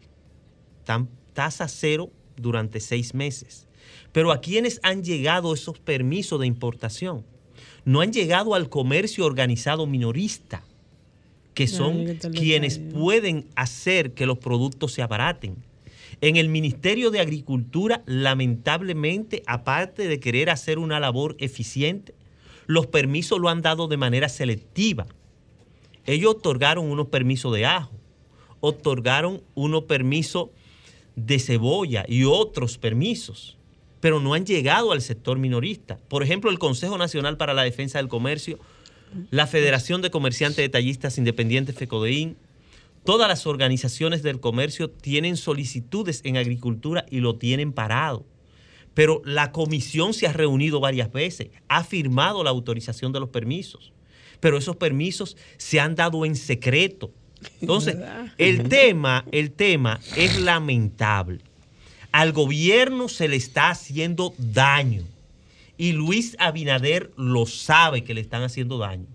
Tan- 0.86 1.10
tasa 1.34 1.68
cero 1.68 2.12
durante 2.38 2.80
seis 2.80 3.14
meses. 3.14 3.68
Pero 4.14 4.32
a 4.32 4.40
quienes 4.40 4.80
han 4.84 5.04
llegado 5.04 5.54
esos 5.54 5.80
permisos 5.80 6.40
de 6.40 6.48
importación, 6.48 7.26
no 7.84 8.00
han 8.00 8.14
llegado 8.14 8.56
al 8.56 8.70
comercio 8.70 9.26
organizado 9.26 9.86
minorista, 9.86 10.64
que 11.54 11.68
son 11.68 12.06
quienes 12.32 12.80
pueden 12.80 13.48
hacer 13.58 14.14
que 14.14 14.26
los 14.26 14.38
productos 14.38 14.94
se 14.94 15.02
abaraten. 15.02 15.58
En 16.24 16.38
el 16.38 16.48
Ministerio 16.48 17.12
de 17.12 17.20
Agricultura, 17.20 18.02
lamentablemente, 18.06 19.44
aparte 19.46 20.08
de 20.08 20.22
querer 20.22 20.50
hacer 20.50 20.80
una 20.80 21.02
labor 21.02 21.36
eficiente, 21.38 22.16
los 22.66 22.88
permisos 22.88 23.42
lo 23.42 23.50
han 23.50 23.62
dado 23.62 23.90
de 23.90 23.98
manera 23.98 24.30
selectiva. 24.30 25.06
Ellos 26.06 26.36
otorgaron 26.36 26.90
unos 26.90 27.08
permisos 27.08 27.54
de 27.54 27.66
ajo, 27.66 27.92
otorgaron 28.62 29.44
unos 29.54 29.84
permisos 29.84 30.52
de 31.18 31.40
cebolla 31.40 32.06
y 32.08 32.24
otros 32.24 32.78
permisos, 32.78 33.58
pero 34.00 34.22
no 34.22 34.34
han 34.34 34.46
llegado 34.46 34.94
al 34.94 35.02
sector 35.02 35.38
minorista. 35.38 36.00
Por 36.08 36.24
ejemplo, 36.24 36.50
el 36.52 36.58
Consejo 36.58 36.98
Nacional 36.98 37.36
para 37.36 37.54
la 37.54 37.64
Defensa 37.64 37.98
del 37.98 38.08
Comercio, 38.08 38.60
la 39.30 39.46
Federación 39.46 40.02
de 40.02 40.10
Comerciantes 40.10 40.64
Detallistas 40.64 41.18
Independientes 41.18 41.76
FECODEIN, 41.76 42.38
todas 43.04 43.28
las 43.28 43.46
organizaciones 43.48 44.24
del 44.24 44.40
comercio 44.40 44.90
tienen 44.90 45.38
solicitudes 45.38 46.22
en 46.24 46.38
agricultura 46.38 47.06
y 47.10 47.20
lo 47.20 47.36
tienen 47.36 47.74
parado. 47.74 48.26
Pero 48.94 49.22
la 49.26 49.52
comisión 49.52 50.14
se 50.14 50.28
ha 50.28 50.34
reunido 50.34 50.80
varias 50.80 51.12
veces, 51.12 51.50
ha 51.68 51.84
firmado 51.84 52.44
la 52.44 52.52
autorización 52.52 53.12
de 53.12 53.20
los 53.20 53.30
permisos, 53.30 53.92
pero 54.40 54.58
esos 54.58 54.76
permisos 54.76 55.36
se 55.58 55.80
han 55.80 55.96
dado 55.96 56.26
en 56.26 56.36
secreto. 56.36 57.12
Entonces, 57.60 57.98
el 58.38 58.70
tema, 58.70 59.26
el 59.32 59.52
tema 59.52 60.00
es 60.16 60.40
lamentable. 60.40 61.40
Al 62.12 62.32
gobierno 62.32 63.10
se 63.10 63.28
le 63.28 63.36
está 63.36 63.72
haciendo 63.72 64.36
daño 64.38 65.04
y 65.78 65.94
Luis 65.94 66.36
Abinader 66.38 67.12
lo 67.18 67.48
sabe 67.48 68.04
que 68.04 68.14
le 68.14 68.22
están 68.22 68.44
haciendo 68.44 68.78
daño, 68.78 69.08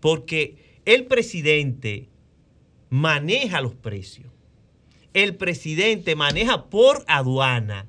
porque 0.00 0.80
el 0.84 1.06
presidente 1.06 2.08
maneja 2.96 3.60
los 3.60 3.74
precios. 3.74 4.26
El 5.12 5.36
presidente 5.36 6.14
maneja 6.16 6.66
por 6.70 7.04
aduana 7.08 7.86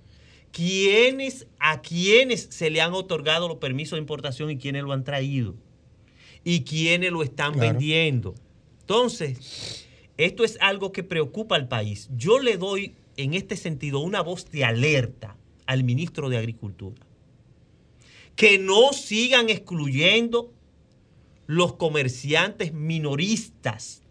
quienes, 0.51 1.47
a 1.59 1.81
quienes 1.81 2.47
se 2.51 2.69
le 2.69 2.81
han 2.81 2.93
otorgado 2.93 3.47
los 3.47 3.57
permisos 3.57 3.95
de 3.97 4.01
importación 4.01 4.49
y 4.51 4.57
quienes 4.57 4.83
lo 4.83 4.91
han 4.91 5.03
traído 5.03 5.55
y 6.43 6.61
quienes 6.63 7.11
lo 7.11 7.23
están 7.23 7.53
Claro. 7.53 7.69
vendiendo. 7.73 8.35
Entonces, 8.81 9.85
esto 10.17 10.43
es 10.43 10.57
algo 10.61 10.91
que 10.91 11.03
preocupa 11.03 11.55
al 11.55 11.67
país. 11.67 12.09
Yo 12.15 12.39
le 12.39 12.57
doy 12.57 12.95
en 13.17 13.33
este 13.33 13.55
sentido 13.55 13.99
una 13.99 14.21
voz 14.21 14.49
de 14.51 14.63
alerta 14.65 15.37
al 15.65 15.83
ministro 15.83 16.29
de 16.29 16.37
Agricultura. 16.37 17.05
Que 18.35 18.59
no 18.59 18.93
sigan 18.93 19.49
excluyendo 19.49 20.53
los 21.47 21.73
comerciantes 21.75 22.73
minoristas 22.73 24.01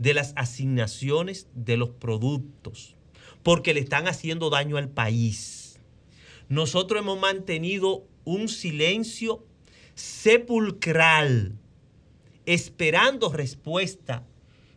de 0.00 0.14
las 0.14 0.32
asignaciones 0.34 1.46
de 1.54 1.76
los 1.76 1.90
productos, 1.90 2.96
porque 3.42 3.74
le 3.74 3.80
están 3.80 4.08
haciendo 4.08 4.48
daño 4.48 4.78
al 4.78 4.88
país. 4.88 5.78
Nosotros 6.48 7.02
hemos 7.02 7.20
mantenido 7.20 8.06
un 8.24 8.48
silencio 8.48 9.44
sepulcral, 9.94 11.58
esperando 12.46 13.30
respuesta 13.30 14.26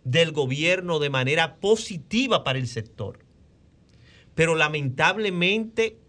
del 0.04 0.34
gobierno 0.34 1.00
de 1.00 1.10
manera 1.10 1.56
positiva 1.56 2.44
para 2.44 2.60
el 2.60 2.68
sector. 2.68 3.20
Pero 4.36 4.56
lamentablemente 4.56 6.00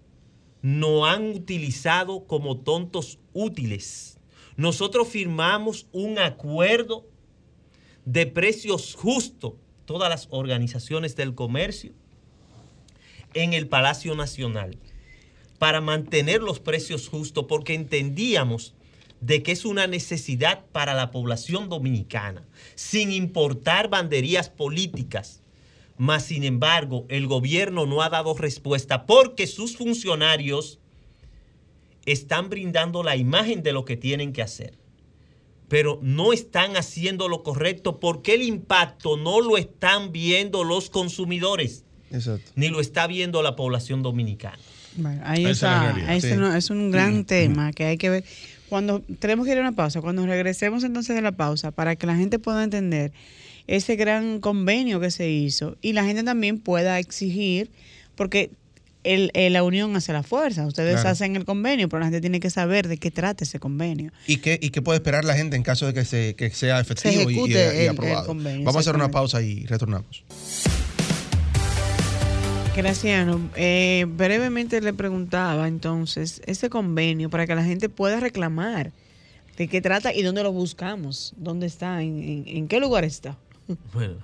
no 0.61 1.07
han 1.07 1.29
utilizado 1.29 2.27
como 2.27 2.59
tontos 2.59 3.21
útiles. 3.33 4.19
Nosotros 4.57 5.07
firmamos 5.07 5.87
un 5.93 6.19
acuerdo 6.19 7.07
de 8.05 8.27
precios 8.27 8.95
justos, 8.95 9.55
todas 9.87 10.09
las 10.09 10.29
organizaciones 10.31 11.17
del 11.17 11.35
comercio, 11.35 11.93
en 13.35 13.53
el 13.53 13.67
Palacio 13.67 14.15
Nacional, 14.15 14.79
para 15.59 15.81
mantener 15.81 16.43
los 16.43 16.61
precios 16.61 17.09
justos, 17.09 17.47
porque 17.49 17.75
entendíamos 17.75 18.75
de 19.21 19.43
que 19.43 19.53
es 19.53 19.65
una 19.65 19.87
necesidad 19.87 20.65
para 20.73 20.95
la 20.95 21.11
población 21.11 21.69
dominicana, 21.69 22.47
sin 22.75 23.11
importar 23.11 23.89
banderías 23.89 24.51
políticas. 24.51 25.41
Mas, 25.97 26.27
sin 26.27 26.45
embargo, 26.45 27.07
el 27.09 27.27
gobierno 27.27 27.87
no 27.87 28.03
ha 28.03 28.11
dado 28.11 28.35
respuesta 28.35 29.07
porque 29.07 29.47
sus 29.47 29.77
funcionarios 29.77 30.81
están 32.05 32.51
brindando 32.51 33.03
la 33.03 33.17
imagen 33.17 33.63
de 33.63 33.73
lo 33.73 33.85
que 33.85 33.97
tienen 33.97 34.33
que 34.33 34.43
hacer 34.43 34.84
pero 35.69 35.99
no 36.03 36.33
están 36.33 36.77
haciendo 36.77 37.29
lo 37.29 37.43
correcto 37.43 37.99
porque 38.01 38.35
el 38.35 38.43
impacto 38.43 39.17
no 39.17 39.41
lo 39.41 39.57
están 39.57 40.13
viendo 40.13 40.63
los 40.65 40.91
consumidores, 40.91 41.85
Exacto. 42.11 42.51
ni 42.55 42.69
lo 42.69 42.81
está 42.81 43.07
viendo 43.07 43.43
la 43.43 43.57
población 43.57 44.03
dominicana. 44.03 44.59
Bueno, 44.97 45.21
ahí 45.25 45.45
es 45.45 45.53
está, 45.53 45.93
no- 46.37 46.55
es 46.55 46.71
un 46.71 46.91
gran 46.91 47.25
tema 47.25 47.73
que 47.73 47.85
hay 47.85 47.97
que 47.99 48.11
ver. 48.11 48.25
Cuando 48.69 49.01
tenemos 49.19 49.47
que 49.47 49.53
ir 49.53 49.59
a 49.59 49.63
una 49.63 49.73
pausa, 49.73 50.01
cuando 50.01 50.25
regresemos 50.27 50.85
entonces 50.85 51.15
de 51.17 51.23
la 51.23 51.33
pausa, 51.33 51.71
para 51.71 51.97
que 51.97 52.07
la 52.07 52.17
gente 52.17 52.39
pueda 52.39 52.63
entender 52.63 53.13
ese 53.67 53.97
gran 53.97 54.41
convenio 54.41 55.01
que 55.01 55.11
se 55.11 55.31
hizo 55.31 55.77
y 55.81 55.93
la 55.95 56.05
gente 56.05 56.23
también 56.23 56.59
pueda 56.61 56.99
exigir, 56.99 57.71
porque 58.15 58.51
el, 59.05 59.31
el- 59.35 59.53
la 59.53 59.63
unión 59.63 59.95
hace 59.97 60.13
la 60.13 60.23
fuerza. 60.23 60.67
Ustedes 60.67 60.95
Claro. 60.95 61.09
hacen 61.11 61.37
el 61.37 61.45
convenio, 61.45 61.89
pero 61.89 62.01
la 62.01 62.07
gente 62.07 62.21
tiene 62.21 62.41
que 62.41 62.51
saber 62.51 62.89
de 62.89 62.97
qué 62.97 63.11
trata 63.11 63.45
ese 63.45 63.61
convenio. 63.61 64.11
¿Y 64.27 64.39
qué, 64.39 64.59
¿Y 64.61 64.71
qué 64.71 64.83
puede 64.83 64.97
esperar 64.97 65.25
la 65.25 65.35
gente 65.35 65.57
en 65.57 65.63
caso 65.63 65.87
de 65.87 65.95
que, 65.95 66.05
se, 66.05 66.35
que 66.35 66.51
sea 66.51 66.81
efectivo 66.81 67.31
y- 67.31 67.35
y, 67.35 67.51
y 67.51 67.55
el- 67.55 67.57
el 67.77 67.89
aprobado? 67.91 68.27
convenio, 68.27 68.65
Vamos 68.65 68.77
a 68.77 68.81
hacer 68.81 68.95
una 68.97 69.11
pausa 69.11 69.41
y 69.43 69.65
retornamos. 69.67 70.25
Graciano, 72.77 73.41
eh, 73.55 74.05
brevemente 74.09 74.81
le 74.81 74.93
preguntaba 74.93 75.69
entonces 75.69 76.43
ese 76.47 76.69
convenio 76.71 77.31
para 77.31 77.47
que 77.47 77.55
la 77.55 77.63
gente 77.63 77.89
pueda 77.89 78.19
reclamar 78.19 78.91
de 79.57 79.69
qué 79.69 79.81
trata 79.81 80.13
y 80.13 80.23
dónde 80.23 80.43
lo 80.43 80.51
buscamos, 80.51 81.35
dónde 81.37 81.67
está, 81.67 82.03
en, 82.03 82.19
en- 82.21 82.45
en 82.49 82.67
qué 82.67 82.81
lugar 82.81 83.05
está. 83.05 83.37
Bueno, 83.93 84.17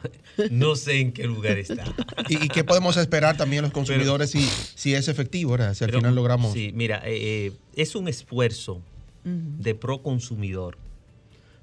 no 0.51 0.76
sé 0.76 1.01
en 1.01 1.12
qué 1.12 1.24
lugar 1.24 1.59
está. 1.59 1.84
¿Y, 2.28 2.45
y 2.45 2.49
qué 2.49 2.64
podemos 2.64 2.97
esperar 2.97 3.36
también 3.36 3.62
los 3.62 3.72
consumidores 3.72 4.30
si, 4.30 4.43
si 4.43 4.95
es 4.95 5.09
efectivo? 5.09 5.53
¿verdad? 5.53 5.74
Si 5.74 5.84
al 5.84 5.93
final 5.93 6.14
logramos. 6.14 6.53
Sí, 6.53 6.72
mira, 6.74 7.03
eh, 7.05 7.47
eh, 7.47 7.53
es 7.74 7.95
un 7.95 8.09
esfuerzo 8.09 8.82
de 9.24 9.74
pro 9.74 10.03
consumidor 10.03 10.78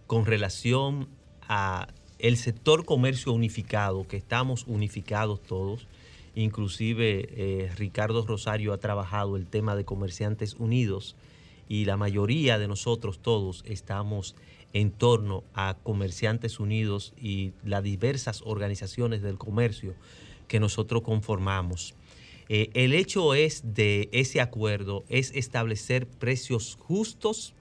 con 0.06 0.26
relación 0.26 1.08
a 1.48 1.88
el 2.20 2.38
sector 2.38 2.86
comercio 2.86 3.32
unificado, 3.34 4.08
que 4.08 4.18
estamos 4.18 4.66
unificados 4.68 5.42
todos. 5.42 5.88
Inclusive 6.36 7.30
eh, 7.32 7.72
Ricardo 7.78 8.26
Rosario 8.26 8.74
ha 8.74 8.78
trabajado 8.78 9.38
el 9.38 9.48
tema 9.48 9.76
de 9.76 9.86
comerciantes 9.86 10.56
unidos 10.60 11.16
y 11.68 11.86
la 11.86 11.98
mayoría 11.98 12.60
de 12.60 12.68
nosotros 12.68 13.20
todos 13.20 13.64
estamos 13.66 14.36
en 14.78 14.92
torno 14.92 15.44
a 15.56 15.76
Comerciantes 15.82 16.60
Unidos 16.60 17.14
y 17.20 17.52
las 17.64 17.82
diversas 17.82 18.44
organizaciones 18.46 19.24
del 19.24 19.40
comercio 19.40 19.96
que 20.48 20.60
nosotros 20.60 21.02
conformamos. 21.02 21.96
Eh, 22.48 22.70
el 22.76 22.94
hecho 22.94 23.34
es 23.34 23.74
de 23.74 24.08
ese 24.12 24.40
acuerdo 24.40 25.04
es 25.10 25.32
establecer 25.34 26.08
precios 26.08 26.78
justos 26.80 27.56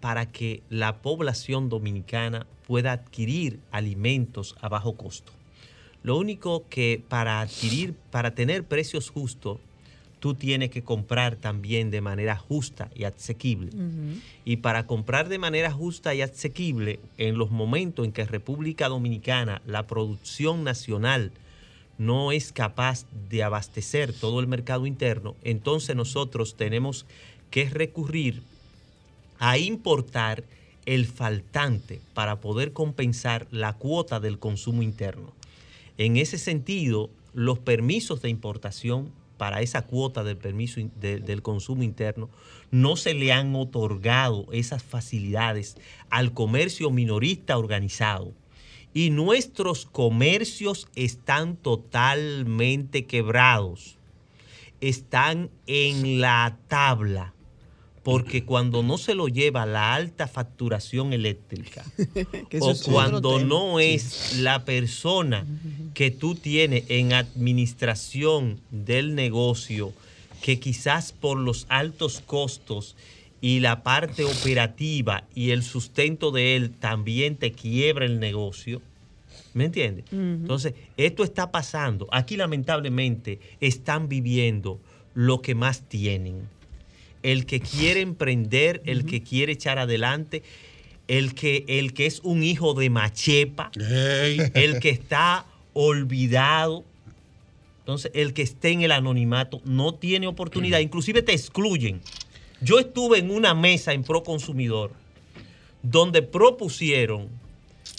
para 0.00 0.26
que 0.32 0.64
la 0.70 1.02
población 1.02 1.68
dominicana 1.68 2.48
pueda 2.66 2.90
adquirir 2.90 3.60
alimentos 3.70 4.56
a 4.60 4.68
bajo 4.68 4.96
costo. 4.96 5.30
Lo 6.02 6.16
único 6.16 6.66
que 6.68 7.00
para 7.08 7.42
adquirir, 7.42 7.94
para 8.10 8.34
tener 8.34 8.64
precios 8.64 9.08
justos, 9.08 9.58
tú 10.20 10.34
tienes 10.34 10.70
que 10.70 10.84
comprar 10.84 11.36
también 11.36 11.90
de 11.90 12.02
manera 12.02 12.36
justa 12.36 12.90
y 12.94 13.04
asequible. 13.04 13.70
Y 14.44 14.58
para 14.58 14.86
comprar 14.86 15.28
de 15.28 15.38
manera 15.38 15.72
justa 15.72 16.14
y 16.14 16.22
asequible, 16.22 17.00
en 17.18 17.38
los 17.38 17.50
momentos 17.50 18.04
en 18.04 18.12
que 18.12 18.24
República 18.24 18.88
Dominicana, 18.88 19.62
la 19.66 19.86
producción 19.86 20.62
nacional, 20.62 21.32
no 21.98 22.32
es 22.32 22.52
capaz 22.52 23.04
de 23.28 23.42
abastecer 23.42 24.12
todo 24.12 24.40
el 24.40 24.46
mercado 24.46 24.86
interno, 24.86 25.34
entonces 25.42 25.96
nosotros 25.96 26.54
tenemos 26.56 27.04
que 27.50 27.68
recurrir 27.68 28.42
a 29.38 29.58
importar 29.58 30.44
el 30.86 31.06
faltante 31.06 32.00
para 32.14 32.40
poder 32.40 32.72
compensar 32.72 33.46
la 33.50 33.74
cuota 33.74 34.20
del 34.20 34.38
consumo 34.38 34.82
interno. 34.82 35.32
En 35.98 36.16
ese 36.16 36.38
sentido, 36.38 37.10
los 37.34 37.58
permisos 37.58 38.22
de 38.22 38.30
importación 38.30 39.10
para 39.40 39.62
esa 39.62 39.86
cuota 39.86 40.22
del 40.22 40.36
permiso 40.36 40.82
del 41.00 41.40
consumo 41.40 41.82
interno 41.82 42.28
no 42.70 42.96
se 42.96 43.14
le 43.14 43.32
han 43.32 43.56
otorgado 43.56 44.46
esas 44.52 44.82
facilidades 44.82 45.78
al 46.10 46.34
comercio 46.34 46.90
minorista 46.90 47.56
organizado 47.56 48.34
y 48.92 49.08
nuestros 49.08 49.86
comercios 49.86 50.88
están 50.94 51.56
totalmente 51.56 53.06
quebrados. 53.06 53.96
Están 54.82 55.48
en 55.66 56.20
la 56.20 56.58
tabla. 56.68 57.32
Porque 58.02 58.44
cuando 58.44 58.82
no 58.82 58.96
se 58.96 59.14
lo 59.14 59.28
lleva 59.28 59.66
la 59.66 59.94
alta 59.94 60.26
facturación 60.26 61.12
eléctrica 61.12 61.84
o 62.60 62.74
cuando 62.90 63.40
no 63.40 63.78
es 63.78 64.38
la 64.38 64.64
persona 64.64 65.46
que 65.92 66.10
tú 66.10 66.34
tienes 66.34 66.84
en 66.88 67.12
administración 67.12 68.60
del 68.70 69.14
negocio 69.14 69.92
que 70.40 70.58
quizás 70.58 71.12
por 71.12 71.38
los 71.38 71.66
altos 71.68 72.22
costos 72.24 72.96
y 73.40 73.60
la 73.60 73.82
parte 73.82 74.24
operativa 74.24 75.24
y 75.34 75.50
el 75.50 75.62
sustento 75.62 76.30
de 76.30 76.56
él 76.56 76.70
también 76.70 77.36
te 77.36 77.52
quiebra 77.52 78.04
el 78.04 78.20
negocio. 78.20 78.82
¿Me 79.54 79.64
entiendes? 79.64 80.04
Entonces, 80.12 80.74
esto 80.96 81.24
está 81.24 81.50
pasando. 81.50 82.06
Aquí 82.12 82.36
lamentablemente 82.36 83.40
están 83.60 84.08
viviendo 84.08 84.78
lo 85.14 85.42
que 85.42 85.54
más 85.54 85.82
tienen. 85.88 86.48
El 87.22 87.46
que 87.46 87.60
quiere 87.60 88.00
emprender, 88.00 88.82
el 88.86 89.04
que 89.04 89.22
quiere 89.22 89.52
echar 89.52 89.78
adelante, 89.78 90.42
el 91.08 91.34
que, 91.34 91.64
el 91.68 91.92
que 91.92 92.06
es 92.06 92.20
un 92.20 92.42
hijo 92.42 92.74
de 92.74 92.90
machepa, 92.90 93.70
el 94.54 94.80
que 94.80 94.90
está 94.90 95.46
olvidado. 95.72 96.84
Entonces, 97.80 98.12
el 98.14 98.32
que 98.32 98.42
esté 98.42 98.70
en 98.70 98.82
el 98.82 98.92
anonimato 98.92 99.60
no 99.64 99.94
tiene 99.94 100.26
oportunidad. 100.26 100.78
Inclusive 100.78 101.22
te 101.22 101.32
excluyen. 101.32 102.00
Yo 102.60 102.78
estuve 102.78 103.18
en 103.18 103.30
una 103.30 103.54
mesa 103.54 103.92
en 103.92 104.04
Pro 104.04 104.22
Consumidor 104.22 104.92
donde 105.82 106.22
propusieron 106.22 107.28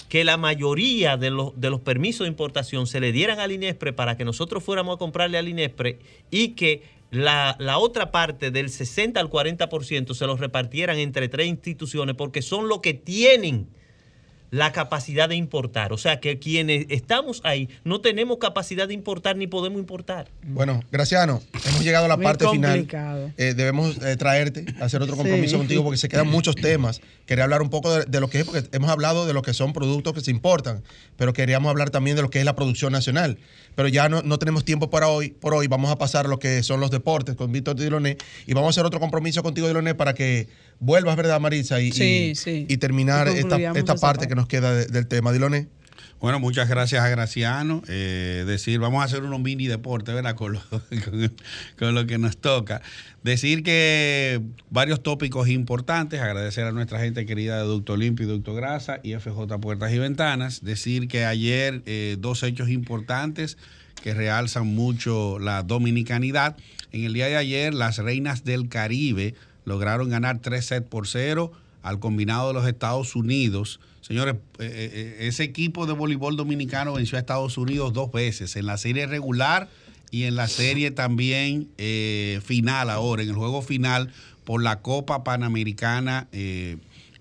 que 0.07 0.23
la 0.23 0.37
mayoría 0.37 1.17
de 1.17 1.31
los, 1.31 1.59
de 1.59 1.69
los 1.69 1.79
permisos 1.79 2.25
de 2.25 2.29
importación 2.29 2.85
se 2.85 2.99
le 2.99 3.11
dieran 3.11 3.39
al 3.39 3.51
INESPRE 3.51 3.93
para 3.93 4.17
que 4.17 4.25
nosotros 4.25 4.63
fuéramos 4.63 4.95
a 4.95 4.99
comprarle 4.99 5.37
al 5.37 5.47
INESPRE 5.47 5.99
y 6.29 6.49
que 6.49 6.83
la, 7.11 7.55
la, 7.59 7.77
otra 7.77 8.11
parte 8.11 8.51
del 8.51 8.69
60 8.69 9.19
al 9.19 9.29
40% 9.29 10.13
se 10.13 10.25
los 10.25 10.39
repartieran 10.39 10.97
entre 10.97 11.29
tres 11.29 11.47
instituciones 11.47 12.15
porque 12.15 12.41
son 12.41 12.67
los 12.67 12.79
que 12.79 12.93
tienen 12.93 13.67
la 14.51 14.73
capacidad 14.73 15.29
de 15.29 15.35
importar. 15.35 15.93
O 15.93 15.97
sea 15.97 16.19
que 16.19 16.37
quienes 16.37 16.85
estamos 16.89 17.41
ahí 17.43 17.69
no 17.83 18.01
tenemos 18.01 18.37
capacidad 18.37 18.87
de 18.87 18.93
importar 18.93 19.37
ni 19.37 19.47
podemos 19.47 19.79
importar. 19.79 20.29
Bueno, 20.43 20.81
Graciano, 20.91 21.41
hemos 21.65 21.83
llegado 21.83 22.05
a 22.05 22.07
la 22.09 22.17
parte 22.17 22.47
final. 22.49 22.87
Eh, 23.37 23.53
debemos 23.55 23.97
eh, 24.03 24.17
traerte, 24.17 24.65
hacer 24.81 25.01
otro 25.01 25.15
compromiso 25.15 25.57
contigo 25.57 25.83
porque 25.83 25.97
se 25.97 26.09
quedan 26.09 26.27
muchos 26.29 26.55
temas. 26.55 27.01
Quería 27.25 27.45
hablar 27.45 27.61
un 27.61 27.69
poco 27.69 27.97
de, 27.97 28.19
lo 28.19 28.29
que 28.29 28.39
es, 28.39 28.45
porque 28.45 28.67
hemos 28.73 28.91
hablado 28.91 29.25
de 29.25 29.33
lo 29.33 29.41
que 29.41 29.53
son 29.53 29.71
productos 29.71 30.13
que 30.13 30.21
se 30.21 30.31
importan, 30.31 30.83
pero 31.15 31.31
queríamos 31.31 31.69
hablar 31.69 31.89
también 31.89 32.17
de 32.17 32.21
lo 32.21 32.29
que 32.29 32.39
es 32.39 32.45
la 32.45 32.55
producción 32.55 32.91
nacional. 32.91 33.37
Pero 33.75 33.87
ya 33.87 34.09
no, 34.09 34.21
no 34.21 34.39
tenemos 34.39 34.65
tiempo 34.65 34.89
para 34.89 35.07
hoy. 35.07 35.29
Por 35.29 35.53
hoy 35.53 35.67
vamos 35.67 35.91
a 35.91 35.97
pasar 35.97 36.27
lo 36.27 36.39
que 36.39 36.63
son 36.63 36.79
los 36.79 36.91
deportes 36.91 37.35
con 37.35 37.51
Víctor 37.51 37.75
Diloné 37.75 38.17
y 38.45 38.53
vamos 38.53 38.67
a 38.67 38.69
hacer 38.71 38.85
otro 38.85 38.99
compromiso 38.99 39.43
contigo, 39.43 39.67
Diloné, 39.67 39.95
para 39.95 40.13
que 40.13 40.47
vuelvas, 40.79 41.15
¿verdad, 41.15 41.39
Marisa? 41.39 41.79
Y, 41.81 41.91
y, 42.45 42.77
terminar 42.77 43.27
esta, 43.27 43.57
esta 43.73 43.95
parte, 43.95 44.27
que 44.27 44.35
nos 44.35 44.47
queda 44.47 44.73
del 44.73 45.07
tema. 45.07 45.31
Diloné. 45.31 45.67
Bueno, 46.21 46.39
muchas 46.39 46.69
gracias 46.69 47.03
a 47.03 47.09
Graciano. 47.09 47.81
Eh, 47.87 48.43
decir, 48.45 48.77
vamos 48.79 49.01
a 49.01 49.05
hacer 49.05 49.23
unos 49.23 49.39
mini 49.39 49.65
deportes, 49.65 50.13
¿verdad? 50.13 50.35
Con 50.35 50.53
lo, 50.53 50.61
con, 51.79 51.95
lo, 51.95 52.05
que 52.05 52.19
nos 52.19 52.37
toca. 52.37 52.83
Decir 53.23 53.63
que 53.63 54.39
varios 54.69 55.01
tópicos 55.01 55.49
importantes, 55.49 56.21
agradecer 56.21 56.65
a 56.65 56.71
nuestra 56.73 56.99
gente 56.99 57.25
querida 57.25 57.57
de 57.57 57.63
Ducto 57.63 57.97
Limpio 57.97 58.27
y 58.27 58.29
Ducto 58.29 58.53
Grasa 58.53 58.99
y 59.01 59.15
FJ 59.15 59.57
Puertas 59.59 59.91
y 59.93 59.97
Ventanas. 59.97 60.63
Decir 60.63 61.07
que 61.07 61.25
ayer 61.25 61.81
eh, 61.87 62.17
dos 62.19 62.43
hechos 62.43 62.69
importantes 62.69 63.57
que 64.03 64.13
realzan 64.13 64.67
mucho 64.67 65.39
la 65.39 65.63
dominicanidad. 65.63 66.55
En 66.91 67.03
el 67.03 67.13
día 67.13 67.25
de 67.29 67.37
ayer, 67.37 67.73
las 67.73 67.97
Reinas 67.97 68.43
del 68.43 68.69
Caribe 68.69 69.33
lograron 69.65 70.09
ganar 70.09 70.37
3 70.37 70.63
sets 70.63 70.87
por 70.87 71.07
0 71.07 71.51
al 71.81 71.99
combinado 71.99 72.49
de 72.49 72.53
los 72.53 72.67
Estados 72.67 73.15
Unidos. 73.15 73.79
Señores, 74.01 74.35
eh, 74.35 74.39
eh, 74.59 74.91
eh, 74.93 75.27
ese 75.27 75.43
equipo 75.43 75.85
de 75.85 75.93
voleibol 75.93 76.35
dominicano 76.35 76.93
venció 76.93 77.17
a 77.17 77.21
Estados 77.21 77.57
Unidos 77.57 77.93
dos 77.93 78.11
veces, 78.11 78.55
en 78.55 78.65
la 78.65 78.77
serie 78.77 79.07
regular 79.07 79.69
y 80.09 80.23
en 80.23 80.35
la 80.35 80.47
serie 80.47 80.91
también 80.91 81.69
final 82.43 82.89
ahora, 82.89 83.23
en 83.23 83.29
el 83.29 83.35
juego 83.35 83.61
final 83.61 84.11
por 84.43 84.61
la 84.61 84.81
Copa 84.81 85.23
Panamericana. 85.23 86.27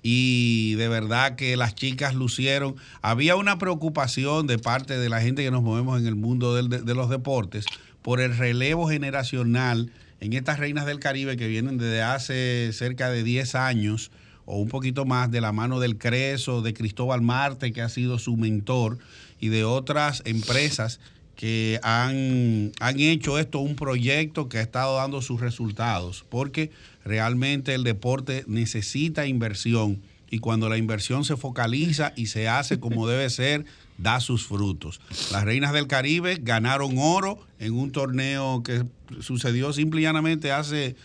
y 0.02 0.74
de 0.76 0.88
verdad 0.88 1.36
que 1.36 1.56
las 1.56 1.74
chicas 1.74 2.14
lucieron. 2.14 2.74
Había 3.02 3.36
una 3.36 3.58
preocupación 3.58 4.46
de 4.46 4.58
parte 4.58 4.98
de 4.98 5.08
la 5.08 5.20
gente 5.20 5.44
que 5.44 5.50
nos 5.50 5.62
movemos 5.62 6.00
en 6.00 6.06
el 6.06 6.16
mundo 6.16 6.54
de 6.56 6.94
los 6.94 7.10
deportes 7.10 7.66
por 8.02 8.20
el 8.20 8.36
relevo 8.36 8.88
generacional 8.88 9.92
en 10.20 10.32
estas 10.34 10.58
reinas 10.58 10.86
del 10.86 11.00
Caribe 11.00 11.36
que 11.36 11.48
vienen 11.48 11.78
desde 11.78 12.02
hace 12.02 12.70
cerca 12.72 13.10
de 13.10 13.22
10 13.22 13.54
años 13.54 14.10
o 14.50 14.58
un 14.58 14.68
poquito 14.68 15.04
más 15.04 15.30
de 15.30 15.40
la 15.40 15.52
mano 15.52 15.78
del 15.78 15.96
Creso, 15.96 16.60
de 16.60 16.74
Cristóbal 16.74 17.22
Marte, 17.22 17.72
que 17.72 17.82
ha 17.82 17.88
sido 17.88 18.18
su 18.18 18.36
mentor, 18.36 18.98
y 19.38 19.48
de 19.48 19.64
otras 19.64 20.22
empresas 20.26 20.98
que 21.36 21.78
han, 21.84 22.72
han 22.80 22.98
hecho 22.98 23.38
esto 23.38 23.60
un 23.60 23.76
proyecto 23.76 24.48
que 24.48 24.58
ha 24.58 24.60
estado 24.60 24.96
dando 24.96 25.22
sus 25.22 25.40
resultados, 25.40 26.26
porque 26.28 26.72
realmente 27.04 27.74
el 27.74 27.84
deporte 27.84 28.44
necesita 28.48 29.26
inversión 29.26 30.02
y 30.30 30.40
cuando 30.40 30.68
la 30.68 30.78
inversión 30.78 31.24
se 31.24 31.36
focaliza 31.36 32.12
y 32.16 32.26
se 32.26 32.48
hace 32.48 32.78
como 32.78 33.08
debe 33.08 33.30
ser, 33.30 33.64
da 33.98 34.20
sus 34.20 34.46
frutos. 34.46 35.00
Las 35.32 35.44
Reinas 35.44 35.72
del 35.72 35.86
Caribe 35.86 36.38
ganaron 36.40 36.98
oro 36.98 37.38
en 37.58 37.72
un 37.74 37.92
torneo 37.92 38.62
que 38.62 38.84
sucedió 39.20 39.72
simple 39.72 40.00
y 40.00 40.04
llanamente 40.04 40.52
hace 40.52 40.96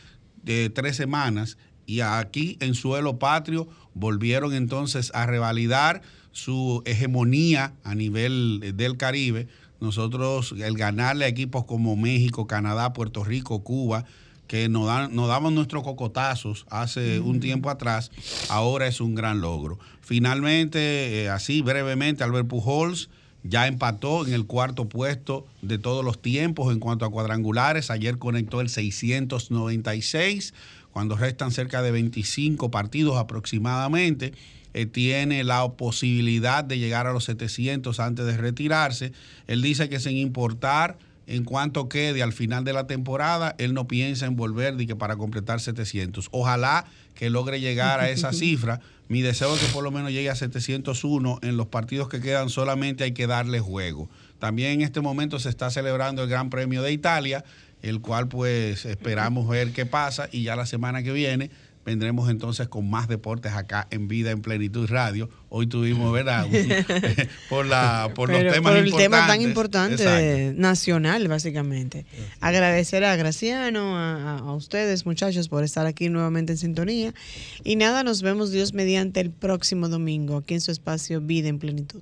eh, 0.45 0.69
tres 0.73 0.95
semanas 0.95 1.57
y 1.85 2.01
aquí 2.01 2.57
en 2.59 2.75
suelo 2.75 3.19
patrio 3.19 3.67
volvieron 3.93 4.53
entonces 4.53 5.11
a 5.13 5.25
revalidar 5.25 6.01
su 6.31 6.81
hegemonía 6.85 7.73
a 7.83 7.95
nivel 7.95 8.73
del 8.75 8.97
Caribe. 8.97 9.47
Nosotros, 9.79 10.53
el 10.57 10.75
ganarle 10.77 11.25
a 11.25 11.27
equipos 11.27 11.65
como 11.65 11.95
México, 11.95 12.47
Canadá, 12.47 12.93
Puerto 12.93 13.23
Rico, 13.23 13.63
Cuba, 13.63 14.05
que 14.47 14.69
nos, 14.69 14.87
dan, 14.87 15.15
nos 15.15 15.27
daban 15.27 15.55
nuestros 15.55 15.83
cocotazos 15.83 16.65
hace 16.69 17.19
un 17.19 17.39
tiempo 17.39 17.69
atrás, 17.69 18.11
ahora 18.49 18.87
es 18.87 19.01
un 19.01 19.15
gran 19.15 19.41
logro. 19.41 19.79
Finalmente, 20.01 21.23
eh, 21.23 21.29
así 21.29 21.61
brevemente, 21.61 22.23
Albert 22.23 22.47
Pujols 22.47 23.09
ya 23.47 23.67
empató 23.67 24.25
en 24.25 24.33
el 24.33 24.45
cuarto 24.45 24.89
puesto 24.89 25.45
de 25.61 25.77
todos 25.77 26.03
los 26.03 26.19
tiempos 26.21 26.73
en 26.73 26.79
cuanto 26.79 27.05
a 27.05 27.11
cuadrangulares. 27.11 27.91
Ayer 27.91 28.17
conectó 28.17 28.59
el 28.59 28.69
696, 28.69 30.53
cuando 30.95 31.17
restan 31.17 31.51
cerca 31.51 31.81
de 31.81 31.91
25 31.91 32.71
partidos 32.71 33.17
aproximadamente. 33.17 34.31
Eh, 34.73 34.85
tiene 34.85 35.43
la 35.43 35.67
posibilidad 35.73 36.63
de 36.63 36.79
llegar 36.79 37.05
a 37.05 37.11
los 37.11 37.25
700 37.25 37.99
antes 37.99 38.25
de 38.25 38.37
retirarse. 38.37 39.11
Él 39.47 39.61
dice 39.61 39.89
que 39.89 39.99
sin 39.99 40.15
importar 40.15 40.97
en 41.27 41.43
cuanto 41.43 41.89
quede 41.89 42.23
al 42.23 42.31
final 42.31 42.63
de 42.63 42.71
la 42.71 42.87
temporada, 42.87 43.55
él 43.57 43.73
no 43.73 43.89
piensa 43.89 44.25
en 44.25 44.37
volver 44.37 44.77
de 44.77 44.87
que 44.87 44.95
para 44.95 45.17
completar 45.17 45.59
700. 45.59 46.29
Ojalá 46.31 46.85
que 47.13 47.29
logre 47.29 47.59
llegar 47.59 47.99
a 47.99 48.09
esa 48.09 48.31
cifra. 48.33 48.79
Mi 49.09 49.21
deseo 49.21 49.53
es 49.53 49.61
que 49.61 49.67
por 49.73 49.83
lo 49.83 49.91
menos 49.91 50.11
llegue 50.11 50.29
a 50.29 50.35
701 50.35 51.39
en 51.41 51.57
los 51.57 51.67
partidos 51.67 52.07
que 52.07 52.21
quedan, 52.21 52.49
solamente 52.49 53.03
hay 53.03 53.11
que 53.11 53.27
darle 53.27 53.59
juego. 53.59 54.09
También 54.39 54.71
en 54.71 54.81
este 54.81 55.01
momento 55.01 55.39
se 55.39 55.49
está 55.49 55.69
celebrando 55.69 56.23
el 56.23 56.29
Gran 56.29 56.49
Premio 56.49 56.81
de 56.81 56.91
Italia, 56.91 57.43
el 57.85 58.01
cual 58.01 58.27
pues 58.27 58.85
esperamos 58.85 59.47
ver 59.47 59.71
qué 59.71 59.85
pasa 59.85 60.27
y 60.31 60.43
ya 60.43 60.55
la 60.55 60.65
semana 60.65 61.03
que 61.03 61.11
viene 61.11 61.51
vendremos 61.85 62.31
entonces 62.31 62.67
con 62.67 62.89
más 62.89 63.07
deportes 63.07 63.53
acá 63.53 63.87
en 63.91 64.07
Vida 64.07 64.31
en 64.31 64.41
Plenitud 64.41 64.89
Radio. 64.89 65.29
Hoy 65.49 65.67
tuvimos, 65.67 66.11
¿verdad? 66.11 66.47
por 67.49 67.67
la, 67.67 68.11
por 68.15 68.29
los 68.29 68.41
temas 68.41 68.59
por 68.61 68.77
el 68.77 68.87
importantes. 68.87 68.97
tema 68.97 69.27
tan 69.27 69.41
importante 69.41 70.03
Exacto. 70.03 70.59
nacional, 70.59 71.27
básicamente. 71.27 72.07
Agradecer 72.39 73.03
a 73.03 73.15
Graciano, 73.15 73.95
a, 73.95 74.39
a 74.39 74.53
ustedes, 74.53 75.05
muchachos, 75.05 75.47
por 75.47 75.63
estar 75.63 75.85
aquí 75.85 76.09
nuevamente 76.09 76.53
en 76.53 76.57
sintonía. 76.57 77.13
Y 77.63 77.75
nada, 77.75 78.03
nos 78.03 78.23
vemos 78.23 78.49
Dios 78.51 78.73
mediante 78.73 79.19
el 79.19 79.29
próximo 79.29 79.87
domingo, 79.87 80.37
aquí 80.37 80.55
en 80.55 80.61
su 80.61 80.71
espacio 80.71 81.21
Vida 81.21 81.49
en 81.49 81.59
Plenitud. 81.59 82.01